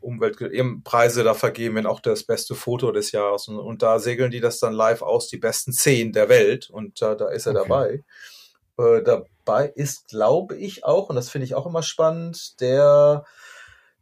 Umwelt 0.00 0.40
eben 0.40 0.82
Preise 0.82 1.22
da 1.22 1.34
vergeben, 1.34 1.76
wenn 1.76 1.86
auch 1.86 2.00
das 2.00 2.24
beste 2.24 2.54
Foto 2.54 2.90
des 2.90 3.12
Jahres 3.12 3.48
und, 3.48 3.58
und, 3.58 3.82
da 3.82 3.98
segeln 3.98 4.32
die 4.32 4.40
das 4.40 4.58
dann 4.58 4.72
live 4.72 5.02
aus, 5.02 5.28
die 5.28 5.36
besten 5.36 5.72
zehn 5.72 6.12
der 6.12 6.28
Welt 6.28 6.68
und 6.70 7.00
äh, 7.02 7.16
da 7.16 7.28
ist 7.28 7.46
er 7.46 7.54
okay. 7.54 7.68
dabei. 7.68 8.04
Äh, 8.78 9.02
dabei 9.02 9.72
ist, 9.74 10.08
glaube 10.08 10.56
ich, 10.56 10.84
auch, 10.84 11.08
und 11.08 11.16
das 11.16 11.30
finde 11.30 11.44
ich 11.44 11.54
auch 11.54 11.66
immer 11.66 11.82
spannend, 11.82 12.60
der 12.60 13.24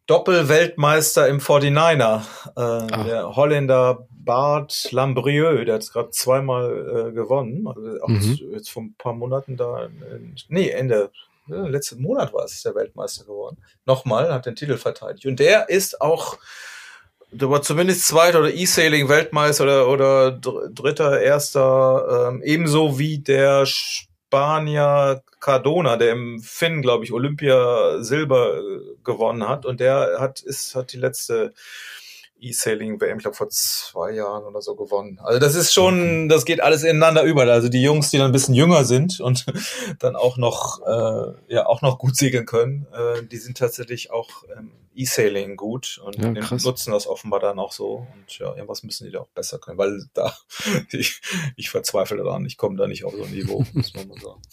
Doppelweltmeister 0.07 1.29
im 1.29 1.39
49er, 1.39 2.23
äh, 2.57 2.61
ah. 2.61 3.05
der 3.05 3.37
Holländer 3.37 4.09
Bart 4.25 4.89
Lambrieux, 4.93 5.65
der 5.65 5.77
hat 5.77 5.91
gerade 5.93 6.11
zweimal 6.11 7.09
äh, 7.09 7.13
gewonnen, 7.13 7.67
also 7.67 8.03
auch 8.03 8.09
mhm. 8.09 8.39
jetzt 8.53 8.71
vor 8.71 8.83
ein 8.83 8.95
paar 8.99 9.15
Monaten 9.15 9.57
da, 9.57 9.87
in, 9.87 10.35
nee, 10.49 10.69
Ende, 10.69 11.11
ja, 11.47 11.67
letzten 11.67 12.03
Monat 12.03 12.33
war 12.33 12.45
es, 12.45 12.63
der 12.63 12.75
Weltmeister 12.75 13.25
geworden. 13.25 13.59
Nochmal, 13.87 14.33
hat 14.33 14.47
den 14.47 14.57
Titel 14.57 14.77
verteidigt. 14.77 15.27
Und 15.27 15.41
der 15.41 15.69
ist 15.69 16.01
auch, 16.01 16.39
der 17.33 17.51
war 17.51 17.63
zumindest 17.63 18.07
zweiter 18.07 18.41
oder 18.41 18.53
E-Sailing 18.53 19.09
Weltmeister 19.09 19.65
oder, 19.65 19.89
oder 19.89 20.33
dritter, 20.33 21.21
erster, 21.21 22.29
ähm, 22.29 22.43
ebenso 22.43 22.99
wie 22.99 23.19
der 23.19 23.67
Spanier 23.67 25.23
Cardona, 25.41 25.97
der 25.97 26.13
im 26.13 26.41
Finn, 26.41 26.83
glaube 26.83 27.05
ich, 27.05 27.13
Olympia 27.13 28.03
Silber 28.03 28.59
äh, 28.59 28.81
gewonnen 29.03 29.49
hat 29.49 29.67
und 29.67 29.81
der 29.81 30.19
hat 30.21 30.41
ist 30.41 30.75
hat 30.75 30.93
die 30.93 30.99
letzte 30.99 31.53
E-Sailing-WM, 32.41 33.19
ich 33.19 33.25
glaube 33.25 33.37
vor 33.37 33.49
zwei 33.49 34.13
Jahren 34.13 34.45
oder 34.45 34.61
so 34.61 34.75
gewonnen. 34.75 35.19
Also 35.23 35.39
das 35.39 35.55
ist 35.55 35.73
schon, 35.73 36.29
das 36.29 36.45
geht 36.45 36.63
alles 36.63 36.83
ineinander 36.83 37.23
über. 37.23 37.43
Also 37.43 37.69
die 37.69 37.83
Jungs, 37.83 38.11
die 38.11 38.19
dann 38.19 38.27
ein 38.31 38.33
bisschen 38.33 38.55
jünger 38.55 38.85
sind 38.85 39.21
und 39.21 39.47
dann 39.99 40.17
auch 40.17 40.37
noch, 40.37 40.81
äh, 40.87 41.55
ja, 41.55 41.67
auch 41.67 41.83
noch 41.83 41.99
gut 41.99 42.17
segeln 42.17 42.47
können, 42.47 42.87
äh, 42.93 43.23
die 43.25 43.39
sind 43.39 43.59
tatsächlich 43.59 44.11
auch 44.11 44.45
ähm, 44.57 44.71
E-Sailing 44.95 45.57
gut 45.57 46.01
und 46.05 46.17
ja, 46.17 46.31
nutzen 46.31 46.93
das 46.93 47.07
offenbar 47.07 47.41
dann 47.41 47.59
auch 47.59 47.73
so. 47.73 48.07
Und 48.15 48.39
ja, 48.39 48.55
irgendwas 48.55 48.83
müssen 48.83 49.07
die 49.07 49.13
da 49.13 49.21
auch 49.21 49.29
besser 49.29 49.59
können, 49.59 49.79
weil 49.79 50.05
da, 50.15 50.35
ich, 50.91 51.21
ich 51.57 51.71
verzweifle 51.71 52.17
daran, 52.17 52.45
ich 52.45 52.57
komme 52.57 52.77
da 52.77 52.87
nicht 52.87 53.05
auf 53.05 53.15
so 53.15 53.25
ein 53.25 53.31
Niveau, 53.31 53.65
muss 53.73 53.95
man 53.95 54.09
mal 54.09 54.21
sagen. 54.21 54.43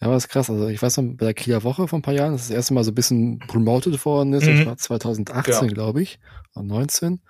Ja, 0.00 0.08
aber 0.08 0.16
ist 0.16 0.28
krass. 0.28 0.50
Also 0.50 0.68
ich 0.68 0.80
weiß 0.80 0.98
noch, 0.98 1.04
bei 1.16 1.26
der 1.26 1.34
Kieler 1.34 1.62
Woche 1.62 1.88
vor 1.88 1.98
ein 1.98 2.02
paar 2.02 2.14
Jahren, 2.14 2.32
das, 2.32 2.42
ist 2.42 2.50
das 2.50 2.56
erste 2.56 2.74
Mal 2.74 2.84
so 2.84 2.90
ein 2.90 2.94
bisschen 2.94 3.38
promoted 3.48 4.04
worden 4.04 4.32
ist, 4.34 4.46
mhm. 4.46 4.58
das 4.58 4.66
war 4.66 5.00
2018, 5.00 5.68
ja. 5.68 5.74
glaube 5.74 6.02
ich, 6.02 6.18
oder 6.54 6.64
19. 6.64 7.20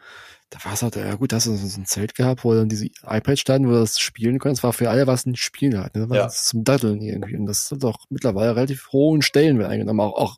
Da 0.51 0.65
war 0.65 0.75
es 0.75 0.83
halt, 0.83 0.95
ja 0.95 1.17
gut, 1.17 1.33
da 1.33 1.37
hast 1.37 1.49
du 1.49 1.57
so 1.57 1.81
ein 1.81 1.87
Zelt 1.87 2.15
gehabt, 2.15 2.45
wo 2.45 2.55
dann 2.55 2.69
diese 2.69 2.87
iPads 3.05 3.41
standen, 3.41 3.67
wo 3.67 3.73
du 3.73 3.81
das 3.81 3.99
spielen 3.99 4.39
konntest. 4.39 4.61
Das 4.61 4.65
war 4.65 4.73
für 4.73 4.91
alle 4.91 5.09
was 5.09 5.27
ein 5.27 5.35
Spiel 5.35 5.77
halt. 5.77 5.97
Ne? 5.97 6.03
Das 6.03 6.11
war 6.11 6.17
ja. 6.17 6.29
zum 6.29 6.63
Daddeln 6.63 7.01
irgendwie. 7.03 7.37
Und 7.37 7.47
das 7.47 7.69
hat 7.73 7.85
auch 7.85 7.99
mittlerweile 8.11 8.55
relativ 8.55 8.93
hohen 8.93 9.23
Stellenwert 9.23 9.69
eingenommen. 9.69 9.99
Auch, 9.99 10.17
auch 10.17 10.37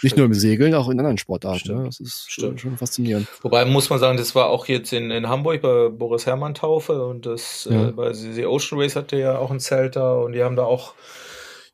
nicht 0.00 0.16
nur 0.16 0.26
im 0.26 0.34
Segeln, 0.34 0.74
auch 0.74 0.88
in 0.88 1.00
anderen 1.00 1.18
Sportarten. 1.18 1.76
Ne? 1.76 1.84
Das 1.86 1.98
ist 1.98 2.30
Stimmt. 2.30 2.60
schon 2.60 2.76
faszinierend. 2.76 3.26
Wobei 3.42 3.64
muss 3.64 3.90
man 3.90 3.98
sagen, 3.98 4.16
das 4.16 4.36
war 4.36 4.48
auch 4.48 4.68
jetzt 4.68 4.92
in, 4.92 5.10
in 5.10 5.28
Hamburg 5.28 5.60
bei 5.60 5.88
Boris 5.88 6.26
Herrmann 6.26 6.54
Taufe 6.54 7.04
und 7.04 7.26
das 7.26 7.66
ja. 7.68 7.88
äh, 7.88 7.90
bei 7.90 8.12
The 8.12 8.46
Ocean 8.46 8.80
Race 8.80 8.94
hatte 8.94 9.16
ja 9.16 9.38
auch 9.38 9.50
ein 9.50 9.58
Zelt 9.58 9.96
da 9.96 10.14
und 10.14 10.34
die 10.34 10.44
haben 10.44 10.54
da 10.54 10.62
auch 10.62 10.94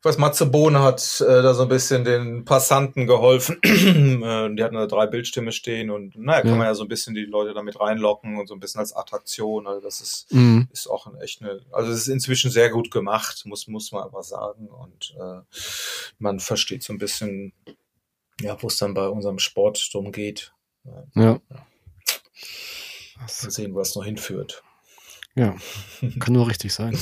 weiß, 0.05 0.17
Matze 0.19 0.45
Bohn 0.45 0.79
hat 0.79 1.19
äh, 1.21 1.41
da 1.41 1.53
so 1.53 1.63
ein 1.63 1.69
bisschen 1.69 2.03
den 2.03 2.45
Passanten 2.45 3.07
geholfen. 3.07 3.57
äh, 3.63 4.55
die 4.55 4.63
hatten 4.63 4.75
da 4.75 4.85
drei 4.85 5.07
Bildstimme 5.07 5.51
stehen 5.51 5.89
und 5.89 6.15
naja, 6.15 6.41
kann 6.41 6.51
ja. 6.51 6.55
man 6.57 6.67
ja 6.67 6.75
so 6.75 6.83
ein 6.83 6.87
bisschen 6.87 7.15
die 7.15 7.25
Leute 7.25 7.53
damit 7.53 7.79
reinlocken 7.79 8.37
und 8.37 8.47
so 8.47 8.53
ein 8.53 8.59
bisschen 8.59 8.79
als 8.79 8.93
Attraktion. 8.93 9.67
Also 9.67 9.81
das 9.81 10.01
ist, 10.01 10.31
mhm. 10.31 10.67
ist 10.71 10.87
auch 10.87 11.07
ein, 11.07 11.19
echt 11.19 11.41
eine, 11.41 11.61
also 11.71 11.91
es 11.91 11.99
ist 11.99 12.07
inzwischen 12.07 12.51
sehr 12.51 12.69
gut 12.69 12.91
gemacht, 12.91 13.43
muss, 13.45 13.67
muss 13.67 13.91
man 13.91 14.03
aber 14.03 14.23
sagen. 14.23 14.67
Und 14.67 15.15
äh, 15.19 15.41
man 16.19 16.39
versteht 16.39 16.83
so 16.83 16.93
ein 16.93 16.99
bisschen, 16.99 17.53
ja, 18.41 18.55
wo 18.61 18.67
es 18.67 18.77
dann 18.77 18.93
bei 18.93 19.07
unserem 19.07 19.39
Sport 19.39 19.89
drum 19.91 20.11
geht. 20.11 20.53
Ja. 20.83 21.03
ja. 21.15 21.39
Mal 23.17 23.27
sehen, 23.27 23.73
wo 23.73 23.79
es 23.79 23.95
noch 23.95 24.05
hinführt. 24.05 24.63
Ja, 25.37 25.53
kann 26.19 26.33
nur 26.33 26.47
richtig 26.47 26.73
sein. 26.73 26.97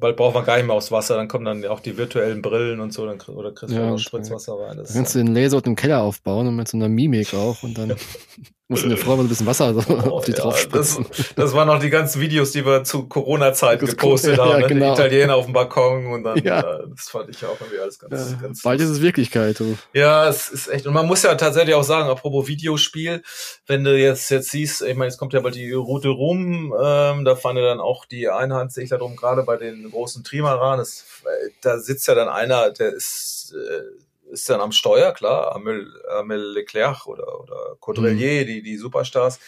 bald 0.00 0.16
braucht 0.16 0.34
man 0.34 0.44
gar 0.44 0.56
nicht 0.56 0.66
mehr 0.66 0.74
aufs 0.74 0.90
Wasser, 0.90 1.16
dann 1.16 1.28
kommen 1.28 1.44
dann 1.44 1.64
auch 1.66 1.80
die 1.80 1.98
virtuellen 1.98 2.40
Brillen 2.40 2.80
und 2.80 2.92
so, 2.92 3.04
dann, 3.04 3.20
oder 3.20 3.52
kriegst 3.52 3.74
du 3.74 3.78
ja, 3.78 3.92
auch 3.92 3.98
Spritzwasser 3.98 4.54
rein. 4.54 4.78
Dann 4.78 4.86
kannst 4.86 5.14
du 5.14 5.18
den 5.18 5.34
Laser 5.34 5.64
im 5.66 5.76
Keller 5.76 6.02
aufbauen 6.02 6.46
und 6.46 6.56
mit 6.56 6.68
so 6.68 6.78
einer 6.78 6.88
Mimik 6.88 7.34
auch 7.34 7.62
und 7.62 7.76
dann 7.76 7.96
Muss 8.70 8.84
eine 8.84 8.96
Frau 8.96 9.16
mal 9.16 9.24
ein 9.24 9.28
bisschen 9.28 9.48
Wasser 9.48 9.74
oh, 9.74 9.92
auf 10.10 10.26
die 10.26 10.30
ja, 10.30 10.38
drauf 10.38 10.56
spritzen. 10.56 11.04
Das, 11.08 11.34
das, 11.34 11.54
waren 11.54 11.66
noch 11.66 11.80
die 11.80 11.90
ganzen 11.90 12.20
Videos, 12.20 12.52
die 12.52 12.64
wir 12.64 12.84
zu 12.84 13.08
Corona-Zeiten 13.08 13.84
gepostet 13.84 14.36
ja, 14.38 14.44
haben. 14.44 14.60
Ja, 14.60 14.66
genau. 14.68 14.94
Die 14.94 15.00
Italiener 15.02 15.34
auf 15.34 15.46
dem 15.46 15.54
Balkon 15.54 16.06
und 16.06 16.22
dann, 16.22 16.38
ja. 16.44 16.60
äh, 16.60 16.84
das 16.88 17.08
fand 17.08 17.30
ich 17.30 17.44
auch 17.44 17.60
irgendwie 17.60 17.80
alles 17.80 17.98
ganz, 17.98 18.30
ja, 18.30 18.38
ganz. 18.40 18.62
Bald 18.62 18.80
ist 18.80 18.90
es 18.90 19.02
Wirklichkeit. 19.02 19.58
Du. 19.58 19.76
Ja, 19.92 20.28
es 20.28 20.50
ist 20.50 20.68
echt. 20.68 20.86
Und 20.86 20.94
man 20.94 21.04
muss 21.04 21.24
ja 21.24 21.34
tatsächlich 21.34 21.74
auch 21.74 21.82
sagen, 21.82 22.08
apropos 22.08 22.46
Videospiel, 22.46 23.24
wenn 23.66 23.82
du 23.82 23.98
jetzt, 23.98 24.30
jetzt 24.30 24.50
siehst, 24.50 24.82
ich 24.82 24.94
meine, 24.94 25.10
jetzt 25.10 25.18
kommt 25.18 25.32
ja 25.32 25.40
bald 25.40 25.56
die 25.56 25.72
Route 25.72 26.10
rum, 26.10 26.72
ähm, 26.80 27.24
da 27.24 27.34
fand 27.34 27.58
dann 27.58 27.80
auch 27.80 28.04
die 28.04 28.28
Einhandsegler 28.28 28.98
drum, 28.98 29.16
gerade 29.16 29.42
bei 29.42 29.56
den 29.56 29.90
großen 29.90 30.22
Trimaran, 30.22 30.78
das, 30.78 31.06
äh, 31.24 31.50
da 31.60 31.80
sitzt 31.80 32.06
ja 32.06 32.14
dann 32.14 32.28
einer, 32.28 32.70
der 32.70 32.92
ist, 32.92 33.52
äh, 33.52 34.09
ist 34.30 34.48
dann 34.48 34.60
am 34.60 34.72
Steuer, 34.72 35.12
klar, 35.12 35.54
Amel, 35.54 35.92
Amel 36.08 36.52
Leclerc 36.54 37.06
oder, 37.06 37.40
oder 37.40 37.76
Caudrelier, 37.80 38.42
mhm. 38.42 38.46
die, 38.46 38.62
die 38.62 38.76
Superstars. 38.76 39.38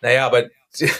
Naja, 0.00 0.26
aber 0.26 0.44
die, 0.78 0.90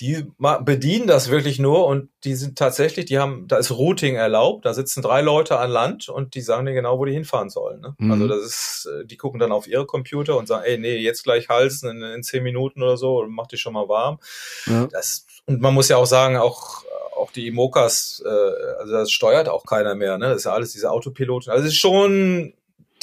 die 0.00 0.24
bedienen 0.60 1.06
das 1.06 1.30
wirklich 1.30 1.58
nur 1.58 1.86
und 1.86 2.10
die 2.24 2.34
sind 2.34 2.56
tatsächlich, 2.56 3.06
die 3.06 3.18
haben, 3.18 3.48
da 3.48 3.56
ist 3.56 3.72
Routing 3.72 4.14
erlaubt, 4.14 4.64
da 4.64 4.72
sitzen 4.72 5.02
drei 5.02 5.20
Leute 5.20 5.58
an 5.58 5.70
Land 5.70 6.08
und 6.08 6.34
die 6.34 6.40
sagen 6.40 6.64
dir 6.66 6.74
genau, 6.74 6.98
wo 6.98 7.04
die 7.04 7.12
hinfahren 7.12 7.50
sollen. 7.50 7.80
Ne? 7.80 7.94
Mhm. 7.98 8.12
Also 8.12 8.28
das 8.28 8.44
ist, 8.44 8.88
äh, 8.92 9.04
die 9.04 9.16
gucken 9.16 9.40
dann 9.40 9.52
auf 9.52 9.66
ihre 9.66 9.86
Computer 9.86 10.36
und 10.36 10.46
sagen, 10.46 10.64
ey, 10.64 10.78
nee, 10.78 10.96
jetzt 10.96 11.24
gleich 11.24 11.48
halsen 11.48 11.90
in, 11.90 12.02
in 12.02 12.22
zehn 12.22 12.42
Minuten 12.42 12.82
oder 12.82 12.96
so 12.96 13.18
und 13.18 13.30
mach 13.32 13.48
dich 13.48 13.60
schon 13.60 13.72
mal 13.72 13.88
warm. 13.88 14.20
Ja. 14.66 14.86
Das, 14.86 15.26
und 15.46 15.60
man 15.60 15.74
muss 15.74 15.88
ja 15.88 15.96
auch 15.96 16.06
sagen, 16.06 16.36
auch 16.36 16.84
auch 17.16 17.32
die 17.32 17.46
Imokas, 17.46 18.22
äh, 18.26 18.78
also 18.78 18.92
das 18.92 19.10
steuert 19.10 19.48
auch 19.48 19.64
keiner 19.64 19.94
mehr, 19.94 20.18
ne? 20.18 20.28
Das 20.28 20.38
ist 20.38 20.44
ja 20.44 20.52
alles 20.52 20.72
diese 20.72 20.90
Autopiloten. 20.90 21.50
Also 21.50 21.64
es 21.64 21.72
ist 21.72 21.78
schon 21.78 22.52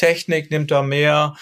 Technik 0.04 0.52
nimmt 0.52 0.70
da 0.72 0.82
mehr, 0.82 1.36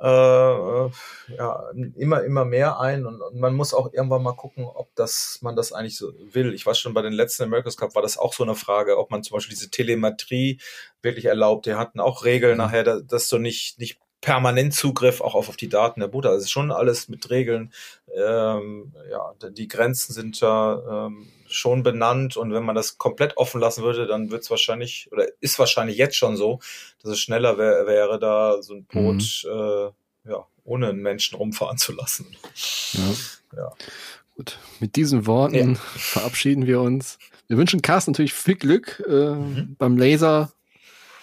äh, 0.00 0.06
ja, 0.06 1.70
immer, 1.96 2.22
immer 2.22 2.44
mehr 2.44 2.78
ein 2.78 3.04
und, 3.06 3.20
und, 3.20 3.40
man 3.40 3.54
muss 3.54 3.74
auch 3.74 3.92
irgendwann 3.92 4.22
mal 4.22 4.36
gucken, 4.36 4.64
ob 4.64 4.94
das, 4.94 5.40
man 5.42 5.56
das 5.56 5.72
eigentlich 5.72 5.96
so 5.96 6.12
will. 6.32 6.54
Ich 6.54 6.64
weiß 6.64 6.78
schon, 6.78 6.94
bei 6.94 7.02
den 7.02 7.12
letzten 7.12 7.42
America's 7.42 7.76
Cup 7.76 7.96
war 7.96 8.02
das 8.02 8.16
auch 8.16 8.32
so 8.32 8.44
eine 8.44 8.54
Frage, 8.54 8.98
ob 8.98 9.10
man 9.10 9.24
zum 9.24 9.34
Beispiel 9.34 9.56
diese 9.56 9.70
Telemetrie 9.70 10.60
wirklich 11.02 11.24
erlaubt. 11.24 11.66
Die 11.66 11.74
hatten 11.74 11.98
auch 11.98 12.24
Regeln 12.24 12.52
mhm. 12.52 12.58
nachher, 12.58 12.84
dass, 12.84 13.06
dass 13.06 13.28
du 13.28 13.38
nicht, 13.38 13.80
nicht 13.80 13.98
permanent 14.20 14.74
Zugriff 14.74 15.20
auch 15.20 15.34
auf, 15.34 15.48
auf 15.48 15.56
die 15.56 15.68
Daten 15.68 16.00
der 16.00 16.08
Butter. 16.08 16.32
Das 16.32 16.44
ist 16.44 16.50
schon 16.50 16.70
alles 16.70 17.08
mit 17.08 17.30
Regeln. 17.30 17.72
Ähm, 18.14 18.92
ja, 19.10 19.32
die 19.50 19.68
Grenzen 19.68 20.12
sind 20.12 20.42
da 20.42 21.06
ähm, 21.06 21.28
schon 21.46 21.82
benannt 21.82 22.36
und 22.36 22.52
wenn 22.52 22.64
man 22.64 22.74
das 22.74 22.98
komplett 22.98 23.36
offen 23.36 23.60
lassen 23.60 23.82
würde, 23.82 24.06
dann 24.06 24.30
wird 24.30 24.42
es 24.42 24.50
wahrscheinlich 24.50 25.08
oder 25.12 25.26
ist 25.40 25.58
wahrscheinlich 25.58 25.96
jetzt 25.96 26.16
schon 26.16 26.36
so, 26.36 26.60
dass 27.02 27.12
es 27.12 27.20
schneller 27.20 27.58
wär, 27.58 27.86
wäre, 27.86 28.18
da 28.18 28.60
so 28.60 28.74
ein 28.74 28.84
Boot 28.84 29.44
mhm. 29.44 29.50
äh, 29.50 30.30
ja, 30.30 30.46
ohne 30.64 30.88
einen 30.88 31.00
Menschen 31.00 31.36
rumfahren 31.36 31.78
zu 31.78 31.92
lassen. 31.92 32.26
Ja. 32.92 33.56
ja. 33.56 33.72
Gut, 34.36 34.58
mit 34.78 34.96
diesen 34.96 35.26
Worten 35.26 35.74
ja. 35.74 35.80
verabschieden 35.96 36.66
wir 36.66 36.80
uns. 36.80 37.18
Wir 37.48 37.56
wünschen 37.56 37.82
Carsten 37.82 38.12
natürlich 38.12 38.34
viel 38.34 38.56
Glück 38.56 39.02
äh, 39.08 39.12
mhm. 39.30 39.76
beim 39.78 39.96
Laser 39.96 40.52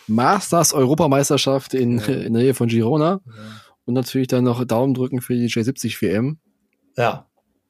Masters 0.08 0.74
Europameisterschaft 0.74 1.74
in, 1.74 2.00
ja. 2.00 2.06
in 2.08 2.34
der 2.34 2.44
Nähe 2.44 2.54
von 2.54 2.68
Girona. 2.68 3.22
Ja. 3.26 3.34
Und 3.86 3.94
natürlich 3.94 4.28
dann 4.28 4.44
noch 4.44 4.64
Daumen 4.66 4.94
drücken 4.94 5.22
für 5.22 5.34
die 5.34 5.48
J70 5.48 6.02
WM. 6.02 6.40
Ja. 6.98 7.28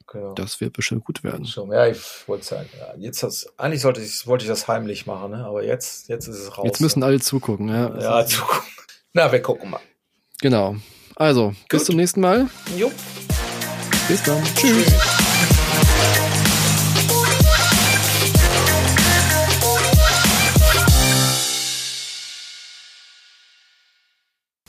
Genau. 0.08 0.34
Das 0.34 0.62
wird 0.62 0.74
bestimmt 0.74 1.04
gut 1.04 1.24
werden. 1.24 1.46
So, 1.46 1.72
ja, 1.74 1.88
ich 1.88 2.00
wollte 2.28 2.46
sagen, 2.46 2.70
ja, 2.80 2.94
jetzt 2.98 3.24
das, 3.24 3.48
eigentlich 3.58 3.82
sollte 3.82 4.02
ich, 4.02 4.28
wollte 4.28 4.44
ich 4.44 4.50
das 4.50 4.68
heimlich 4.68 5.08
machen, 5.08 5.32
ne? 5.32 5.46
aber 5.46 5.64
jetzt, 5.64 6.10
jetzt 6.10 6.28
ist 6.28 6.38
es 6.38 6.58
raus. 6.58 6.64
Jetzt 6.64 6.80
müssen 6.80 7.02
alle 7.02 7.20
zugucken, 7.20 7.70
ja. 7.70 8.00
Ja, 8.00 8.26
zugucken. 8.26 8.70
Na, 9.14 9.32
wir 9.32 9.42
gucken 9.42 9.72
mal. 9.72 9.82
Genau. 10.42 10.76
Also, 11.16 11.50
gut. 11.50 11.70
bis 11.70 11.86
zum 11.86 11.96
nächsten 11.96 12.22
Mal. 12.22 12.48
Jo. 12.78 12.92
Bis 14.08 14.22
dann. 14.24 14.44
Tschüss. 14.56 14.86
Tschüss. 14.86 15.25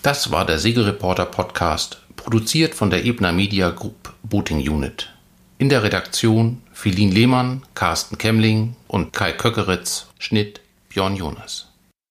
Das 0.06 0.30
war 0.30 0.46
der 0.46 0.60
Segelreporter 0.60 1.24
Podcast, 1.24 2.00
produziert 2.14 2.76
von 2.76 2.90
der 2.90 3.04
Ebner 3.04 3.32
Media 3.32 3.70
Group 3.70 4.14
Booting 4.22 4.58
Unit. 4.58 5.12
In 5.58 5.68
der 5.68 5.82
Redaktion 5.82 6.62
Philin 6.72 7.10
Lehmann, 7.10 7.62
Carsten 7.74 8.16
Kemmling 8.16 8.76
und 8.86 9.12
Kai 9.12 9.32
Köckeritz, 9.32 10.06
Schnitt 10.20 10.60
Björn 10.90 11.16
Jonas. 11.16 11.65